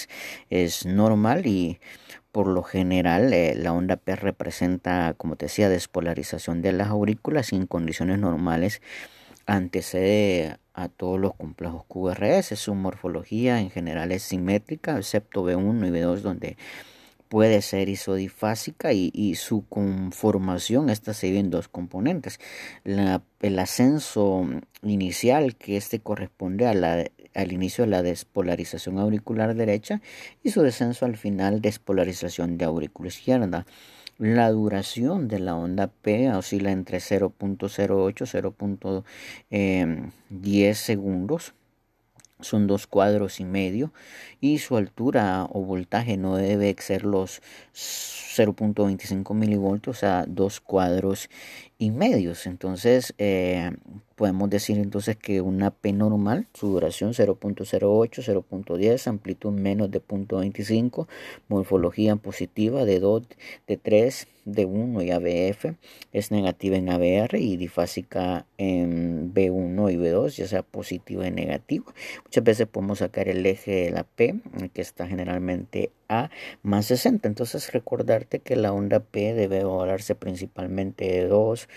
es, 0.52 0.86
normal 0.86 1.48
y 1.48 1.80
por 2.32 2.46
lo 2.48 2.62
general 2.62 3.34
eh, 3.34 3.56
la 3.56 3.74
onda 3.74 3.96
P 3.98 4.16
representa, 4.16 5.16
como 5.18 5.36
te 5.36 5.48
decía, 5.48 5.68
despolarización 5.68 6.62
de 6.62 6.74
las 6.74 6.90
aurículas 6.90 7.54
en 7.54 7.66
condiciones 7.66 8.20
normales 8.20 8.84
antecede 9.48 10.58
a 10.78 10.90
todos 10.90 11.20
los 11.20 11.34
complejos 11.34 11.84
QRS. 11.88 12.58
Su 12.58 12.76
morfología 12.76 13.60
en 13.60 13.72
general 13.72 14.12
es 14.12 14.24
simétrica, 14.24 14.96
excepto 14.98 15.44
B1 15.44 15.88
y 15.88 15.92
B2 15.92 16.18
donde 16.20 16.56
puede 17.28 17.62
ser 17.62 17.90
isodifásica 17.90 18.94
y, 18.94 19.36
su 19.36 19.68
conformación 19.68 20.90
está 20.90 21.14
en 21.24 21.50
dos 21.50 21.68
componentes. 21.68 22.40
el 22.86 23.60
ascenso 23.60 24.48
inicial, 24.84 25.56
que 25.56 25.78
este 25.78 26.00
corresponde 26.00 26.68
al 26.68 27.52
inicio 27.52 27.84
de 27.84 27.90
la 27.90 28.04
despolarización 28.04 29.00
auricular 29.00 29.56
derecha, 29.56 30.02
y 30.44 30.52
su 30.52 30.62
descenso 30.62 31.06
al 31.06 31.18
final, 31.18 31.60
despolarización 31.60 32.58
de 32.58 32.66
aurícula 32.66 33.10
izquierda. 33.10 33.66
La 34.20 34.50
duración 34.50 35.28
de 35.28 35.38
la 35.38 35.56
onda 35.56 35.90
P 35.90 36.34
oscila 36.34 36.72
entre 36.72 36.98
0.08 36.98 39.04
y 39.52 39.52
0.10 39.52 40.74
segundos. 40.74 41.54
Son 42.40 42.66
dos 42.66 42.88
cuadros 42.88 43.40
y 43.40 43.46
medio 43.46 43.94
y 44.42 44.58
su 44.58 44.76
altura 44.76 45.48
o 45.52 45.62
voltaje 45.62 46.18
no 46.18 46.36
debe 46.36 46.70
exceder 46.70 47.06
los 47.06 47.44
0.25 47.76 49.36
milivoltios 49.36 50.04
a 50.04 50.26
dos 50.28 50.62
cuadros 50.62 51.30
y 51.78 51.92
medios. 51.92 52.48
Entonces 52.48 53.14
eh, 53.18 53.72
podemos 54.16 54.50
decir 54.50 54.78
entonces 54.78 55.16
que 55.16 55.42
una 55.42 55.72
P 55.72 55.94
normal 55.94 56.48
su 56.54 56.68
duración 56.70 57.14
0.08 57.14 58.10
0.10 58.10 59.08
amplitud 59.08 59.52
menos 59.52 59.92
de 59.92 60.02
0.25 60.02 61.08
morfología 61.48 62.16
positiva 62.16 62.84
de 62.84 63.00
2 63.00 63.24
de 63.68 63.78
3 63.78 64.28
de 64.46 64.66
1 64.66 65.02
y 65.04 65.12
ABF 65.12 65.76
es 66.14 66.32
negativa 66.32 66.78
en 66.78 66.90
ABR 66.90 67.38
y 67.38 67.58
difásica 67.58 68.46
en 68.58 69.34
B1 69.34 69.94
y 69.94 69.98
B2 69.98 70.30
ya 70.30 70.48
sea 70.48 70.64
positiva 70.64 71.28
y 71.28 71.32
negativa. 71.32 71.86
Muchas 72.24 72.44
veces 72.44 72.68
podemos 72.68 73.00
sacar 73.00 73.28
el 73.28 73.46
eje 73.46 73.72
de 73.72 73.92
la 73.92 74.04
P 74.04 74.40
que 74.74 74.82
está 74.82 75.06
generalmente 75.06 75.92
A 76.10 76.30
más 76.64 76.86
60 76.86 77.28
entonces 77.28 77.74
recordarte 77.74 78.40
que 78.40 78.56
la 78.56 78.72
onda 78.72 79.00
P 79.00 79.34
debe 79.34 79.64
volarse 79.64 80.16
principalmente 80.16 81.06
de 81.06 81.28
2 81.28 81.68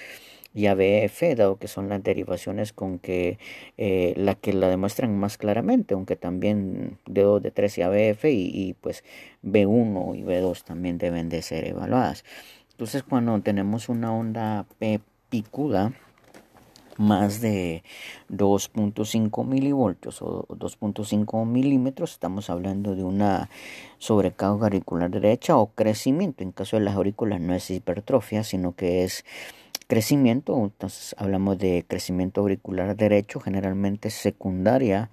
y 0.53 0.67
ABF, 0.67 1.37
dado 1.37 1.59
que 1.59 1.69
son 1.69 1.89
las 1.89 2.03
derivaciones 2.03 2.73
con 2.73 2.99
que 2.99 3.39
eh, 3.79 4.15
la 4.17 4.35
que 4.35 4.53
la 4.53 4.69
demuestran 4.69 5.17
más 5.19 5.39
claramente, 5.39 5.95
aunque 5.95 6.17
también 6.17 6.99
de 7.07 7.23
2, 7.23 7.43
de 7.43 7.51
3 7.51 7.79
y 7.79 7.83
ABF 7.83 8.25
y, 8.25 8.51
y, 8.53 8.75
pues 8.75 9.05
B1 9.45 10.19
y 10.19 10.23
B2 10.23 10.65
también 10.65 10.99
deben 10.99 11.29
de 11.29 11.43
ser 11.43 11.65
evaluadas. 11.67 12.25
Entonces 12.73 13.03
cuando 13.03 13.41
tenemos 13.43 13.89
una 13.89 14.13
onda 14.13 14.67
P 14.79 15.01
picuda, 15.29 15.93
más 17.01 17.41
de 17.41 17.83
2.5 18.29 19.47
milivoltios 19.47 20.21
o 20.23 20.47
2.5 20.49 21.47
milímetros, 21.47 22.13
estamos 22.13 22.51
hablando 22.51 22.95
de 22.95 23.03
una 23.03 23.49
sobrecarga 23.99 24.67
auricular 24.67 25.11
derecha 25.11 25.57
o 25.57 25.69
crecimiento. 25.73 26.43
En 26.43 26.53
caso 26.53 26.77
de 26.77 26.85
las 26.85 26.97
aurículas 26.97 27.41
no 27.41 27.55
es 27.55 27.71
hipertrofia, 27.71 28.45
sino 28.45 28.77
que 28.77 29.03
es 29.05 29.25
crecimiento. 29.87 30.57
Entonces 30.57 31.17
hablamos 31.19 31.59
de 31.59 31.85
crecimiento 31.89 32.43
auricular 32.43 32.95
derecho, 32.97 33.41
generalmente 33.41 34.11
secundaria 34.11 35.11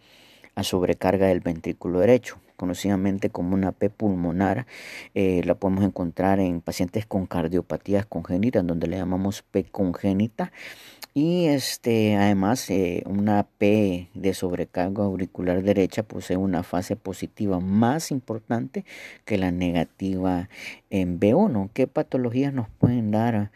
a 0.55 0.63
sobrecarga 0.63 1.27
del 1.27 1.39
ventrículo 1.39 1.99
derecho 1.99 2.37
conocidamente 2.57 3.29
como 3.29 3.55
una 3.55 3.71
P 3.71 3.89
pulmonar. 3.89 4.67
Eh, 5.13 5.41
la 5.45 5.55
podemos 5.55 5.85
encontrar 5.85 6.39
en 6.41 6.59
pacientes 6.59 7.05
con 7.05 7.25
cardiopatías 7.25 8.05
congénitas, 8.05 8.67
donde 8.67 8.87
le 8.87 8.97
llamamos 8.97 9.43
P 9.43 9.63
congénita. 9.63 10.51
Y 11.13 11.45
este, 11.45 12.15
además, 12.15 12.69
eh, 12.69 13.03
una 13.07 13.47
P 13.57 14.09
de 14.13 14.33
sobrecarga 14.35 15.03
auricular 15.03 15.63
derecha 15.63 16.03
posee 16.03 16.37
una 16.37 16.61
fase 16.63 16.95
positiva 16.95 17.59
más 17.59 18.11
importante 18.11 18.85
que 19.25 19.37
la 19.37 19.51
negativa 19.51 20.49
en 20.89 21.19
B1. 21.19 21.69
¿Qué 21.73 21.87
patologías 21.87 22.53
nos 22.53 22.69
pueden 22.69 23.09
dar 23.09 23.51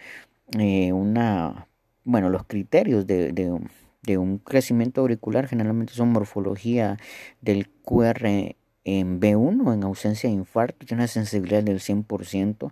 eh, 0.57 0.91
una, 0.91 1.67
bueno, 2.03 2.29
los 2.29 2.45
criterios 2.45 3.05
de, 3.07 3.31
de, 3.31 4.17
un 4.17 4.39
crecimiento 4.39 5.01
auricular 5.01 5.47
generalmente 5.47 5.93
son 5.93 6.09
morfología 6.09 6.97
del 7.41 7.69
QR 7.83 8.55
en 8.83 9.19
B1 9.19 9.73
en 9.73 9.83
ausencia 9.83 10.29
de 10.29 10.35
infarto, 10.35 10.85
tiene 10.85 11.03
una 11.03 11.07
sensibilidad 11.07 11.63
del 11.63 11.79
100%, 11.79 12.71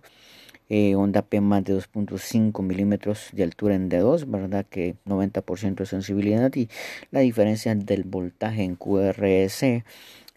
eh, 0.68 0.94
onda 0.94 1.22
P 1.22 1.40
más 1.40 1.64
de 1.64 1.74
2.5 1.74 2.62
milímetros 2.62 3.30
de 3.32 3.42
altura 3.42 3.74
en 3.74 3.90
D2, 3.90 4.30
¿verdad? 4.30 4.64
Que 4.70 4.94
90% 5.04 5.82
de 5.82 5.86
sensibilidad 5.86 6.54
y 6.54 6.68
la 7.10 7.20
diferencia 7.20 7.74
del 7.74 8.04
voltaje 8.04 8.62
en 8.62 8.76
QRS 8.76 9.84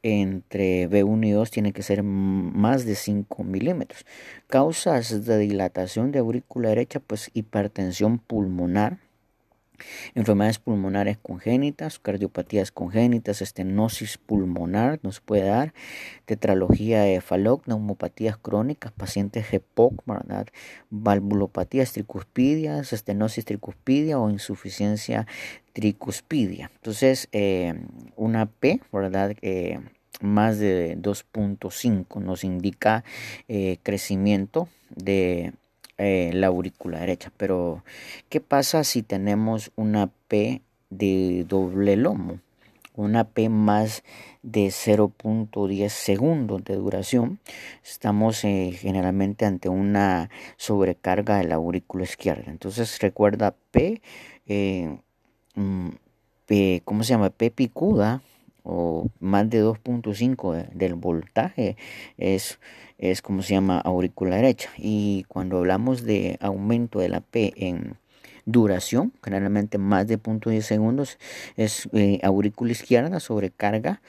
entre 0.04 0.90
B1 0.90 1.28
y 1.28 1.32
2 1.32 1.52
tiene 1.52 1.72
que 1.72 1.82
ser 1.82 2.04
más 2.04 2.86
de 2.86 2.96
5 2.96 3.44
milímetros. 3.44 4.06
Causas 4.48 5.26
de 5.26 5.38
dilatación 5.38 6.12
de 6.12 6.20
aurícula 6.20 6.70
derecha, 6.70 7.00
pues 7.00 7.32
hipertensión 7.34 8.20
pulmonar, 8.20 8.98
enfermedades 10.16 10.60
pulmonares 10.60 11.18
congénitas, 11.18 12.00
cardiopatías 12.00 12.72
congénitas, 12.72 13.42
estenosis 13.42 14.18
pulmonar 14.18 15.00
nos 15.04 15.20
puede 15.20 15.46
dar, 15.46 15.74
tetralogía 16.26 17.02
de 17.02 17.22
Fallot, 17.22 17.66
neumopatías 17.68 18.38
crónicas, 18.38 18.92
pacientes 18.92 19.46
¿verdad? 20.06 20.48
valvulopatías 20.90 21.94
tricuspidias, 21.94 22.94
estenosis 22.94 23.46
tricuspidia 23.46 24.20
o 24.20 24.30
insuficiencia 24.30 25.28
tricuspidia. 25.74 26.72
Entonces, 26.76 27.28
eh, 27.32 27.74
una 28.16 28.46
P, 28.46 28.80
¿verdad? 28.92 29.36
Eh, 29.42 29.80
más 30.22 30.60
de 30.60 30.98
2.5 30.98 32.22
nos 32.22 32.44
indica 32.44 33.04
eh, 33.48 33.78
crecimiento 33.84 34.70
de 34.90 35.54
eh, 35.98 36.32
la 36.34 36.48
aurícula 36.48 37.00
derecha. 37.00 37.32
Pero, 37.38 37.84
¿qué 38.30 38.42
pasa 38.42 38.84
si 38.84 39.04
tenemos 39.04 39.72
una 39.76 40.10
P 40.28 40.62
de 40.90 41.46
doble 41.48 41.96
lomo? 41.96 42.40
Una 42.96 43.24
P 43.24 43.50
más 43.50 44.04
de 44.44 44.68
0.10 44.68 45.90
segundos 45.90 46.64
de 46.64 46.76
duración. 46.76 47.40
Estamos 47.84 48.44
eh, 48.44 48.72
generalmente 48.78 49.46
ante 49.46 49.70
una 49.70 50.30
sobrecarga 50.58 51.38
de 51.38 51.46
la 51.46 51.56
aurícula 51.56 52.04
izquierda. 52.04 52.52
Entonces, 52.52 53.00
recuerda 53.00 53.56
P, 53.72 54.02
eh, 54.48 54.98
mm, 55.56 55.90
P 56.46 56.82
¿cómo 56.86 57.04
se 57.04 57.10
llama? 57.10 57.30
P 57.32 57.50
picuda 57.50 58.22
o 58.64 59.10
más 59.20 59.50
de 59.50 59.64
2.5 59.64 60.70
del 60.74 60.96
voltaje 60.96 61.78
es, 62.18 62.60
es 62.98 63.22
como 63.22 63.42
se 63.42 63.54
llama 63.54 63.80
aurícula 63.80 64.38
derecha. 64.38 64.70
Y 64.78 65.26
cuando 65.28 65.58
hablamos 65.58 66.04
de 66.04 66.38
aumento 66.42 67.00
de 67.00 67.10
la 67.10 67.22
P 67.22 67.54
en 67.58 67.98
duración, 68.46 69.14
generalmente 69.24 69.78
más 69.78 70.08
de 70.08 70.20
0.10 70.20 70.62
segundos, 70.62 71.18
es 71.56 71.90
eh, 71.94 72.20
aurícula 72.24 72.72
izquierda 72.72 73.20
sobrecarga 73.20 74.02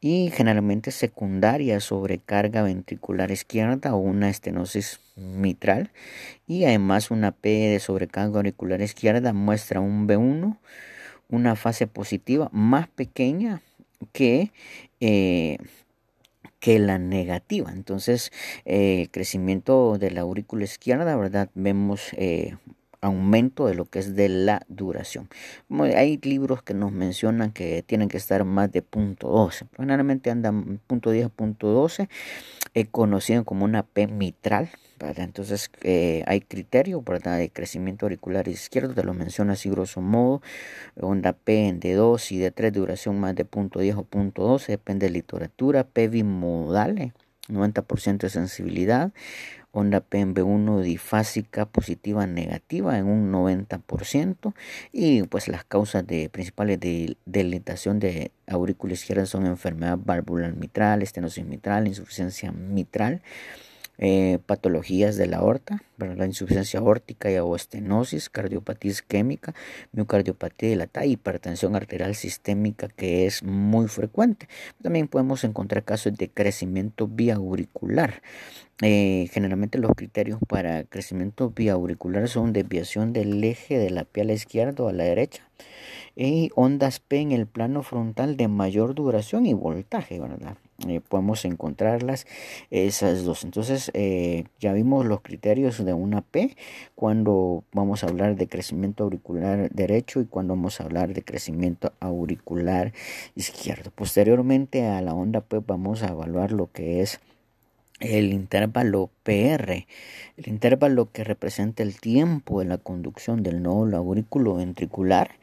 y 0.00 0.30
generalmente 0.34 0.90
secundaria 0.90 1.78
sobrecarga 1.80 2.62
ventricular 2.62 3.30
izquierda 3.30 3.94
o 3.94 3.98
una 3.98 4.30
estenosis 4.30 5.00
mitral 5.16 5.90
y 6.46 6.64
además 6.64 7.10
una 7.10 7.32
P 7.32 7.48
de 7.48 7.80
sobrecarga 7.80 8.38
auricular 8.38 8.80
izquierda 8.80 9.32
muestra 9.32 9.80
un 9.80 10.08
B1, 10.08 10.56
una 11.28 11.54
fase 11.54 11.86
positiva 11.86 12.48
más 12.52 12.88
pequeña 12.88 13.62
que, 14.12 14.52
eh, 15.00 15.58
que 16.60 16.78
la 16.78 16.98
negativa. 16.98 17.72
Entonces, 17.72 18.32
eh, 18.64 19.08
crecimiento 19.10 19.98
de 19.98 20.10
la 20.10 20.22
aurícula 20.22 20.64
izquierda, 20.64 21.16
¿verdad? 21.16 21.50
Vemos 21.54 22.10
eh, 22.16 22.56
aumento 23.02 23.66
de 23.66 23.74
lo 23.74 23.84
que 23.84 23.98
es 23.98 24.14
de 24.14 24.28
la 24.28 24.62
duración. 24.68 25.28
Hay 25.96 26.18
libros 26.22 26.62
que 26.62 26.72
nos 26.72 26.92
mencionan 26.92 27.52
que 27.52 27.82
tienen 27.82 28.08
que 28.08 28.16
estar 28.16 28.44
más 28.44 28.70
de 28.70 28.80
punto 28.80 29.28
12. 29.28 29.66
Generalmente 29.76 30.30
andan 30.30 30.80
punto 30.86 31.10
10 31.10 31.28
punto 31.30 31.66
12, 31.66 32.08
conocido 32.90 33.44
como 33.44 33.64
una 33.64 33.82
P 33.82 34.06
mitral. 34.06 34.70
Entonces 35.16 35.70
eh, 35.82 36.22
hay 36.26 36.40
criterio 36.40 37.02
¿verdad? 37.02 37.38
de 37.38 37.50
crecimiento 37.50 38.06
auricular 38.06 38.46
izquierdo, 38.46 38.94
te 38.94 39.02
lo 39.02 39.14
menciona 39.14 39.54
así 39.54 39.68
grosso 39.68 40.00
modo, 40.00 40.42
onda 41.00 41.32
P 41.32 41.66
en 41.66 41.80
D2 41.80 42.30
y 42.30 42.40
D3 42.40 42.70
duración 42.70 43.18
más 43.18 43.34
de 43.34 43.44
punto 43.44 43.80
10 43.80 43.96
o 43.96 44.04
punto 44.04 44.42
12, 44.42 44.72
depende 44.72 45.06
de 45.06 45.12
literatura, 45.12 45.84
P 45.84 46.06
bimodal, 46.06 47.12
90% 47.48 48.18
de 48.18 48.30
sensibilidad, 48.30 49.12
onda 49.72 50.00
P 50.00 50.20
en 50.20 50.34
B1 50.34 50.82
difásica 50.82 51.66
positiva 51.66 52.26
negativa 52.26 52.98
en 52.98 53.06
un 53.06 53.32
90% 53.32 54.54
y 54.92 55.22
pues 55.24 55.48
las 55.48 55.64
causas 55.64 56.06
de, 56.06 56.28
principales 56.28 56.78
de 56.78 57.16
dilatación 57.24 57.98
de 57.98 58.30
aurícula 58.46 58.92
izquierda 58.92 59.26
son 59.26 59.46
enfermedad 59.46 59.98
valvular 60.02 60.54
mitral, 60.54 61.02
estenosis 61.02 61.44
mitral, 61.44 61.88
insuficiencia 61.88 62.52
mitral 62.52 63.22
eh, 63.98 64.38
patologías 64.46 65.16
de 65.16 65.26
la 65.26 65.38
aorta, 65.38 65.82
la 65.98 66.26
insuficiencia 66.26 66.80
aórtica 66.80 67.30
y 67.30 67.36
estenosis, 67.54 68.28
cardiopatía 68.30 68.90
isquémica, 68.90 69.54
miocardiopatía 69.92 70.70
dilatada, 70.70 71.06
hipertensión 71.06 71.76
arterial 71.76 72.14
sistémica 72.14 72.88
que 72.88 73.26
es 73.26 73.42
muy 73.42 73.88
frecuente. 73.88 74.48
También 74.82 75.08
podemos 75.08 75.44
encontrar 75.44 75.84
casos 75.84 76.16
de 76.16 76.28
crecimiento 76.28 77.06
vía 77.06 77.36
auricular. 77.36 78.22
Eh, 78.80 79.28
generalmente 79.30 79.78
los 79.78 79.92
criterios 79.92 80.40
para 80.48 80.82
crecimiento 80.84 81.50
vía 81.50 81.76
son 82.26 82.52
desviación 82.52 83.12
del 83.12 83.44
eje 83.44 83.78
de 83.78 83.90
la 83.90 84.04
piel 84.04 84.30
izquierda 84.30 84.88
a 84.88 84.92
la 84.92 85.04
derecha 85.04 85.46
y 86.16 86.50
ondas 86.54 86.98
P 86.98 87.20
en 87.20 87.32
el 87.32 87.46
plano 87.46 87.82
frontal 87.82 88.36
de 88.36 88.48
mayor 88.48 88.94
duración 88.94 89.46
y 89.46 89.54
voltaje, 89.54 90.18
¿verdad? 90.18 90.56
Eh, 90.88 91.00
podemos 91.06 91.44
encontrarlas 91.44 92.26
esas 92.70 93.24
dos. 93.24 93.44
Entonces 93.44 93.90
eh, 93.94 94.44
ya 94.60 94.72
vimos 94.72 95.06
los 95.06 95.20
criterios 95.20 95.84
de 95.84 95.92
una 95.92 96.22
P 96.22 96.56
cuando 96.94 97.64
vamos 97.72 98.02
a 98.02 98.08
hablar 98.08 98.36
de 98.36 98.48
crecimiento 98.48 99.04
auricular 99.04 99.70
derecho 99.70 100.20
y 100.20 100.26
cuando 100.26 100.54
vamos 100.54 100.80
a 100.80 100.84
hablar 100.84 101.14
de 101.14 101.22
crecimiento 101.22 101.92
auricular 102.00 102.92
izquierdo. 103.36 103.90
Posteriormente 103.94 104.86
a 104.86 105.00
la 105.02 105.14
onda 105.14 105.40
P 105.40 105.60
vamos 105.66 106.02
a 106.02 106.08
evaluar 106.08 106.52
lo 106.52 106.70
que 106.72 107.02
es 107.02 107.20
el 108.00 108.32
intervalo 108.32 109.10
PR, 109.22 109.86
el 110.36 110.48
intervalo 110.48 111.10
que 111.12 111.24
representa 111.24 111.82
el 111.82 112.00
tiempo 112.00 112.60
de 112.60 112.66
la 112.66 112.78
conducción 112.78 113.42
del 113.42 113.62
nódulo 113.62 113.96
aurículo 113.96 114.56
ventricular 114.56 115.36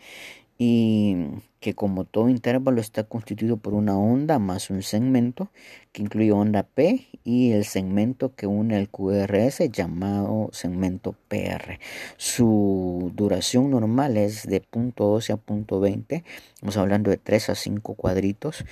y 0.58 1.15
que 1.59 1.75
como 1.75 2.05
todo 2.05 2.29
intervalo 2.29 2.79
está 2.79 3.03
constituido 3.03 3.57
por 3.57 3.73
una 3.73 3.97
onda 3.97 4.39
más 4.39 4.69
un 4.69 4.81
segmento 4.81 5.49
que 5.91 6.01
incluye 6.01 6.31
onda 6.31 6.63
P 6.63 7.07
y 7.23 7.51
el 7.51 7.65
segmento 7.65 8.33
que 8.35 8.47
une 8.47 8.77
el 8.77 8.89
QRS 8.89 9.69
llamado 9.71 10.49
segmento 10.51 11.15
PR. 11.27 11.79
Su 12.17 13.11
duración 13.15 13.71
normal 13.71 14.17
es 14.17 14.47
de 14.47 14.61
punto 14.61 15.05
12 15.05 15.33
a 15.33 15.37
punto 15.37 15.79
20, 15.79 16.23
estamos 16.53 16.77
hablando 16.77 17.09
de 17.09 17.17
3 17.17 17.49
a 17.49 17.55
5 17.55 17.93
cuadritos. 17.95 18.65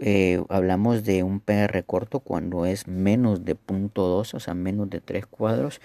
Eh, 0.00 0.42
hablamos 0.48 1.04
de 1.04 1.22
un 1.22 1.38
PR 1.38 1.84
corto 1.84 2.18
cuando 2.18 2.66
es 2.66 2.88
menos 2.88 3.44
de 3.44 3.54
punto 3.54 4.08
12, 4.08 4.36
o 4.36 4.40
sea, 4.40 4.54
menos 4.54 4.90
de 4.90 5.00
3 5.00 5.24
cuadros 5.26 5.80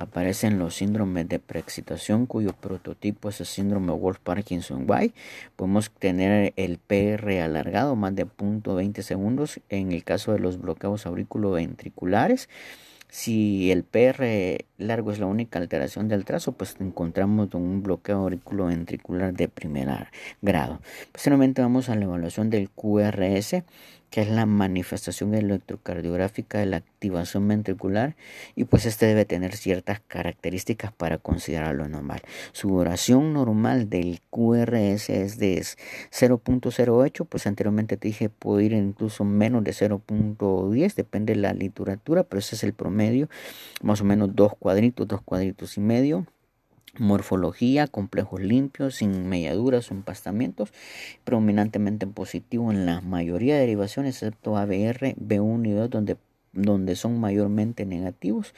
aparecen 0.00 0.58
los 0.58 0.76
síndromes 0.76 1.28
de 1.28 1.38
preexcitación 1.38 2.24
cuyo 2.24 2.54
prototipo 2.54 3.28
es 3.28 3.40
el 3.40 3.46
síndrome 3.46 3.92
Wolf-Parkinson-White. 3.92 5.14
Podemos 5.56 5.90
tener 5.90 6.54
el 6.56 6.78
PR 6.78 7.42
alargado 7.42 7.94
más 7.96 8.14
de 8.16 8.26
0.20 8.26 9.02
segundos 9.02 9.60
en 9.68 9.92
el 9.92 10.02
caso 10.02 10.32
de 10.32 10.38
los 10.38 10.58
bloqueos 10.58 11.04
aurículo-ventriculares. 11.04 12.48
Si 13.10 13.70
el 13.70 13.84
PR 13.84 14.64
largo 14.80 15.12
es 15.12 15.18
la 15.18 15.26
única 15.26 15.58
alteración 15.58 16.08
del 16.08 16.24
trazo, 16.24 16.52
pues 16.52 16.76
encontramos 16.80 17.54
un 17.54 17.82
bloqueo 17.82 18.18
auriculoventricular 18.18 19.32
de 19.34 19.48
primer 19.48 20.08
grado. 20.42 20.80
Posteriormente 21.12 21.62
vamos 21.62 21.88
a 21.88 21.96
la 21.96 22.04
evaluación 22.04 22.50
del 22.50 22.70
QRS 22.70 23.62
que 24.10 24.22
es 24.22 24.28
la 24.28 24.44
manifestación 24.44 25.34
electrocardiográfica 25.34 26.58
de 26.58 26.66
la 26.66 26.78
activación 26.78 27.46
ventricular 27.46 28.16
y 28.56 28.64
pues 28.64 28.84
este 28.84 29.06
debe 29.06 29.24
tener 29.24 29.56
ciertas 29.56 30.00
características 30.00 30.92
para 30.92 31.18
considerarlo 31.18 31.88
normal. 31.88 32.20
Su 32.52 32.68
duración 32.70 33.32
normal 33.32 33.88
del 33.88 34.20
QRS 34.30 35.10
es 35.10 35.38
de 35.38 35.60
0.08, 35.60 37.26
pues 37.26 37.46
anteriormente 37.46 37.96
te 37.96 38.08
dije 38.08 38.28
puede 38.28 38.64
ir 38.64 38.72
incluso 38.72 39.24
menos 39.24 39.62
de 39.62 39.70
0.10, 39.70 40.94
depende 40.94 41.34
de 41.34 41.40
la 41.40 41.52
literatura, 41.52 42.24
pero 42.24 42.40
ese 42.40 42.56
es 42.56 42.64
el 42.64 42.72
promedio, 42.72 43.28
más 43.82 44.00
o 44.00 44.04
menos 44.04 44.34
dos 44.34 44.54
cuadritos, 44.70 45.08
dos 45.08 45.20
cuadritos 45.22 45.76
y 45.78 45.80
medio. 45.80 46.26
Morfología, 46.96 47.88
complejos 47.88 48.40
limpios, 48.40 48.96
sin 48.96 49.28
melladuras 49.28 49.90
o 49.90 49.94
empastamientos, 49.94 50.72
predominantemente 51.24 52.06
positivo 52.06 52.70
en 52.70 52.86
la 52.86 53.00
mayoría 53.00 53.54
de 53.54 53.62
derivaciones, 53.62 54.14
excepto 54.22 54.56
ABR, 54.56 55.16
B1 55.16 55.66
y 55.66 55.72
2, 55.72 55.90
donde, 55.90 56.16
donde 56.52 56.94
son 56.94 57.18
mayormente 57.18 57.84
negativos. 57.84 58.54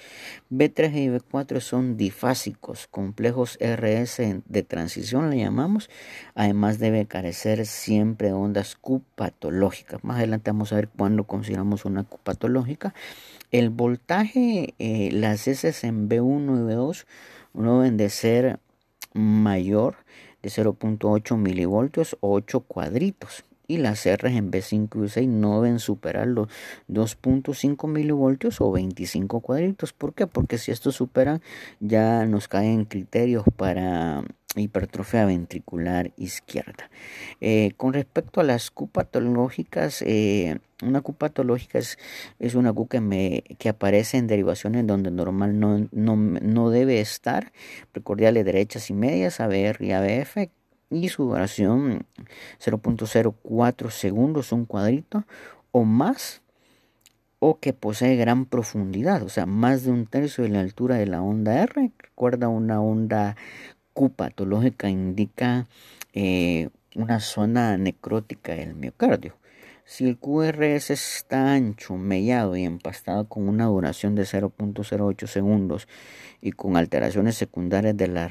B3 0.51 0.95
y 0.95 1.09
B4 1.09 1.61
son 1.61 1.97
difásicos, 1.97 2.89
complejos 2.89 3.59
RS 3.59 4.43
de 4.45 4.63
transición 4.63 5.31
le 5.31 5.39
llamamos. 5.39 5.89
Además 6.35 6.79
debe 6.79 7.07
carecer 7.07 7.65
siempre 7.65 8.29
de 8.29 8.35
ondas 8.35 8.77
Q 8.77 9.03
patológicas. 9.15 10.05
Más 10.05 10.19
adelante 10.19 10.51
vamos 10.51 10.73
a 10.73 10.77
ver 10.77 10.89
cuándo 10.89 11.25
consideramos 11.25 11.87
una 11.87 12.05
Q 12.05 12.19
patológica. 12.23 12.93
El 13.53 13.69
voltaje, 13.69 14.75
eh, 14.79 15.11
las 15.13 15.47
S 15.47 15.87
en 15.87 16.09
B1 16.09 16.57
y 16.57 16.75
B2 16.75 17.05
no 17.53 17.81
deben 17.81 17.99
de 17.99 18.09
ser 18.09 18.61
mayor 19.13 19.97
de 20.43 20.49
0.8 20.49 21.37
milivoltios 21.37 22.17
o 22.21 22.33
8 22.33 22.61
cuadritos 22.61 23.45
y 23.73 23.79
las 23.79 24.05
R 24.05 24.29
en 24.29 24.51
B5 24.51 25.07
y 25.07 25.09
6 25.09 25.29
no 25.29 25.63
deben 25.63 25.79
superar 25.79 26.27
los 26.27 26.49
2.5 26.89 27.89
milivoltios 27.89 28.61
o 28.61 28.71
25 28.71 29.41
cuadritos. 29.41 29.93
¿Por 29.95 30.13
qué? 30.13 30.27
Porque 30.27 30.59
si 30.59 30.71
estos 30.71 30.97
superan 30.97 31.41
ya 31.81 32.27
nos 32.27 32.49
caen 32.49 32.85
criterios 32.85 33.45
para 33.57 34.25
hipertrofia 34.55 35.25
ventricular 35.25 36.13
izquierda. 36.19 36.91
Eh, 37.41 37.73
con 37.79 37.95
respecto 37.95 38.41
a 38.41 38.45
las 38.45 38.71
Q 38.71 38.89
patológicas, 38.89 40.03
eh, 40.03 40.59
una 40.83 41.01
Q 41.01 41.15
patológica 41.15 41.79
es, 41.79 41.99
es 42.39 42.55
una 42.55 42.73
Q 42.75 42.89
que, 42.89 43.01
me, 43.01 43.45
que 43.59 43.71
aparece 43.71 44.19
en 44.19 44.27
derivaciones 44.27 44.87
donde 44.87 45.11
normal 45.11 45.59
no, 45.59 45.89
no, 45.93 46.17
no 46.17 46.69
debe 46.69 47.01
estar, 47.01 47.53
precordiales 47.93 48.45
derechas 48.45 48.91
y 48.91 48.93
medias, 48.93 49.41
ABR 49.41 49.83
y 49.83 49.93
ABF, 49.93 50.37
y 50.93 51.09
su 51.09 51.25
duración 51.25 52.07
0.04 52.61 53.91
segundos, 53.91 54.53
un 54.53 54.67
cuadrito 54.67 55.25
o 55.71 55.85
más, 55.85 56.43
o 57.39 57.59
que 57.59 57.73
posee 57.73 58.17
gran 58.17 58.47
profundidad, 58.47 59.23
o 59.23 59.29
sea, 59.29 59.47
más 59.47 59.83
de 59.83 59.91
un 59.91 60.07
tercio 60.07 60.45
de 60.45 60.51
la 60.51 60.61
altura 60.61 60.97
de 60.97 61.07
la 61.07 61.23
onda 61.23 61.61
R. 61.63 61.91
Recuerda 61.99 62.49
una 62.49 62.81
onda 62.81 63.37
Q 63.95 64.11
patológica 64.11 64.89
indica 64.89 65.67
eh, 66.13 66.69
una 66.95 67.21
zona 67.21 67.77
necrótica 67.77 68.55
del 68.55 68.75
miocardio. 68.75 69.35
Si 69.85 70.07
el 70.07 70.17
QRS 70.19 70.91
está 70.91 71.55
ancho, 71.55 71.97
mellado 71.97 72.57
y 72.57 72.65
empastado 72.65 73.29
con 73.29 73.49
una 73.49 73.67
duración 73.67 74.15
de 74.15 74.23
0.08 74.23 75.27
segundos 75.27 75.89
y 76.41 76.53
con 76.53 76.77
alteraciones 76.77 77.35
secundarias 77.37 77.97
de 77.97 78.07
la 78.07 78.29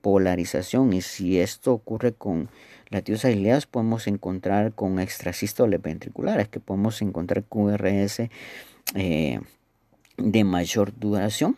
repolarización, 0.00 0.92
y 0.94 1.02
si 1.02 1.38
esto 1.38 1.72
ocurre 1.72 2.12
con 2.12 2.48
latidos 2.88 3.24
aislados, 3.24 3.66
podemos 3.66 4.06
encontrar 4.06 4.72
con 4.72 4.98
extrasístoles 4.98 5.80
ventriculares, 5.80 6.48
que 6.48 6.58
podemos 6.58 7.02
encontrar 7.02 7.44
QRS 7.44 8.22
eh, 8.94 9.40
de 10.16 10.44
mayor 10.44 10.98
duración. 10.98 11.56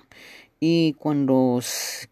Y 0.65 0.93
cuando, 0.95 1.61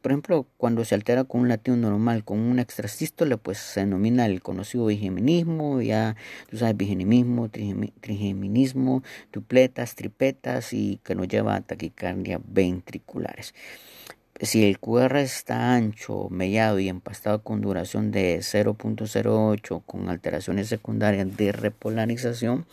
por 0.02 0.10
ejemplo, 0.10 0.46
cuando 0.56 0.84
se 0.84 0.96
altera 0.96 1.22
con 1.22 1.42
un 1.42 1.48
latido 1.48 1.76
normal, 1.76 2.24
con 2.24 2.38
un 2.40 2.58
extrasístole, 2.58 3.36
pues 3.36 3.58
se 3.58 3.80
denomina 3.80 4.26
el 4.26 4.42
conocido 4.42 4.86
bigeminismo, 4.86 5.80
ya 5.80 6.16
tú 6.48 6.58
sabes, 6.58 6.76
bigeminismo, 6.76 7.48
trigeminismo, 7.48 9.04
dupletas, 9.32 9.94
tripetas 9.94 10.72
y 10.72 10.98
que 11.04 11.14
nos 11.14 11.28
lleva 11.28 11.54
a 11.54 11.60
taquicardia 11.60 12.40
ventriculares. 12.44 13.54
Si 14.42 14.64
el 14.64 14.78
QR 14.78 15.18
está 15.18 15.74
ancho, 15.74 16.28
mellado 16.30 16.78
y 16.78 16.88
empastado 16.88 17.42
con 17.42 17.60
duración 17.60 18.10
de 18.10 18.38
0.08 18.38 19.82
con 19.84 20.08
alteraciones 20.08 20.68
secundarias 20.68 21.36
de 21.36 21.52
repolarización, 21.52 22.64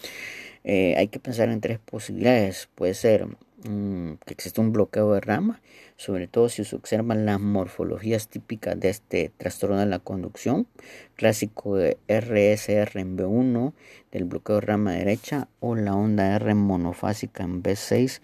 eh, 0.63 0.95
hay 0.97 1.09
que 1.09 1.19
pensar 1.19 1.49
en 1.49 1.59
tres 1.59 1.79
posibilidades. 1.79 2.69
Puede 2.73 2.93
ser 2.93 3.27
que 3.63 4.33
existe 4.33 4.61
un 4.61 4.71
bloqueo 4.71 5.13
de 5.13 5.19
rama, 5.19 5.61
sobre 5.97 6.27
todo 6.27 6.47
si 6.47 6.63
se 6.63 6.73
observan 6.73 7.25
las 7.25 7.41
morfologías 7.41 8.29
típicas 8.29 8.79
de 8.79 8.89
este 8.89 9.31
trastorno 9.35 9.77
de 9.77 9.87
la 9.87 9.99
conducción, 9.99 10.67
clásico 11.15 11.75
de 11.75 11.97
RSR 12.07 12.97
en 12.97 13.17
B1 13.17 13.73
del 14.13 14.23
bloqueo 14.23 14.55
de 14.55 14.61
rama 14.61 14.93
derecha 14.93 15.49
o 15.59 15.75
la 15.75 15.95
onda 15.95 16.33
R 16.33 16.53
monofásica 16.53 17.43
en 17.43 17.61
B6 17.61 18.21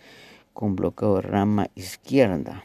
con 0.53 0.77
bloqueo 0.77 1.15
de 1.15 1.23
rama 1.23 1.67
izquierda. 1.75 2.63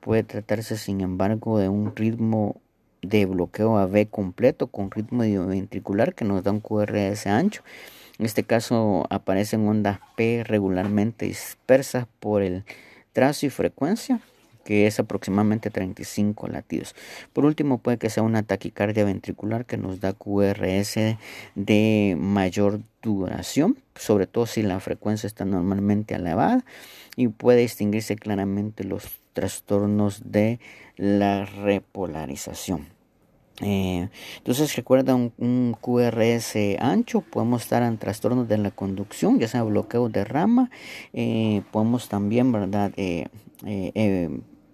Puede 0.00 0.22
tratarse, 0.22 0.76
sin 0.76 1.00
embargo, 1.00 1.58
de 1.58 1.68
un 1.68 1.94
ritmo 1.94 2.60
de 3.02 3.26
bloqueo 3.26 3.78
AB 3.78 4.08
completo 4.10 4.66
con 4.66 4.90
ritmo 4.90 5.22
ventricular 5.46 6.14
que 6.14 6.24
nos 6.24 6.42
da 6.42 6.50
un 6.50 6.60
QRS 6.60 7.26
ancho 7.26 7.62
en 8.20 8.26
este 8.26 8.44
caso 8.44 9.06
aparecen 9.08 9.66
ondas 9.66 9.98
P 10.14 10.44
regularmente 10.44 11.24
dispersas 11.24 12.06
por 12.20 12.42
el 12.42 12.64
trazo 13.14 13.46
y 13.46 13.50
frecuencia. 13.50 14.20
que 14.62 14.86
es 14.86 15.00
aproximadamente 15.00 15.70
35 15.70 16.46
latidos. 16.48 16.94
Por 17.32 17.46
último, 17.46 17.78
puede 17.78 17.96
que 17.96 18.10
sea 18.10 18.22
una 18.22 18.42
taquicardia 18.42 19.06
ventricular 19.06 19.64
que 19.64 19.78
nos 19.78 20.00
da 20.00 20.12
QRS 20.12 21.16
de 21.54 22.16
mayor 22.20 22.80
duración, 23.02 23.78
sobre 23.96 24.26
todo 24.26 24.44
si 24.44 24.62
la 24.62 24.78
frecuencia 24.78 25.26
está 25.26 25.46
normalmente 25.46 26.14
elevada 26.14 26.62
y 27.16 27.28
puede 27.28 27.62
distinguirse 27.62 28.16
claramente 28.16 28.84
los 28.84 29.19
trastornos 29.40 30.30
de 30.30 30.60
la 30.98 31.46
repolarización. 31.46 32.88
Eh, 33.62 34.10
entonces 34.36 34.76
recuerda 34.76 35.14
un, 35.14 35.76
QRS 35.80 36.56
ancho, 36.78 37.22
podemos 37.22 37.62
estar 37.62 37.82
en 37.82 37.96
trastornos 37.96 38.48
de 38.48 38.58
la 38.58 38.70
conducción, 38.70 39.38
ya 39.38 39.48
sea 39.48 39.62
bloqueo 39.62 40.10
de 40.10 40.26
rama, 40.26 40.70
eh, 41.14 41.62
podemos 41.70 42.10
también, 42.10 42.52
¿verdad? 42.52 42.92
Eh, 42.98 43.28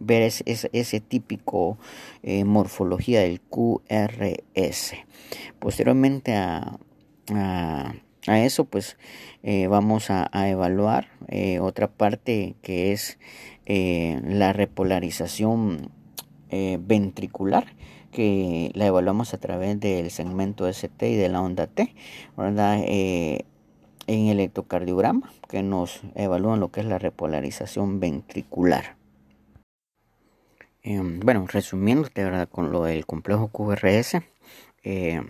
ver 0.01 0.23
ese, 0.23 1.01
típico 1.01 1.79
morfología 2.45 3.21
del 3.21 3.41
QRS. 3.41 4.95
Posteriormente 5.61 6.35
a, 6.35 6.77
a, 7.33 8.41
eso, 8.41 8.65
pues 8.65 8.97
vamos 9.69 10.11
a 10.11 10.49
evaluar 10.49 11.09
otra 11.61 11.89
parte 11.89 12.57
que 12.63 12.93
es 12.93 13.19
la 13.67 14.53
repolarización 14.53 15.91
ventricular 16.51 17.67
que 18.17 18.71
la 18.73 18.87
evaluamos 18.87 19.35
a 19.35 19.39
través 19.39 19.79
del 19.79 20.11
segmento 20.11 20.67
ST 20.67 21.11
y 21.11 21.17
de 21.17 21.29
la 21.29 21.43
onda 21.43 21.67
T, 21.67 21.95
¿verdad? 22.35 22.79
Eh, 22.83 23.45
en 24.07 24.29
electrocardiograma, 24.29 25.31
que 25.51 25.63
nos 25.63 26.01
evalúan 26.15 26.61
lo 26.61 26.71
que 26.71 26.81
es 26.81 26.87
la 26.87 26.99
repolarización 26.99 28.01
ventricular. 28.01 28.97
Em, 30.83 31.21
bueno, 31.21 31.47
resumiendo, 31.47 32.09
¿verdad? 32.15 32.49
con 32.49 32.73
lo 32.73 32.85
del 32.85 33.05
complejo 33.05 33.49
QRS, 33.49 34.23
eh, 34.83 35.21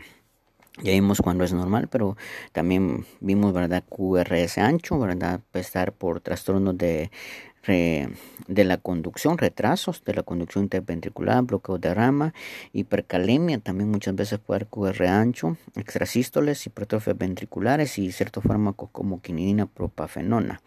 ya 0.80 0.92
vimos 0.92 1.20
cuando 1.22 1.42
es 1.42 1.52
normal, 1.54 1.88
pero 1.88 2.16
también 2.52 3.04
vimos, 3.20 3.52
¿verdad? 3.52 3.82
QRS 3.88 4.58
ancho, 4.58 4.98
¿verdad? 5.00 5.40
Estar 5.54 5.92
por 5.92 6.20
trastornos 6.20 6.78
de 6.78 7.10
de 7.66 8.64
la 8.64 8.76
conducción, 8.76 9.38
retrasos 9.38 10.04
de 10.04 10.14
la 10.14 10.22
conducción 10.22 10.64
interventricular, 10.64 11.42
bloqueo 11.42 11.78
de 11.78 11.92
rama, 11.94 12.32
hipercalemia, 12.72 13.58
también 13.58 13.90
muchas 13.90 14.14
veces 14.14 14.38
puede 14.38 14.58
haber 14.58 14.68
QR 14.68 15.06
ancho, 15.06 15.56
extrasístoles, 15.74 16.64
hipertrofias 16.66 17.18
ventriculares 17.18 17.98
y 17.98 18.12
ciertos 18.12 18.44
fármacos 18.44 18.90
como 18.92 19.20
quinidina, 19.20 19.66
propafenona. 19.66 20.60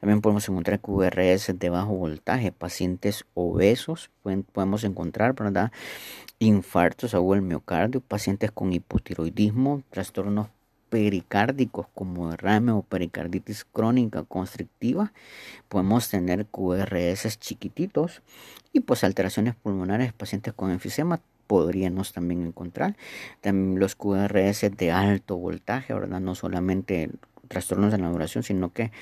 También 0.00 0.20
podemos 0.20 0.48
encontrar 0.48 0.80
QRS 0.80 1.58
de 1.58 1.68
bajo 1.70 1.92
voltaje, 1.94 2.52
pacientes 2.52 3.24
obesos, 3.34 4.10
podemos 4.52 4.84
encontrar, 4.84 5.34
¿verdad? 5.34 5.70
Infartos 6.38 7.14
agudos 7.14 7.36
del 7.38 7.46
miocardio, 7.46 8.00
pacientes 8.00 8.50
con 8.50 8.72
hipotiroidismo, 8.72 9.82
trastornos 9.90 10.48
pericárdicos 10.92 11.86
como 11.94 12.30
derrame 12.30 12.70
o 12.72 12.82
pericarditis 12.82 13.64
crónica 13.64 14.24
constrictiva, 14.24 15.14
podemos 15.70 16.10
tener 16.10 16.44
QRS 16.44 17.38
chiquititos 17.38 18.20
y 18.74 18.80
pues 18.80 19.02
alteraciones 19.02 19.54
pulmonares, 19.54 20.12
pacientes 20.12 20.52
con 20.52 20.70
enfisema 20.70 21.22
podríamos 21.46 22.12
también 22.12 22.46
encontrar. 22.46 22.94
También 23.40 23.80
los 23.80 23.96
QRS 23.96 24.76
de 24.76 24.90
alto 24.90 25.38
voltaje, 25.38 25.94
¿verdad? 25.94 26.20
No 26.20 26.34
solamente 26.34 27.08
trastornos 27.48 27.90
de 27.90 27.96
la 27.96 28.10
duración, 28.10 28.44
sino 28.44 28.74
que 28.74 28.92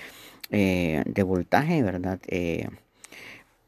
eh, 0.51 1.03
de 1.07 1.23
voltaje, 1.25 1.83
¿verdad? 1.83 2.21
Eh, 2.29 2.69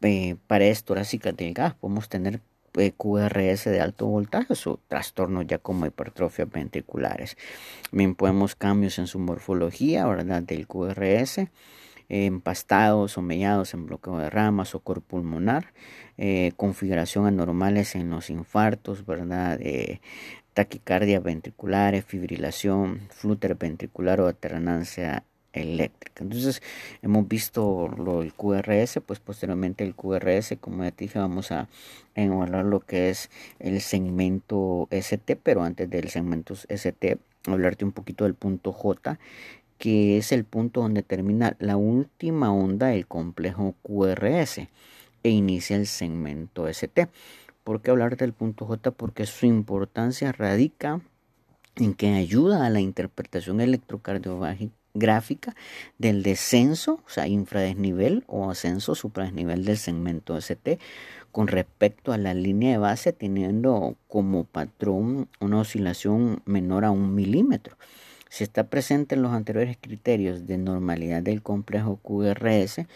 eh, 0.02 0.36
paredes 0.46 0.84
torácicas 0.84 1.36
delgadas, 1.36 1.74
podemos 1.74 2.08
tener 2.08 2.40
QRS 2.72 3.64
de 3.70 3.80
alto 3.80 4.06
voltaje 4.06 4.54
o 4.66 4.80
trastornos 4.88 5.46
ya 5.46 5.58
como 5.58 5.86
hipertrofias 5.86 6.50
ventriculares. 6.50 7.36
También 7.90 8.14
podemos 8.14 8.54
cambios 8.54 8.98
en 8.98 9.06
su 9.06 9.18
morfología, 9.18 10.06
¿verdad? 10.06 10.42
Del 10.42 10.66
QRS, 10.66 11.48
empastados 12.08 13.18
o 13.18 13.22
mellados 13.22 13.74
en 13.74 13.86
bloqueo 13.86 14.18
de 14.18 14.30
ramas 14.30 14.74
o 14.74 14.80
cor 14.80 15.02
pulmonar, 15.02 15.72
eh, 16.18 16.52
configuración 16.56 17.26
anormales 17.26 17.94
en 17.94 18.10
los 18.10 18.30
infartos, 18.30 19.06
¿verdad? 19.06 19.58
taquicardia 20.54 21.20
ventricular, 21.20 22.00
fibrilación, 22.02 23.08
flúter 23.10 23.54
ventricular 23.54 24.20
o 24.20 24.26
alternancia 24.26 25.24
eléctrica. 25.52 26.22
Entonces 26.22 26.62
hemos 27.02 27.28
visto 27.28 27.88
lo 27.88 28.20
del 28.20 28.32
QRS, 28.34 29.00
pues 29.06 29.20
posteriormente 29.20 29.84
el 29.84 29.94
QRS, 29.94 30.56
como 30.60 30.84
ya 30.84 30.90
te 30.90 31.04
dije, 31.04 31.18
vamos 31.18 31.52
a 31.52 31.68
evaluar 32.14 32.64
lo 32.64 32.80
que 32.80 33.10
es 33.10 33.30
el 33.58 33.80
segmento 33.80 34.88
ST, 34.90 35.36
pero 35.36 35.62
antes 35.62 35.88
del 35.88 36.08
segmento 36.10 36.54
ST, 36.54 37.18
hablarte 37.46 37.84
un 37.84 37.92
poquito 37.92 38.24
del 38.24 38.34
punto 38.34 38.72
J, 38.72 39.18
que 39.78 40.18
es 40.18 40.32
el 40.32 40.44
punto 40.44 40.80
donde 40.80 41.02
termina 41.02 41.56
la 41.58 41.76
última 41.76 42.52
onda 42.52 42.88
del 42.88 43.06
complejo 43.06 43.74
QRS 43.82 44.68
e 45.24 45.30
inicia 45.30 45.76
el 45.76 45.86
segmento 45.86 46.68
ST. 46.68 47.08
¿Por 47.64 47.80
qué 47.80 47.90
hablar 47.90 48.16
del 48.16 48.32
punto 48.32 48.66
J? 48.66 48.90
Porque 48.92 49.26
su 49.26 49.46
importancia 49.46 50.32
radica 50.32 51.00
en 51.76 51.94
que 51.94 52.14
ayuda 52.14 52.66
a 52.66 52.70
la 52.70 52.80
interpretación 52.80 53.60
electrocardiográfica 53.60 54.81
gráfica 54.94 55.54
del 55.98 56.22
descenso, 56.22 57.00
o 57.06 57.08
sea, 57.08 57.26
infradesnivel 57.26 58.24
o 58.26 58.50
ascenso 58.50 58.94
supradesnivel 58.94 59.64
del 59.64 59.78
segmento 59.78 60.36
ST 60.36 60.78
con 61.30 61.48
respecto 61.48 62.12
a 62.12 62.18
la 62.18 62.34
línea 62.34 62.72
de 62.72 62.78
base 62.78 63.12
teniendo 63.12 63.96
como 64.06 64.44
patrón 64.44 65.28
una 65.40 65.60
oscilación 65.60 66.42
menor 66.44 66.84
a 66.84 66.90
un 66.90 67.14
milímetro. 67.14 67.76
Si 68.28 68.44
está 68.44 68.64
presente 68.64 69.14
en 69.14 69.22
los 69.22 69.32
anteriores 69.32 69.76
criterios 69.80 70.46
de 70.46 70.56
normalidad 70.56 71.22
del 71.22 71.42
complejo 71.42 71.96
QRS, 72.02 72.86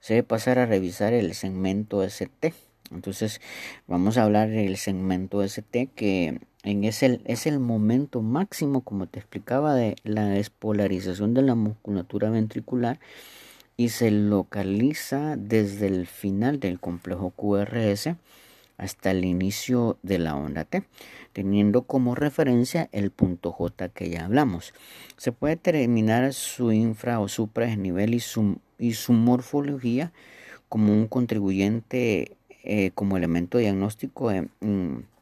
se 0.00 0.14
debe 0.14 0.22
pasar 0.22 0.58
a 0.58 0.66
revisar 0.66 1.12
el 1.12 1.34
segmento 1.34 2.02
ST. 2.02 2.54
Entonces 2.90 3.40
vamos 3.86 4.16
a 4.16 4.22
hablar 4.22 4.48
del 4.48 4.76
segmento 4.76 5.42
ST 5.42 5.88
que 5.94 6.40
es 6.66 7.46
el, 7.46 7.60
momento 7.60 8.22
máximo, 8.22 8.80
como 8.80 9.06
te 9.06 9.20
explicaba, 9.20 9.74
de 9.74 9.94
la 10.02 10.26
despolarización 10.26 11.32
de 11.32 11.42
la 11.42 11.54
musculatura 11.54 12.28
ventricular 12.28 12.98
y 13.76 13.90
se 13.90 14.10
localiza 14.10 15.36
desde 15.36 15.86
el 15.86 16.08
final 16.08 16.58
del 16.58 16.80
complejo 16.80 17.30
QRS 17.30 18.16
hasta 18.78 19.12
el 19.12 19.24
inicio 19.24 19.96
de 20.02 20.18
la 20.18 20.34
onda 20.34 20.64
T, 20.64 20.82
teniendo 21.32 21.82
como 21.82 22.16
referencia 22.16 22.88
el 22.90 23.12
punto 23.12 23.52
J 23.52 23.88
que 23.90 24.10
ya 24.10 24.24
hablamos. 24.24 24.74
Se 25.16 25.30
puede 25.30 25.54
determinar 25.54 26.32
su 26.34 26.72
infra 26.72 27.20
o 27.20 27.28
supraesnivel 27.28 28.12
y 28.12 28.20
su, 28.20 28.58
y 28.78 28.94
su 28.94 29.12
morfología 29.12 30.12
como 30.68 30.92
un 30.92 31.06
contribuyente, 31.06 32.36
eh, 32.64 32.90
como 32.94 33.16
elemento 33.16 33.58
diagnóstico 33.58 34.30
de, 34.30 34.48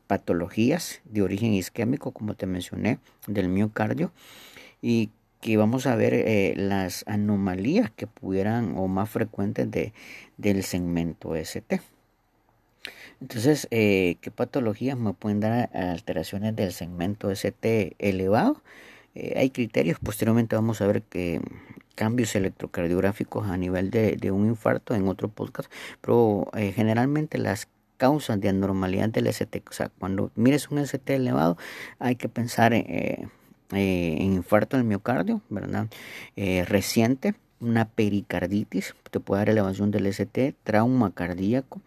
patologías 0.07 1.01
de 1.05 1.23
origen 1.23 1.55
isquémico, 1.55 2.13
como 2.13 2.35
te 2.35 2.47
mencioné, 2.47 2.99
del 3.27 3.49
miocardio, 3.49 4.13
y 4.83 5.11
que 5.45 5.59
vamos 5.59 5.87
a 5.87 5.95
ver 5.95 6.15
eh, 6.15 6.55
las 6.57 7.05
anomalías 7.07 7.91
que 7.91 8.07
pudieran 8.07 8.79
o 8.79 8.89
más 8.89 9.11
frecuentes 9.11 9.71
de, 9.71 9.93
del 10.39 10.63
segmento 10.63 11.37
ST. 11.37 11.83
Entonces, 13.21 13.69
eh, 13.71 14.17
¿qué 14.23 14.31
patologías 14.31 14.97
me 14.97 15.13
pueden 15.13 15.41
dar 15.41 15.69
alteraciones 15.75 16.57
del 16.57 16.73
segmento 16.73 17.31
ST 17.31 17.95
elevado? 17.99 18.63
Eh, 19.15 19.35
hay 19.37 19.51
criterios, 19.51 19.99
posteriormente 19.99 20.57
vamos 20.57 20.81
a 20.81 20.87
ver 20.87 21.03
que 21.03 21.43
cambios 21.95 22.35
electrocardiográficos 22.35 23.47
a 23.47 23.59
nivel 23.59 23.91
de, 23.91 24.17
de 24.17 24.31
un 24.31 24.47
infarto 24.47 24.95
en 24.95 25.07
otro 25.09 25.29
podcast, 25.29 25.71
pero 26.01 26.51
generalmente 26.75 27.37
las 27.37 27.69
causas 27.97 28.41
de 28.41 28.49
anormalidad 28.49 29.09
del 29.09 29.27
ST. 29.27 29.63
O 29.69 29.73
sea, 29.73 29.91
cuando 29.99 30.31
mires 30.35 30.71
un 30.71 30.79
ST 30.79 31.15
elevado, 31.15 31.57
hay 31.99 32.17
que 32.17 32.29
pensar 32.29 32.73
eh, 32.75 33.29
eh, 33.73 34.17
en 34.21 34.35
infarto 34.35 34.77
del 34.77 34.85
miocardio, 34.85 35.41
¿verdad? 35.49 35.89
Eh, 36.37 36.65
reciente, 36.65 37.35
una 37.61 37.87
pericarditis, 37.87 38.95
te 39.11 39.21
puede 39.21 39.41
dar 39.41 39.51
elevación 39.51 39.91
del 39.91 40.07
ST, 40.07 40.55
trauma 40.65 41.13
cardíaco 41.13 41.81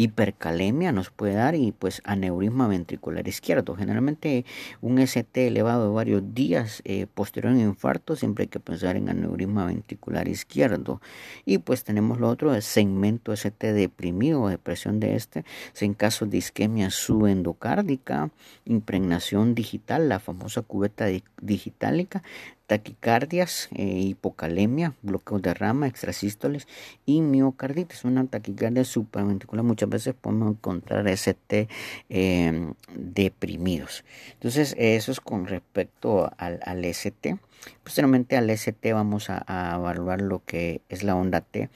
hipercalemia 0.00 0.92
nos 0.92 1.10
puede 1.10 1.34
dar 1.34 1.54
y 1.54 1.72
pues 1.72 2.00
aneurisma 2.04 2.66
ventricular 2.68 3.28
izquierdo. 3.28 3.76
Generalmente 3.76 4.46
un 4.80 4.98
ST 4.98 5.46
elevado 5.46 5.88
de 5.88 5.94
varios 5.94 6.34
días 6.34 6.80
eh, 6.84 7.06
posterior 7.12 7.52
a 7.52 7.56
un 7.56 7.60
infarto, 7.60 8.16
siempre 8.16 8.44
hay 8.44 8.48
que 8.48 8.60
pensar 8.60 8.96
en 8.96 9.10
aneurisma 9.10 9.66
ventricular 9.66 10.26
izquierdo. 10.26 11.02
Y 11.44 11.58
pues 11.58 11.84
tenemos 11.84 12.18
lo 12.18 12.28
otro, 12.28 12.54
el 12.54 12.62
segmento 12.62 13.32
ST 13.32 13.72
deprimido 13.74 14.42
o 14.42 14.48
depresión 14.48 15.00
de 15.00 15.16
este, 15.16 15.44
en 15.80 15.92
casos 15.92 16.30
de 16.30 16.38
isquemia 16.38 16.90
subendocárdica, 16.90 18.30
impregnación 18.64 19.54
digital, 19.54 20.08
la 20.08 20.18
famosa 20.18 20.62
cubeta 20.62 21.06
digitálica, 21.42 22.22
taquicardias, 22.70 23.68
eh, 23.74 23.82
hipocalemia, 23.82 24.94
bloqueos 25.02 25.42
de 25.42 25.54
rama, 25.54 25.88
extrasístoles 25.88 26.68
y 27.04 27.20
miocarditis. 27.20 28.04
Una 28.04 28.24
taquicardia 28.26 28.84
supraventricular 28.84 29.64
muchas 29.64 29.88
veces 29.88 30.14
podemos 30.14 30.52
encontrar 30.52 31.08
ST 31.08 31.66
em, 32.08 32.74
deprimidos. 32.94 34.04
Entonces 34.34 34.76
eso 34.78 35.10
es 35.10 35.20
con 35.20 35.48
respecto 35.48 36.30
al, 36.38 36.60
al 36.64 36.84
ST. 36.84 37.38
Posteriormente 37.82 38.36
al 38.36 38.48
ST 38.50 38.92
vamos 38.92 39.30
a, 39.30 39.42
a, 39.48 39.74
evaluar 39.74 40.20
lo 40.20 40.44
que 40.44 40.80
es 40.88 41.02
la 41.02 41.16
onda 41.16 41.40
T, 41.40 41.70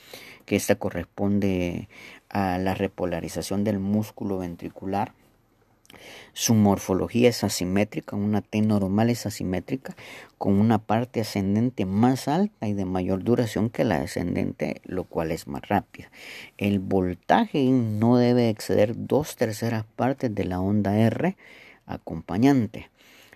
que 0.47 0.55
esta 0.55 0.77
corresponde 0.77 1.89
a 2.29 2.59
la 2.59 2.75
repolarización 2.75 3.65
del 3.65 3.81
músculo 3.81 4.39
ventricular 4.39 5.13
su 6.33 6.55
morfología 6.55 7.29
es 7.29 7.45
asimétrica, 7.45 8.17
una 8.17 8.41
T 8.43 8.61
normal 8.61 9.11
es 9.11 9.27
asimétrica, 9.27 9.97
con 10.39 10.59
una 10.59 10.79
parte 10.79 11.21
ascendente 11.21 11.87
más 11.87 12.29
alta 12.29 12.67
y 12.69 12.75
de 12.75 12.85
mayor 12.85 13.23
duración 13.23 13.71
que 13.71 13.85
la 13.85 14.01
descendente, 14.01 14.81
lo 14.85 15.05
cual 15.05 15.31
es 15.31 15.47
más 15.47 15.63
rápida. 15.69 16.11
El 16.59 16.81
voltaje 16.81 17.65
no 17.71 18.17
debe 18.17 18.49
exceder 18.49 18.95
dos 18.97 19.37
terceras 19.37 19.85
partes 19.97 20.35
de 20.35 20.45
la 20.45 20.61
onda 20.61 20.99
R 20.99 21.37
acompañante. 21.87 22.91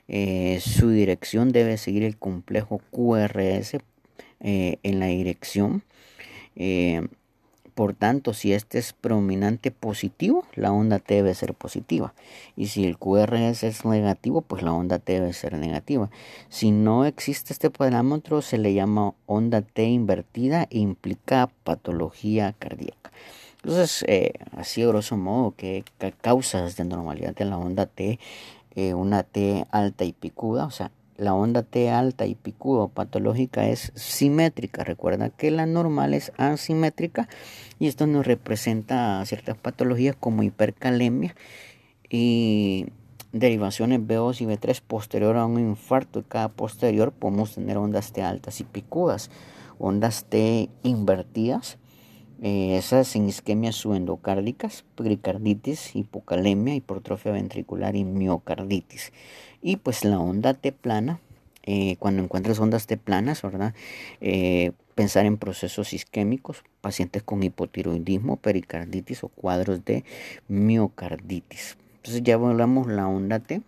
Eh, 0.09 0.61
su 0.61 0.91
dirección 0.91 1.53
debe 1.53 1.77
seguir 1.77 2.03
el 2.03 2.17
complejo 2.17 2.81
QRS 2.91 3.77
eh, 4.41 4.79
en 4.83 5.01
la 5.01 5.07
dirección. 5.07 5.83
Eh, 6.57 7.07
por 7.79 7.95
tanto, 7.95 8.35
si 8.35 8.53
este 8.55 8.81
es 8.81 8.93
prominente 8.93 9.71
positivo, 9.71 10.45
la 10.57 10.73
onda 10.73 10.99
T 10.99 11.15
debe 11.15 11.33
ser 11.37 11.55
positiva. 11.55 12.13
Y 12.57 12.67
si 12.67 12.85
el 12.85 12.99
QRS 12.99 13.63
es 13.63 13.85
negativo, 13.85 14.41
pues 14.41 14.65
la 14.65 14.73
onda 14.73 14.99
T 14.99 15.13
debe 15.13 15.33
ser 15.33 15.57
negativa. 15.57 16.11
Si 16.49 16.73
no 16.73 17.05
existe 17.05 17.53
este 17.53 17.71
parámetro, 17.71 18.43
se 18.43 18.59
le 18.59 18.75
llama 18.75 19.15
onda 19.27 19.63
T 19.63 19.85
invertida 19.85 20.67
e 20.71 20.81
implica 20.81 21.51
patología 21.63 22.53
cardíaca. 22.59 23.13
Entonces, 23.63 24.05
eh, 24.09 24.33
así 24.57 24.85
grosso 24.85 25.17
modo, 25.17 25.55
que 25.57 25.85
causas 26.21 26.75
de 26.75 26.85
normalidad 26.85 27.37
de 27.37 27.45
la 27.45 27.59
onda 27.59 27.87
T, 27.87 28.19
eh, 28.75 28.95
una 28.95 29.23
T 29.23 29.67
alta 29.71 30.05
y 30.05 30.11
picuda, 30.11 30.67
o 30.67 30.73
sea, 30.73 30.91
la 31.19 31.35
onda 31.35 31.65
T 31.65 31.91
alta 31.91 32.27
y 32.27 32.37
picudo 32.37 32.89
patológica 32.89 33.69
es 33.69 33.93
simétrica. 33.97 34.85
Recuerda 34.85 35.31
que 35.31 35.51
la 35.51 35.67
normal 35.67 36.15
es 36.15 36.33
asimétrica 36.39 37.29
y 37.79 37.89
esto 37.89 38.07
nos 38.07 38.27
representa 38.27 39.25
ciertas 39.27 39.57
patologías 39.59 40.17
como 40.19 40.45
hipercalemia 40.45 41.35
y 42.09 42.87
derivaciones 43.33 44.01
B2 44.01 44.41
y 44.41 44.47
B3 44.47 44.81
posterior 44.81 45.37
a 45.37 45.45
un 45.45 45.59
infarto 45.59 46.21
y 46.21 46.23
cada 46.23 46.49
posterior 46.49 47.13
podemos 47.13 47.55
tener 47.55 47.77
ondas 47.77 48.13
T 48.13 48.23
altas 48.23 48.61
y 48.61 48.65
picudas, 48.65 49.31
ondas 49.79 50.25
T 50.25 50.71
invertidas, 50.85 51.79
eh, 52.41 52.77
esas 52.77 53.17
en 53.17 53.29
isquemias 53.29 53.75
subendocárdicas, 53.75 54.85
pericarditis, 54.95 55.97
hipocalemia, 55.97 56.77
hipertrofia 56.77 57.33
ventricular 57.33 57.97
y 57.97 58.05
miocarditis. 58.05 59.13
Y 59.63 59.77
pues 59.77 60.05
la 60.05 60.19
onda 60.19 60.55
T 60.55 60.73
plana, 60.73 61.21
eh, 61.65 61.97
cuando 61.99 62.23
encuentres 62.23 62.59
ondas 62.59 62.87
T 62.87 62.97
planas, 62.97 63.43
¿verdad? 63.43 63.75
Eh, 64.21 64.73
pensar 64.95 65.27
en 65.27 65.37
procesos 65.37 65.93
isquémicos, 65.93 66.65
pacientes 66.81 67.23
con 67.23 67.43
hipotiroidismo, 67.43 68.37
pericarditis 68.37 69.25
o 69.25 69.29
cuadros 69.29 69.85
de 69.85 70.05
miocarditis. 70.49 71.77
Entonces 71.97 72.23
ya 72.23 72.35
hablamos 72.35 72.87
la 72.87 73.07
onda 73.07 73.39
T. 73.39 73.63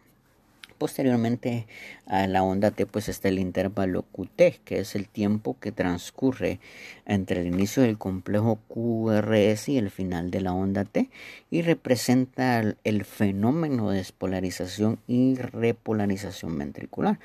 Posteriormente 0.81 1.67
a 2.07 2.27
la 2.27 2.43
onda 2.43 2.71
T 2.71 2.87
pues 2.87 3.11
está 3.11 3.29
el 3.29 3.39
intervalo 3.39 4.07
QT, 4.13 4.65
que 4.65 4.79
es 4.79 4.95
el 4.95 5.11
tiempo 5.11 5.59
que 5.61 5.73
transcurre 5.73 6.59
entre 7.05 7.43
el 7.43 7.49
inicio 7.49 7.83
del 7.83 7.99
complejo 7.99 8.59
QRS 8.67 9.69
y 9.69 9.77
el 9.77 9.91
final 9.91 10.31
de 10.31 10.41
la 10.41 10.55
onda 10.55 10.87
T 10.87 11.11
y 11.51 11.61
representa 11.61 12.63
el 12.83 13.05
fenómeno 13.05 13.91
de 13.91 13.99
despolarización 13.99 14.99
y 15.07 15.35
repolarización 15.35 16.57
ventricular. 16.57 17.21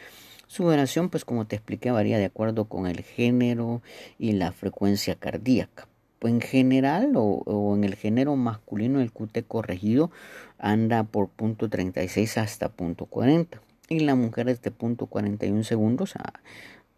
Su 0.48 0.64
duración, 0.64 1.10
pues 1.10 1.24
como 1.24 1.48
te 1.48 1.56
expliqué, 1.56 1.92
varía 1.92 2.18
de 2.18 2.26
acuerdo 2.26 2.66
con 2.66 2.88
el 2.88 3.04
género 3.04 3.82
y 4.20 4.34
la 4.34 4.52
frecuencia 4.52 5.16
cardíaca 5.16 5.88
en 6.22 6.42
general 6.42 7.14
o, 7.16 7.74
en 7.76 7.84
el 7.84 7.96
género 7.96 8.36
masculino 8.36 9.02
el 9.02 9.12
QT 9.12 9.48
corregido 9.48 10.12
anda 10.58 11.04
por 11.04 11.30
punto 11.30 11.70
36 11.70 12.38
hasta 12.38 12.70
punto 12.70 13.06
40 13.06 13.62
y 13.90 14.00
la 14.00 14.16
mujer 14.16 14.50
es 14.50 14.62
de 14.62 14.72
punto 14.72 15.06
41 15.08 15.64
segundos 15.64 16.16
a 16.16 16.34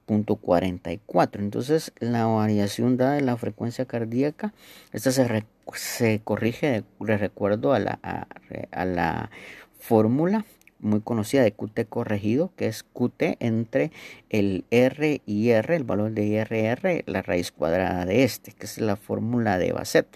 punto 0.06 0.36
44 0.38 1.42
entonces 1.42 1.92
la 2.00 2.26
variación 2.26 2.98
dada 2.98 3.14
de 3.14 3.22
la 3.22 3.38
frecuencia 3.38 3.86
cardíaca 3.86 4.54
esta 4.94 5.12
se, 5.12 5.46
se 5.74 6.22
corrige 6.24 6.84
de, 7.00 7.18
recuerdo 7.18 7.74
a 7.74 7.80
la, 7.80 8.00
a 8.72 8.86
la 8.86 9.30
fórmula 9.80 10.46
muy 10.80 11.02
conocida 11.02 11.44
de 11.44 11.52
QT 11.52 11.88
corregido, 11.90 12.52
que 12.56 12.68
es 12.68 12.84
QT 12.84 13.38
entre 13.40 13.92
el 14.30 14.66
R 14.72 15.22
y 15.26 15.50
R, 15.50 15.76
el 15.76 15.84
valor 15.84 16.12
de 16.12 16.26
IRR, 16.26 17.04
la 17.06 17.22
raíz 17.22 17.52
cuadrada 17.52 18.06
de 18.06 18.24
este, 18.24 18.52
que 18.52 18.66
es 18.66 18.78
la 18.80 18.96
fórmula 18.96 19.58
de 19.58 19.74
Bassett, 19.74 20.08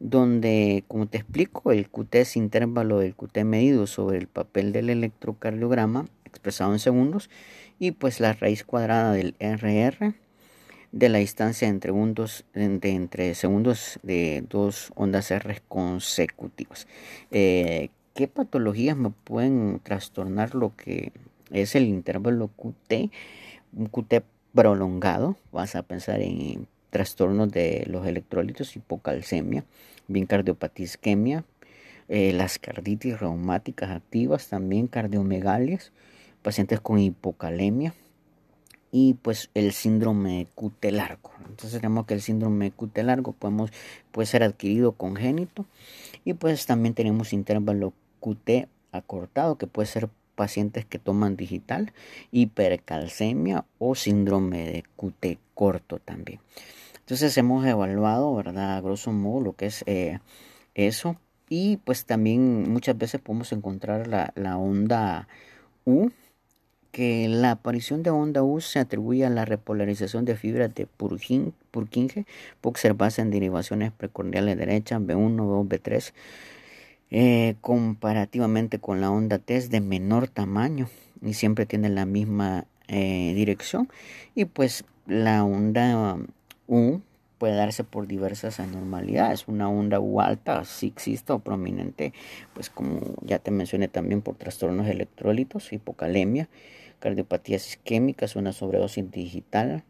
donde, 0.00 0.84
como 0.88 1.06
te 1.06 1.18
explico, 1.18 1.72
el 1.72 1.88
QT 1.90 2.14
es 2.16 2.36
intervalo 2.36 2.98
del 2.98 3.14
QT 3.14 3.38
medido 3.44 3.86
sobre 3.86 4.18
el 4.18 4.26
papel 4.26 4.72
del 4.72 4.90
electrocardiograma 4.90 6.06
expresado 6.24 6.72
en 6.72 6.78
segundos 6.78 7.30
y 7.78 7.92
pues 7.92 8.20
la 8.20 8.32
raíz 8.32 8.64
cuadrada 8.64 9.12
del 9.12 9.34
RR 9.38 10.14
de 10.92 11.08
la 11.08 11.18
distancia 11.18 11.66
entre, 11.66 13.34
segundos, 13.34 13.98
de 14.02 14.44
dos 14.48 14.92
ondas 14.94 15.30
R 15.30 15.60
consecutivas. 15.66 16.86
Eh, 17.32 17.90
qué 18.14 18.28
patologías 18.28 18.96
me 18.96 19.10
pueden 19.10 19.80
trastornar 19.82 20.54
lo 20.54 20.74
que 20.76 21.12
es 21.50 21.74
el 21.74 21.84
intervalo 21.84 22.48
QT, 22.48 23.10
un 23.74 23.86
QT 23.86 24.22
prolongado, 24.54 25.36
vas 25.52 25.74
a 25.74 25.82
pensar 25.82 26.20
en 26.20 26.66
trastornos 26.90 27.50
de 27.50 27.84
los 27.88 28.06
electrolitos, 28.06 28.76
hipocalcemia, 28.76 29.64
bien 30.06 30.26
cardiopatía 30.26 30.84
isquemia, 30.84 31.44
eh, 32.08 32.32
las 32.32 32.58
carditis 32.58 33.18
reumáticas 33.18 33.90
activas, 33.90 34.48
también 34.48 34.86
cardiomegalias, 34.86 35.92
pacientes 36.42 36.80
con 36.80 37.00
hipocalemia 37.00 37.94
y 38.92 39.14
pues 39.14 39.50
el 39.54 39.72
síndrome 39.72 40.46
QT 40.54 40.84
largo. 40.92 41.32
Entonces 41.48 41.80
tenemos 41.80 42.06
que 42.06 42.14
el 42.14 42.20
síndrome 42.20 42.70
QT 42.70 42.98
largo 42.98 43.32
podemos, 43.32 43.72
puede 44.12 44.26
ser 44.26 44.44
adquirido 44.44 44.92
congénito 44.92 45.66
y 46.24 46.34
pues 46.34 46.66
también 46.66 46.94
tenemos 46.94 47.32
intervalo 47.32 47.92
QT 48.24 48.68
acortado, 48.92 49.58
que 49.58 49.66
puede 49.66 49.86
ser 49.86 50.08
pacientes 50.34 50.84
que 50.84 50.98
toman 50.98 51.36
digital, 51.36 51.92
hipercalcemia 52.32 53.64
o 53.78 53.94
síndrome 53.94 54.64
de 54.64 54.84
QT 54.96 55.38
corto 55.54 55.98
también. 55.98 56.40
Entonces 57.00 57.36
hemos 57.36 57.66
evaluado, 57.66 58.34
¿verdad? 58.34 58.76
A 58.76 58.80
grosso 58.80 59.12
modo 59.12 59.40
lo 59.40 59.52
que 59.52 59.66
es 59.66 59.84
eh, 59.86 60.20
eso. 60.74 61.16
Y 61.50 61.76
pues 61.78 62.06
también 62.06 62.72
muchas 62.72 62.96
veces 62.96 63.20
podemos 63.20 63.52
encontrar 63.52 64.08
la, 64.08 64.56
onda 64.56 65.28
U, 65.84 66.10
que 66.90 67.28
la 67.28 67.50
aparición 67.52 68.02
de 68.02 68.10
onda 68.10 68.42
U 68.42 68.60
se 68.62 68.78
atribuye 68.78 69.26
a 69.26 69.30
la 69.30 69.44
repolarización 69.44 70.24
de 70.24 70.36
fibras 70.36 70.74
de 70.74 70.86
Purkinje, 70.86 71.52
puede 71.70 72.70
observarse 72.70 73.20
en 73.20 73.30
derivaciones 73.30 73.92
precordiales 73.92 74.56
derechas 74.56 75.00
B1, 75.02 75.36
B2, 75.36 75.68
B3 75.68 76.12
eh, 77.10 77.56
comparativamente 77.60 78.78
con 78.78 79.00
la 79.00 79.10
onda 79.10 79.38
T 79.38 79.56
es 79.56 79.70
de 79.70 79.80
menor 79.80 80.28
tamaño 80.28 80.88
y 81.22 81.34
siempre 81.34 81.66
tiene 81.66 81.88
la 81.88 82.06
misma 82.06 82.66
eh, 82.88 83.32
dirección 83.34 83.88
y 84.34 84.46
pues 84.46 84.84
la 85.06 85.44
onda 85.44 86.18
U 86.66 87.00
puede 87.38 87.56
darse 87.56 87.84
por 87.84 88.06
diversas 88.06 88.60
anormalidades. 88.60 89.48
Una 89.48 89.68
onda 89.68 90.00
U 90.00 90.20
alta 90.20 90.64
si 90.64 90.86
existe 90.86 91.32
o 91.32 91.40
prominente 91.40 92.12
pues 92.52 92.70
como 92.70 93.00
ya 93.22 93.38
te 93.38 93.50
mencioné 93.50 93.88
también 93.88 94.22
por 94.22 94.36
trastornos 94.36 94.86
electrólitos 94.88 95.72
hipocalemia 95.72 96.48
cardiopatías 97.00 97.68
isquémicas 97.68 98.34
una 98.34 98.52
sobredosis 98.52 99.10
digital 99.10 99.84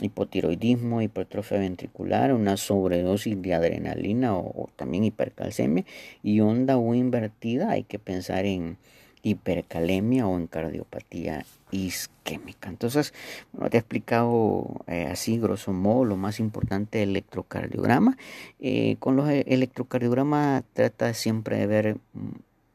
hipotiroidismo, 0.00 1.02
hipertrofia 1.02 1.58
ventricular, 1.58 2.32
una 2.32 2.56
sobredosis 2.56 3.40
de 3.40 3.54
adrenalina 3.54 4.36
o, 4.36 4.70
también 4.76 5.04
hipercalcemia 5.04 5.84
y 6.22 6.40
onda 6.40 6.76
U 6.76 6.94
invertida, 6.94 7.70
hay 7.70 7.84
que 7.84 7.98
pensar 7.98 8.44
en 8.44 8.78
hipercalemia 9.22 10.26
o 10.26 10.36
en 10.38 10.46
cardiopatía 10.46 11.44
isquémica. 11.70 12.68
Entonces, 12.68 13.12
bueno, 13.52 13.68
te 13.68 13.76
he 13.76 13.80
explicado 13.80 14.84
eh, 14.86 15.06
así, 15.06 15.38
grosso 15.38 15.72
modo, 15.72 16.04
lo 16.04 16.16
más 16.16 16.40
importante 16.40 16.98
del 16.98 17.10
electrocardiograma. 17.10 18.16
Eh, 18.60 18.96
con 19.00 19.16
los 19.16 19.28
electrocardiogramas 19.28 20.64
trata 20.72 21.12
siempre 21.14 21.58
de 21.58 21.66
ver 21.66 21.96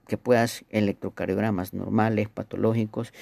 que 0.07 0.17
puedas 0.17 0.65
electrocardiogramas 0.69 1.73
normales, 1.73 2.29
patológicos 2.29 3.13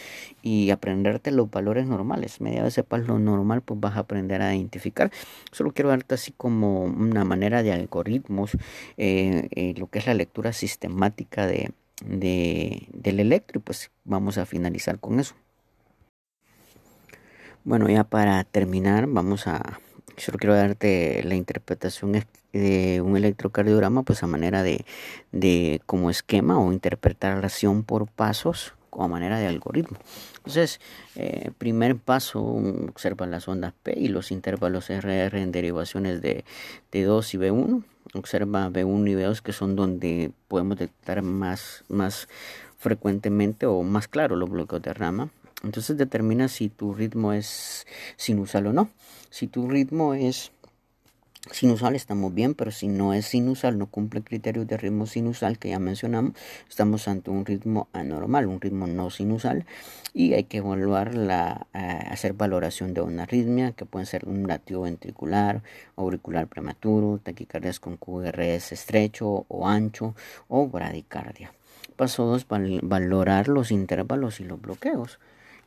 y 0.42 0.72
aprenderte 0.72 1.32
los 1.32 1.50
valores 1.50 1.88
normales. 1.88 2.42
Media 2.42 2.64
vez 2.64 2.74
sepas 2.74 3.08
lo 3.08 3.20
normal, 3.20 3.62
pues 3.62 3.80
vas 3.80 3.96
a 3.96 4.00
aprender 4.00 4.42
a 4.42 4.56
identificar. 4.56 5.12
Solo 5.52 5.72
quiero 5.72 5.90
darte 5.90 6.16
así 6.16 6.34
como 6.36 6.84
una 6.84 7.24
manera 7.24 7.64
de 7.64 7.74
algoritmos, 7.74 8.58
eh, 8.98 9.48
eh, 9.52 9.74
lo 9.78 9.88
que 9.88 10.00
es 10.00 10.08
la 10.08 10.14
lectura 10.14 10.54
sistemática 10.54 11.46
de, 11.46 11.72
de, 12.06 12.88
del 12.94 13.20
electro 13.20 13.60
y 13.60 13.64
pues 13.64 13.92
vamos 14.04 14.38
a 14.38 14.46
finalizar 14.46 15.00
con 15.00 15.20
eso. 15.20 15.36
Bueno, 17.64 17.88
ya 17.90 18.04
para 18.04 18.44
terminar, 18.44 19.06
vamos 19.06 19.46
a 19.46 19.80
solo 20.18 20.38
quiero 20.38 20.56
darte 20.56 21.22
la 21.24 21.36
interpretación 21.36 22.24
de 22.54 23.02
un 23.02 23.18
electrocardiograma, 23.18 24.04
pues 24.04 24.24
a 24.24 24.28
manera 24.28 24.64
de, 24.64 24.86
de 25.32 25.82
como 25.86 26.10
esquema 26.10 26.60
o 26.60 26.72
interpretación 26.72 27.84
por 27.84 28.08
pasos 28.08 28.74
como 28.92 29.08
manera 29.10 29.40
de 29.40 29.48
algoritmo. 29.48 29.98
Entonces, 30.38 30.80
eh, 31.16 31.52
primer 31.58 31.98
paso, 31.98 32.42
observa 32.42 33.26
las 33.26 33.48
ondas 33.48 33.74
P 33.82 33.98
y 33.98 34.10
los 34.10 34.32
intervalos 34.32 34.90
RR 34.90 35.42
en 35.42 35.52
derivaciones 35.52 36.22
de, 36.22 36.46
de 36.92 37.04
2 37.04 37.34
y 37.34 37.38
B1. 37.38 37.84
Observa 38.14 38.70
B1 38.70 39.10
y 39.10 39.16
B2 39.16 39.42
que 39.42 39.54
son 39.54 39.76
donde 39.76 40.32
podemos 40.48 40.78
detectar 40.78 41.22
más, 41.22 41.84
más 41.88 42.28
frecuentemente 42.78 43.66
o 43.66 43.82
más 43.82 44.08
claro 44.08 44.36
los 44.36 44.50
bloqueos 44.50 44.82
de 44.82 44.94
rama. 44.94 45.30
Entonces 45.64 45.98
determina 45.98 46.48
si 46.48 46.70
tu 46.70 46.94
ritmo 46.94 47.34
es 47.34 47.88
sinusal 48.18 48.68
o 48.68 48.74
no. 48.74 48.90
Si 49.32 49.48
tu 49.48 49.68
ritmo 49.70 50.14
es 50.14 50.52
sinusal 51.50 51.96
estamos 51.96 52.34
bien, 52.34 52.54
pero 52.54 52.70
si 52.70 52.88
no 52.88 53.14
es 53.14 53.26
sinusal, 53.26 53.78
no 53.78 53.88
cumple 53.88 54.22
criterios 54.22 54.68
de 54.68 54.78
ritmo 54.78 55.08
sinusal 55.08 55.58
que 55.58 55.70
ya 55.70 55.80
mencionamos, 55.80 56.34
estamos 56.70 57.08
ante 57.08 57.32
un 57.32 57.46
ritmo 57.46 57.88
anormal, 57.94 58.46
un 58.46 58.62
ritmo 58.62 58.88
no 58.88 59.10
sinusal 59.10 59.66
y 60.14 60.34
hay 60.34 60.44
que 60.44 60.58
evaluar 60.58 61.16
la, 61.16 61.66
eh, 61.74 61.80
hacer 62.10 62.34
valoración 62.34 62.94
de 62.94 63.02
una 63.02 63.24
arritmia 63.24 63.72
que 63.72 63.86
puede 63.86 64.06
ser 64.06 64.28
un 64.28 64.48
latido 64.48 64.82
ventricular, 64.82 65.64
auricular 65.96 66.48
prematuro, 66.48 67.20
taquicardias 67.24 67.80
con 67.80 67.96
QRS 67.98 68.74
estrecho 68.74 69.46
o 69.48 69.68
ancho 69.68 70.14
o 70.50 70.68
bradicardia. 70.68 71.54
Paso 71.96 72.26
2, 72.26 72.48
valorar 72.82 73.48
los 73.48 73.72
intervalos 73.72 74.42
y 74.42 74.44
los 74.44 74.62
bloqueos. 74.62 75.20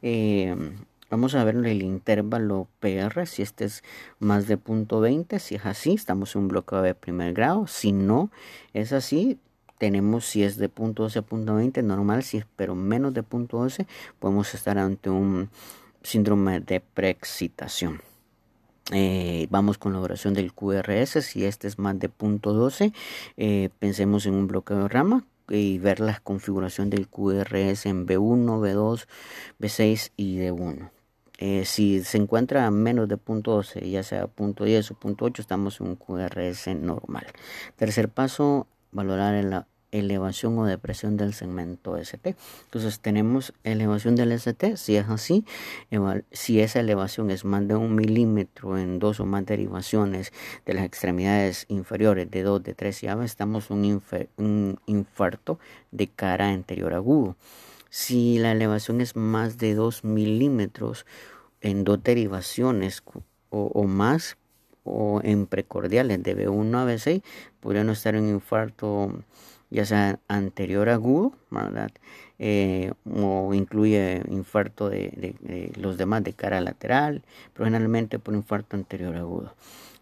Eh, 0.03 0.55
vamos 1.11 1.35
a 1.35 1.45
ver 1.45 1.57
el 1.57 1.83
intervalo 1.83 2.69
PR, 2.81 3.27
si 3.27 3.43
este 3.43 3.65
es 3.65 3.83
más 4.19 4.47
de 4.47 4.57
punto 4.57 5.01
20, 5.01 5.39
si 5.39 5.57
es 5.57 5.67
así, 5.67 5.95
estamos 5.95 6.35
en 6.35 6.43
un 6.43 6.49
bloqueo 6.49 6.83
de 6.83 6.95
primer 6.95 7.35
grado, 7.35 7.67
si 7.67 7.93
no 7.93 8.31
es 8.73 8.93
así, 8.93 9.39
tenemos 9.79 10.25
si 10.25 10.43
es 10.43 10.57
de 10.57 10.69
punto 10.69 11.05
12 11.05 11.19
a 11.19 11.23
punto 11.23 11.55
20 11.55 11.83
normal, 11.83 12.23
si 12.23 12.39
es 12.39 12.47
pero 12.57 12.75
menos 12.75 13.15
de 13.15 13.23
punto 13.23 13.59
12, 13.59 13.87
podemos 14.19 14.55
estar 14.55 14.79
ante 14.79 15.11
un 15.11 15.51
síndrome 16.03 16.61
de 16.61 16.81
preexcitación. 16.81 18.01
Eh, 18.93 19.47
vamos 19.51 19.79
con 19.79 19.95
la 19.95 20.01
oración 20.01 20.35
del 20.35 20.53
QRS, 20.53 21.25
si 21.25 21.45
este 21.45 21.69
es 21.69 21.79
más 21.79 21.99
de 21.99 22.09
punto 22.09 22.53
12, 22.53 22.93
eh, 23.37 23.71
pensemos 23.79 24.27
en 24.27 24.35
un 24.35 24.47
bloqueo 24.47 24.83
de 24.83 24.89
rama, 24.89 25.25
y 25.49 25.79
ver 25.79 26.01
la 26.01 26.21
configuración 26.21 26.91
del 26.91 27.09
QRS 27.09 27.87
en 27.87 28.07
B1, 28.07 28.61
B2, 28.61 29.07
B6 29.61 30.13
y 30.17 30.39
D1. 30.39 30.91
Eh, 31.39 31.65
si 31.65 32.03
se 32.05 32.17
encuentra 32.19 32.67
a 32.67 32.71
menos 32.71 33.09
de 33.09 33.17
punto 33.17 33.53
12, 33.53 33.89
ya 33.91 34.03
sea 34.03 34.27
punto 34.27 34.65
10 34.65 34.93
o 34.93 34.95
punto 34.95 35.25
8, 35.25 35.43
estamos 35.43 35.81
en 35.81 35.89
un 35.89 35.97
QRS 35.97 36.69
normal. 36.77 37.27
Tercer 37.77 38.09
paso, 38.09 38.67
valorar 38.93 39.43
la 39.45 39.67
elevación 39.95 40.59
o 40.59 40.67
depresión 40.67 41.17
del 41.17 41.35
segmento 41.35 41.97
ST. 41.97 42.37
Entonces 42.65 43.01
tenemos 43.01 43.55
elevación 43.63 44.17
del 44.17 44.33
ST, 44.33 44.77
si 44.77 44.97
es 44.97 45.09
así, 45.09 45.45
si 46.33 46.61
esa 46.61 46.81
elevación 46.81 47.31
es 47.31 47.45
más 47.45 47.67
de 47.67 47.77
un 47.77 47.95
milímetro 47.95 48.77
en 48.77 48.99
dos 48.99 49.21
o 49.21 49.27
más 49.27 49.47
derivaciones 49.47 50.33
de 50.67 50.75
las 50.75 50.85
extremidades 50.85 51.67
inferiores 51.69 52.31
de 52.31 52.43
2, 52.43 52.63
de 52.63 52.75
3 52.75 53.03
y 53.05 53.07
estamos 53.25 53.71
un, 53.71 54.03
un 54.37 54.81
infarto 54.87 55.59
de 55.93 56.09
cara 56.09 56.49
anterior 56.49 56.95
agudo. 56.95 57.37
Si 57.97 58.39
la 58.39 58.51
elevación 58.51 59.01
es 59.01 59.15
más 59.15 59.57
de 59.57 59.77
2 59.77 60.03
milímetros 60.03 61.07
en 61.61 61.85
dos 61.85 62.03
derivaciones 62.03 63.05
o, 63.51 63.85
más, 63.85 64.37
o 64.83 65.21
en 65.23 65.47
precordiales 65.47 66.21
de 66.21 66.37
B1 66.37 66.77
a 66.77 66.93
B6, 66.93 67.23
podría 67.61 67.85
no 67.85 67.93
estar 67.93 68.17
en 68.17 68.29
infarto 68.29 69.13
ya 69.71 69.85
sea 69.85 70.19
anterior 70.27 70.89
agudo, 70.89 71.35
¿verdad? 71.51 71.93
Eh, 72.41 72.93
o 73.09 73.55
incluye 73.55 74.25
infarto 74.29 74.91
de, 74.91 75.73
los 75.77 75.97
demás 75.97 76.25
de 76.25 76.33
cara 76.33 76.61
lateral, 76.61 77.23
pero 77.53 77.67
generalmente 77.67 78.19
por 78.19 78.35
infarto 78.35 78.75
anterior 78.75 79.15
agudo. 79.15 79.55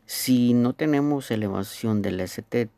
Si 0.07 0.55
no 0.55 0.73
tenemos 0.73 1.31
elevación 1.31 2.01
del 2.01 2.21
ST, 2.21 2.71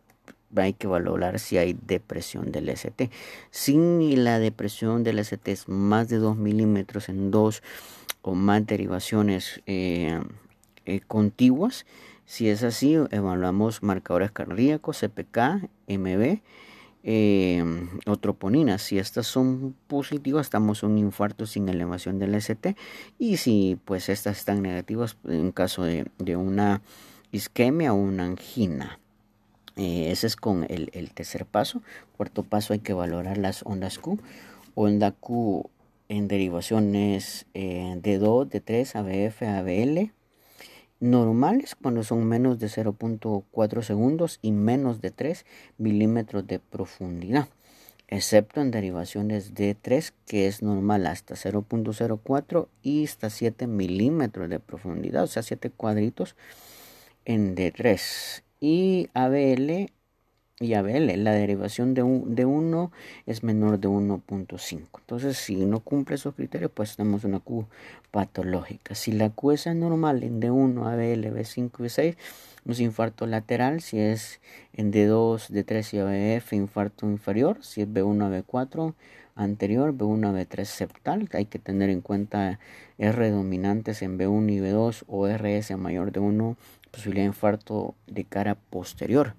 hay 0.57 0.73
que 0.73 0.87
valorar 0.87 1.39
si 1.39 1.59
hay 1.59 1.77
depresión 1.87 2.53
del 2.53 2.69
ST. 2.69 3.11
Si 3.51 4.17
la 4.17 4.39
depresión 4.39 5.05
del 5.05 5.19
ST 5.19 5.51
es 5.53 5.69
más 5.69 6.09
de 6.09 6.19
2 6.19 6.37
milímetros 6.37 7.09
en 7.09 7.31
dos 7.31 7.63
o 8.23 8.35
más 8.35 8.67
derivaciones 8.67 9.61
eh, 9.67 10.21
eh, 10.87 11.01
contiguas, 11.07 11.87
si 12.27 12.49
es 12.49 12.63
así, 12.63 12.97
evaluamos 13.11 13.83
marcadores 13.83 14.31
cardíacos, 14.31 15.01
CPK, 15.01 15.69
MB 15.89 16.41
eh, 17.07 17.63
troponina. 18.21 18.79
Si 18.79 18.99
estas 18.99 19.27
son 19.27 19.77
positivas, 19.87 20.47
estamos 20.47 20.83
en 20.83 20.93
un 20.93 20.99
infarto 20.99 21.45
sin 21.47 21.69
elevación 21.69 22.19
del 22.19 22.35
ST. 22.35 22.77
Y 23.19 23.37
si 23.37 23.79
pues 23.85 24.09
estas 24.09 24.39
están 24.39 24.63
negativas, 24.63 25.19
en 25.25 25.53
caso 25.53 25.85
de, 25.85 26.37
una 26.37 26.81
isquemia 27.31 27.93
o 27.93 27.97
una 27.97 28.25
angina. 28.25 28.99
Eh, 29.77 30.11
ese 30.11 30.27
es 30.27 30.37
con 30.37 30.67
el, 30.69 31.11
tercer 31.13 31.47
paso. 31.47 31.83
Cuarto 32.17 32.43
paso 32.43 32.73
hay 32.73 32.81
que 32.81 32.93
valorar 32.93 33.39
las 33.39 33.63
ondas 33.65 33.99
Q. 33.99 34.19
Onda 34.75 35.13
Q 35.13 35.71
en 36.09 36.29
derivaciones 36.29 37.47
eh, 37.55 37.97
de 38.01 38.19
2, 38.19 38.51
de 38.51 38.61
3, 38.61 38.97
ABF, 38.97 39.43
ABL 39.43 40.13
normales 41.01 41.75
cuando 41.81 42.03
son 42.03 42.25
menos 42.25 42.59
de 42.59 42.69
0.4 42.69 43.83
segundos 43.83 44.39
y 44.43 44.53
menos 44.53 45.01
de 45.01 45.11
3 45.11 45.45
milímetros 45.77 46.47
de 46.47 46.59
profundidad, 46.59 47.49
excepto 48.09 48.61
en 48.61 48.71
derivaciones 48.71 49.55
de 49.55 49.75
3 49.75 50.15
que 50.27 50.47
es 50.47 50.63
normal 50.63 51.07
hasta 51.07 51.35
0.04 51.35 52.69
y 52.83 53.05
hasta 53.05 53.31
7 53.31 53.67
milímetros 53.67 54.49
de 54.49 54.61
profundidad, 54.61 55.25
o 55.25 55.27
sea 55.27 55.43
7 55.43 55.71
cuadritos 55.71 56.37
en 57.25 57.55
D3 57.55 58.44
y 58.65 59.11
ABL 59.13 59.91
y 60.59 60.73
ABL, 60.73 61.23
la 61.23 61.33
derivación 61.33 61.93
de, 61.93 62.03
un, 62.03 62.35
de 62.35 62.47
1 62.47 62.93
es 63.27 63.43
menor 63.43 63.79
de 63.79 63.89
1.5. 63.89 64.87
Entonces, 65.01 65.37
si 65.37 65.67
no 65.67 65.81
cumple 65.81 66.15
esos 66.15 66.35
criterios, 66.35 66.71
pues 66.73 66.97
tenemos 66.97 67.25
una 67.25 67.41
Q 67.41 67.67
patológica. 68.11 68.95
Si 68.95 69.13
la 69.13 69.29
Q 69.29 69.53
es 69.53 69.67
normal 69.67 70.23
en 70.23 70.41
D1, 70.41 70.87
ABL, 70.87 71.31
B5 71.35 71.73
y 71.79 71.83
B6, 71.83 72.17
un 72.65 72.81
infarto 72.81 73.27
lateral, 73.27 73.83
si 73.83 73.99
es 73.99 74.41
en 74.73 74.91
D2, 74.91 75.51
D3 75.51 75.93
y 75.93 75.99
ABF, 76.39 76.55
infarto 76.55 77.07
inferior, 77.07 77.63
si 77.63 77.83
es 77.83 77.89
B1 77.89 78.45
B4 78.47 78.95
anterior, 79.35 79.93
B1 79.93 80.33
B3 80.33 80.65
septal, 80.65 81.29
hay 81.33 81.45
que 81.45 81.59
tener 81.59 81.91
en 81.91 82.01
cuenta 82.01 82.59
R 82.97 83.31
dominantes 83.31 84.01
en 84.01 84.19
B1 84.19 84.53
y 84.53 84.61
B2 84.61 85.03
o 85.07 85.29
RS 85.29 85.77
mayor 85.77 86.13
de 86.13 86.21
1, 86.21 86.57
posibilidad 86.95 87.25
de 87.25 87.29
infarto 87.29 87.95
de 88.07 88.25
cara 88.25 88.55
posterior 88.55 89.35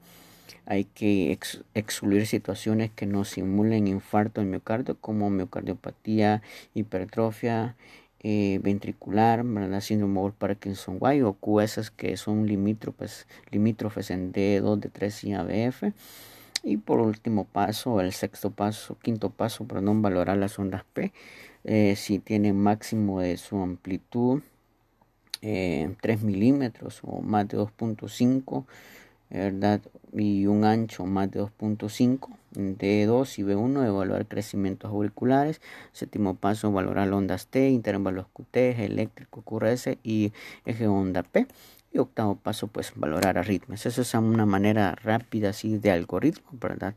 hay 0.66 0.86
que 0.86 1.38
excluir 1.74 2.26
situaciones 2.26 2.92
que 2.92 3.06
no 3.06 3.24
simulen 3.24 3.88
infarto 3.88 4.42
en 4.42 4.50
miocardio 4.50 4.98
como 5.00 5.30
miocardiopatía, 5.30 6.42
hipertrofia 6.74 7.76
eh, 8.22 8.60
ventricular, 8.64 9.44
¿verdad? 9.44 9.82
síndrome 9.82 10.22
de 10.22 10.32
Parkinson-White 10.32 11.24
o 11.24 11.34
QS 11.34 11.92
que 11.92 12.18
son 12.18 12.48
limítrofes, 12.48 13.28
limítrofes 13.52 14.10
en 14.10 14.34
D2, 14.34 14.80
D3 14.80 15.24
y 15.24 15.34
ABF. 15.34 15.94
Y 16.64 16.78
por 16.78 17.00
último 17.00 17.46
paso, 17.46 18.02
el 18.02 18.12
sexto 18.12 18.50
paso, 18.50 18.98
quinto 19.00 19.30
paso, 19.30 19.66
perdón, 19.66 20.02
valorar 20.02 20.38
las 20.38 20.58
ondas 20.58 20.84
P. 20.94 21.14
Eh, 21.64 21.96
si 21.96 22.18
tiene 22.18 22.54
máximo 22.54 23.22
de 23.22 23.38
su 23.38 23.62
amplitud 23.62 24.42
eh, 25.48 25.96
3 26.02 26.24
milímetros 26.24 27.02
o 27.04 27.22
más 27.22 27.48
de 27.48 27.60
2.5 27.60 28.66
¿verdad? 29.30 29.80
y 30.12 30.48
un 30.48 30.66
ancho 30.66 31.06
más 31.06 31.30
de 31.30 31.40
2.5 31.42 32.30
D2 32.56 33.40
y 33.40 33.44
B1 33.44 33.86
evaluar 33.86 34.26
crecimientos 34.28 34.90
auriculares 34.90 35.62
séptimo 35.92 36.36
paso 36.36 36.72
valorar 36.72 37.12
ondas 37.14 37.48
T 37.48 37.70
intervalos 37.70 38.26
QT 38.34 38.56
eléctrico 38.80 39.44
QRS 39.44 39.98
y 40.04 40.32
eje 40.66 40.88
onda 40.88 41.22
P 41.22 41.48
Y 41.96 41.98
octavo 41.98 42.36
paso, 42.36 42.68
pues 42.68 42.92
valorar 42.98 43.38
arritmias. 43.38 43.86
Eso 43.86 44.02
es 44.02 44.14
una 44.16 44.46
manera 44.46 44.96
rápida 45.02 45.52
así 45.52 45.78
de 45.78 45.92
algoritmo, 45.92 46.50
¿verdad? 46.52 46.94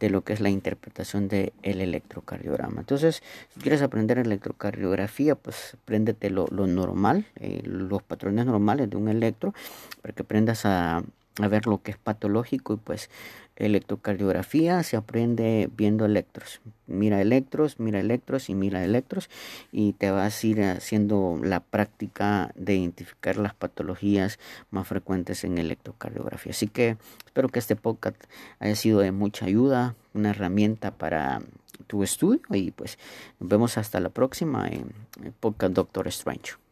De 0.00 0.08
lo 0.08 0.22
que 0.22 0.32
es 0.32 0.40
la 0.40 0.48
interpretación 0.48 1.28
del 1.28 1.52
electrocardiograma. 1.62 2.80
Entonces, 2.80 3.22
si 3.52 3.60
quieres 3.60 3.82
aprender 3.82 4.16
electrocardiografía, 4.16 5.34
pues 5.34 5.76
préndete 5.84 6.30
lo, 6.30 6.48
normal, 6.48 7.26
eh, 7.36 7.60
los 7.62 8.02
patrones 8.02 8.46
normales 8.46 8.88
de 8.88 8.96
un 8.96 9.08
electro, 9.08 9.52
para 10.00 10.14
que 10.14 10.22
aprendas 10.22 10.64
a 10.64 11.02
a 11.40 11.48
ver 11.48 11.66
lo 11.66 11.82
que 11.82 11.92
es 11.92 11.96
patológico 11.96 12.74
y 12.74 12.76
pues 12.76 13.10
electrocardiografía 13.58 14.82
se 14.82 14.96
aprende 14.96 15.68
viendo 15.76 16.04
electros. 16.04 16.60
Mira 16.86 17.20
electros, 17.20 17.78
mira 17.78 18.00
electros 18.00 18.48
y 18.48 18.54
mira 18.54 18.84
electros 18.84 19.28
y 19.72 19.92
te 19.92 20.10
vas 20.10 20.42
a 20.42 20.46
ir 20.46 20.62
haciendo 20.62 21.38
la 21.42 21.60
práctica 21.60 22.52
de 22.54 22.76
identificar 22.76 23.36
las 23.36 23.54
patologías 23.54 24.38
más 24.70 24.86
frecuentes 24.86 25.44
en 25.44 25.58
electrocardiografía. 25.58 26.52
Así 26.52 26.68
que 26.68 26.96
espero 27.26 27.48
que 27.48 27.58
este 27.58 27.76
podcast 27.76 28.22
haya 28.60 28.76
sido 28.76 29.00
de 29.00 29.12
mucha 29.12 29.46
ayuda, 29.46 29.96
una 30.14 30.30
herramienta 30.30 30.92
para 30.92 31.42
tu 31.86 32.02
estudio 32.02 32.40
y 32.50 32.70
pues 32.70 32.98
nos 33.40 33.48
vemos 33.48 33.76
hasta 33.76 34.00
la 34.00 34.08
próxima 34.08 34.68
en 34.68 34.92
podcast 35.40 35.74
Doctor 35.74 36.08
Strange. 36.08 36.67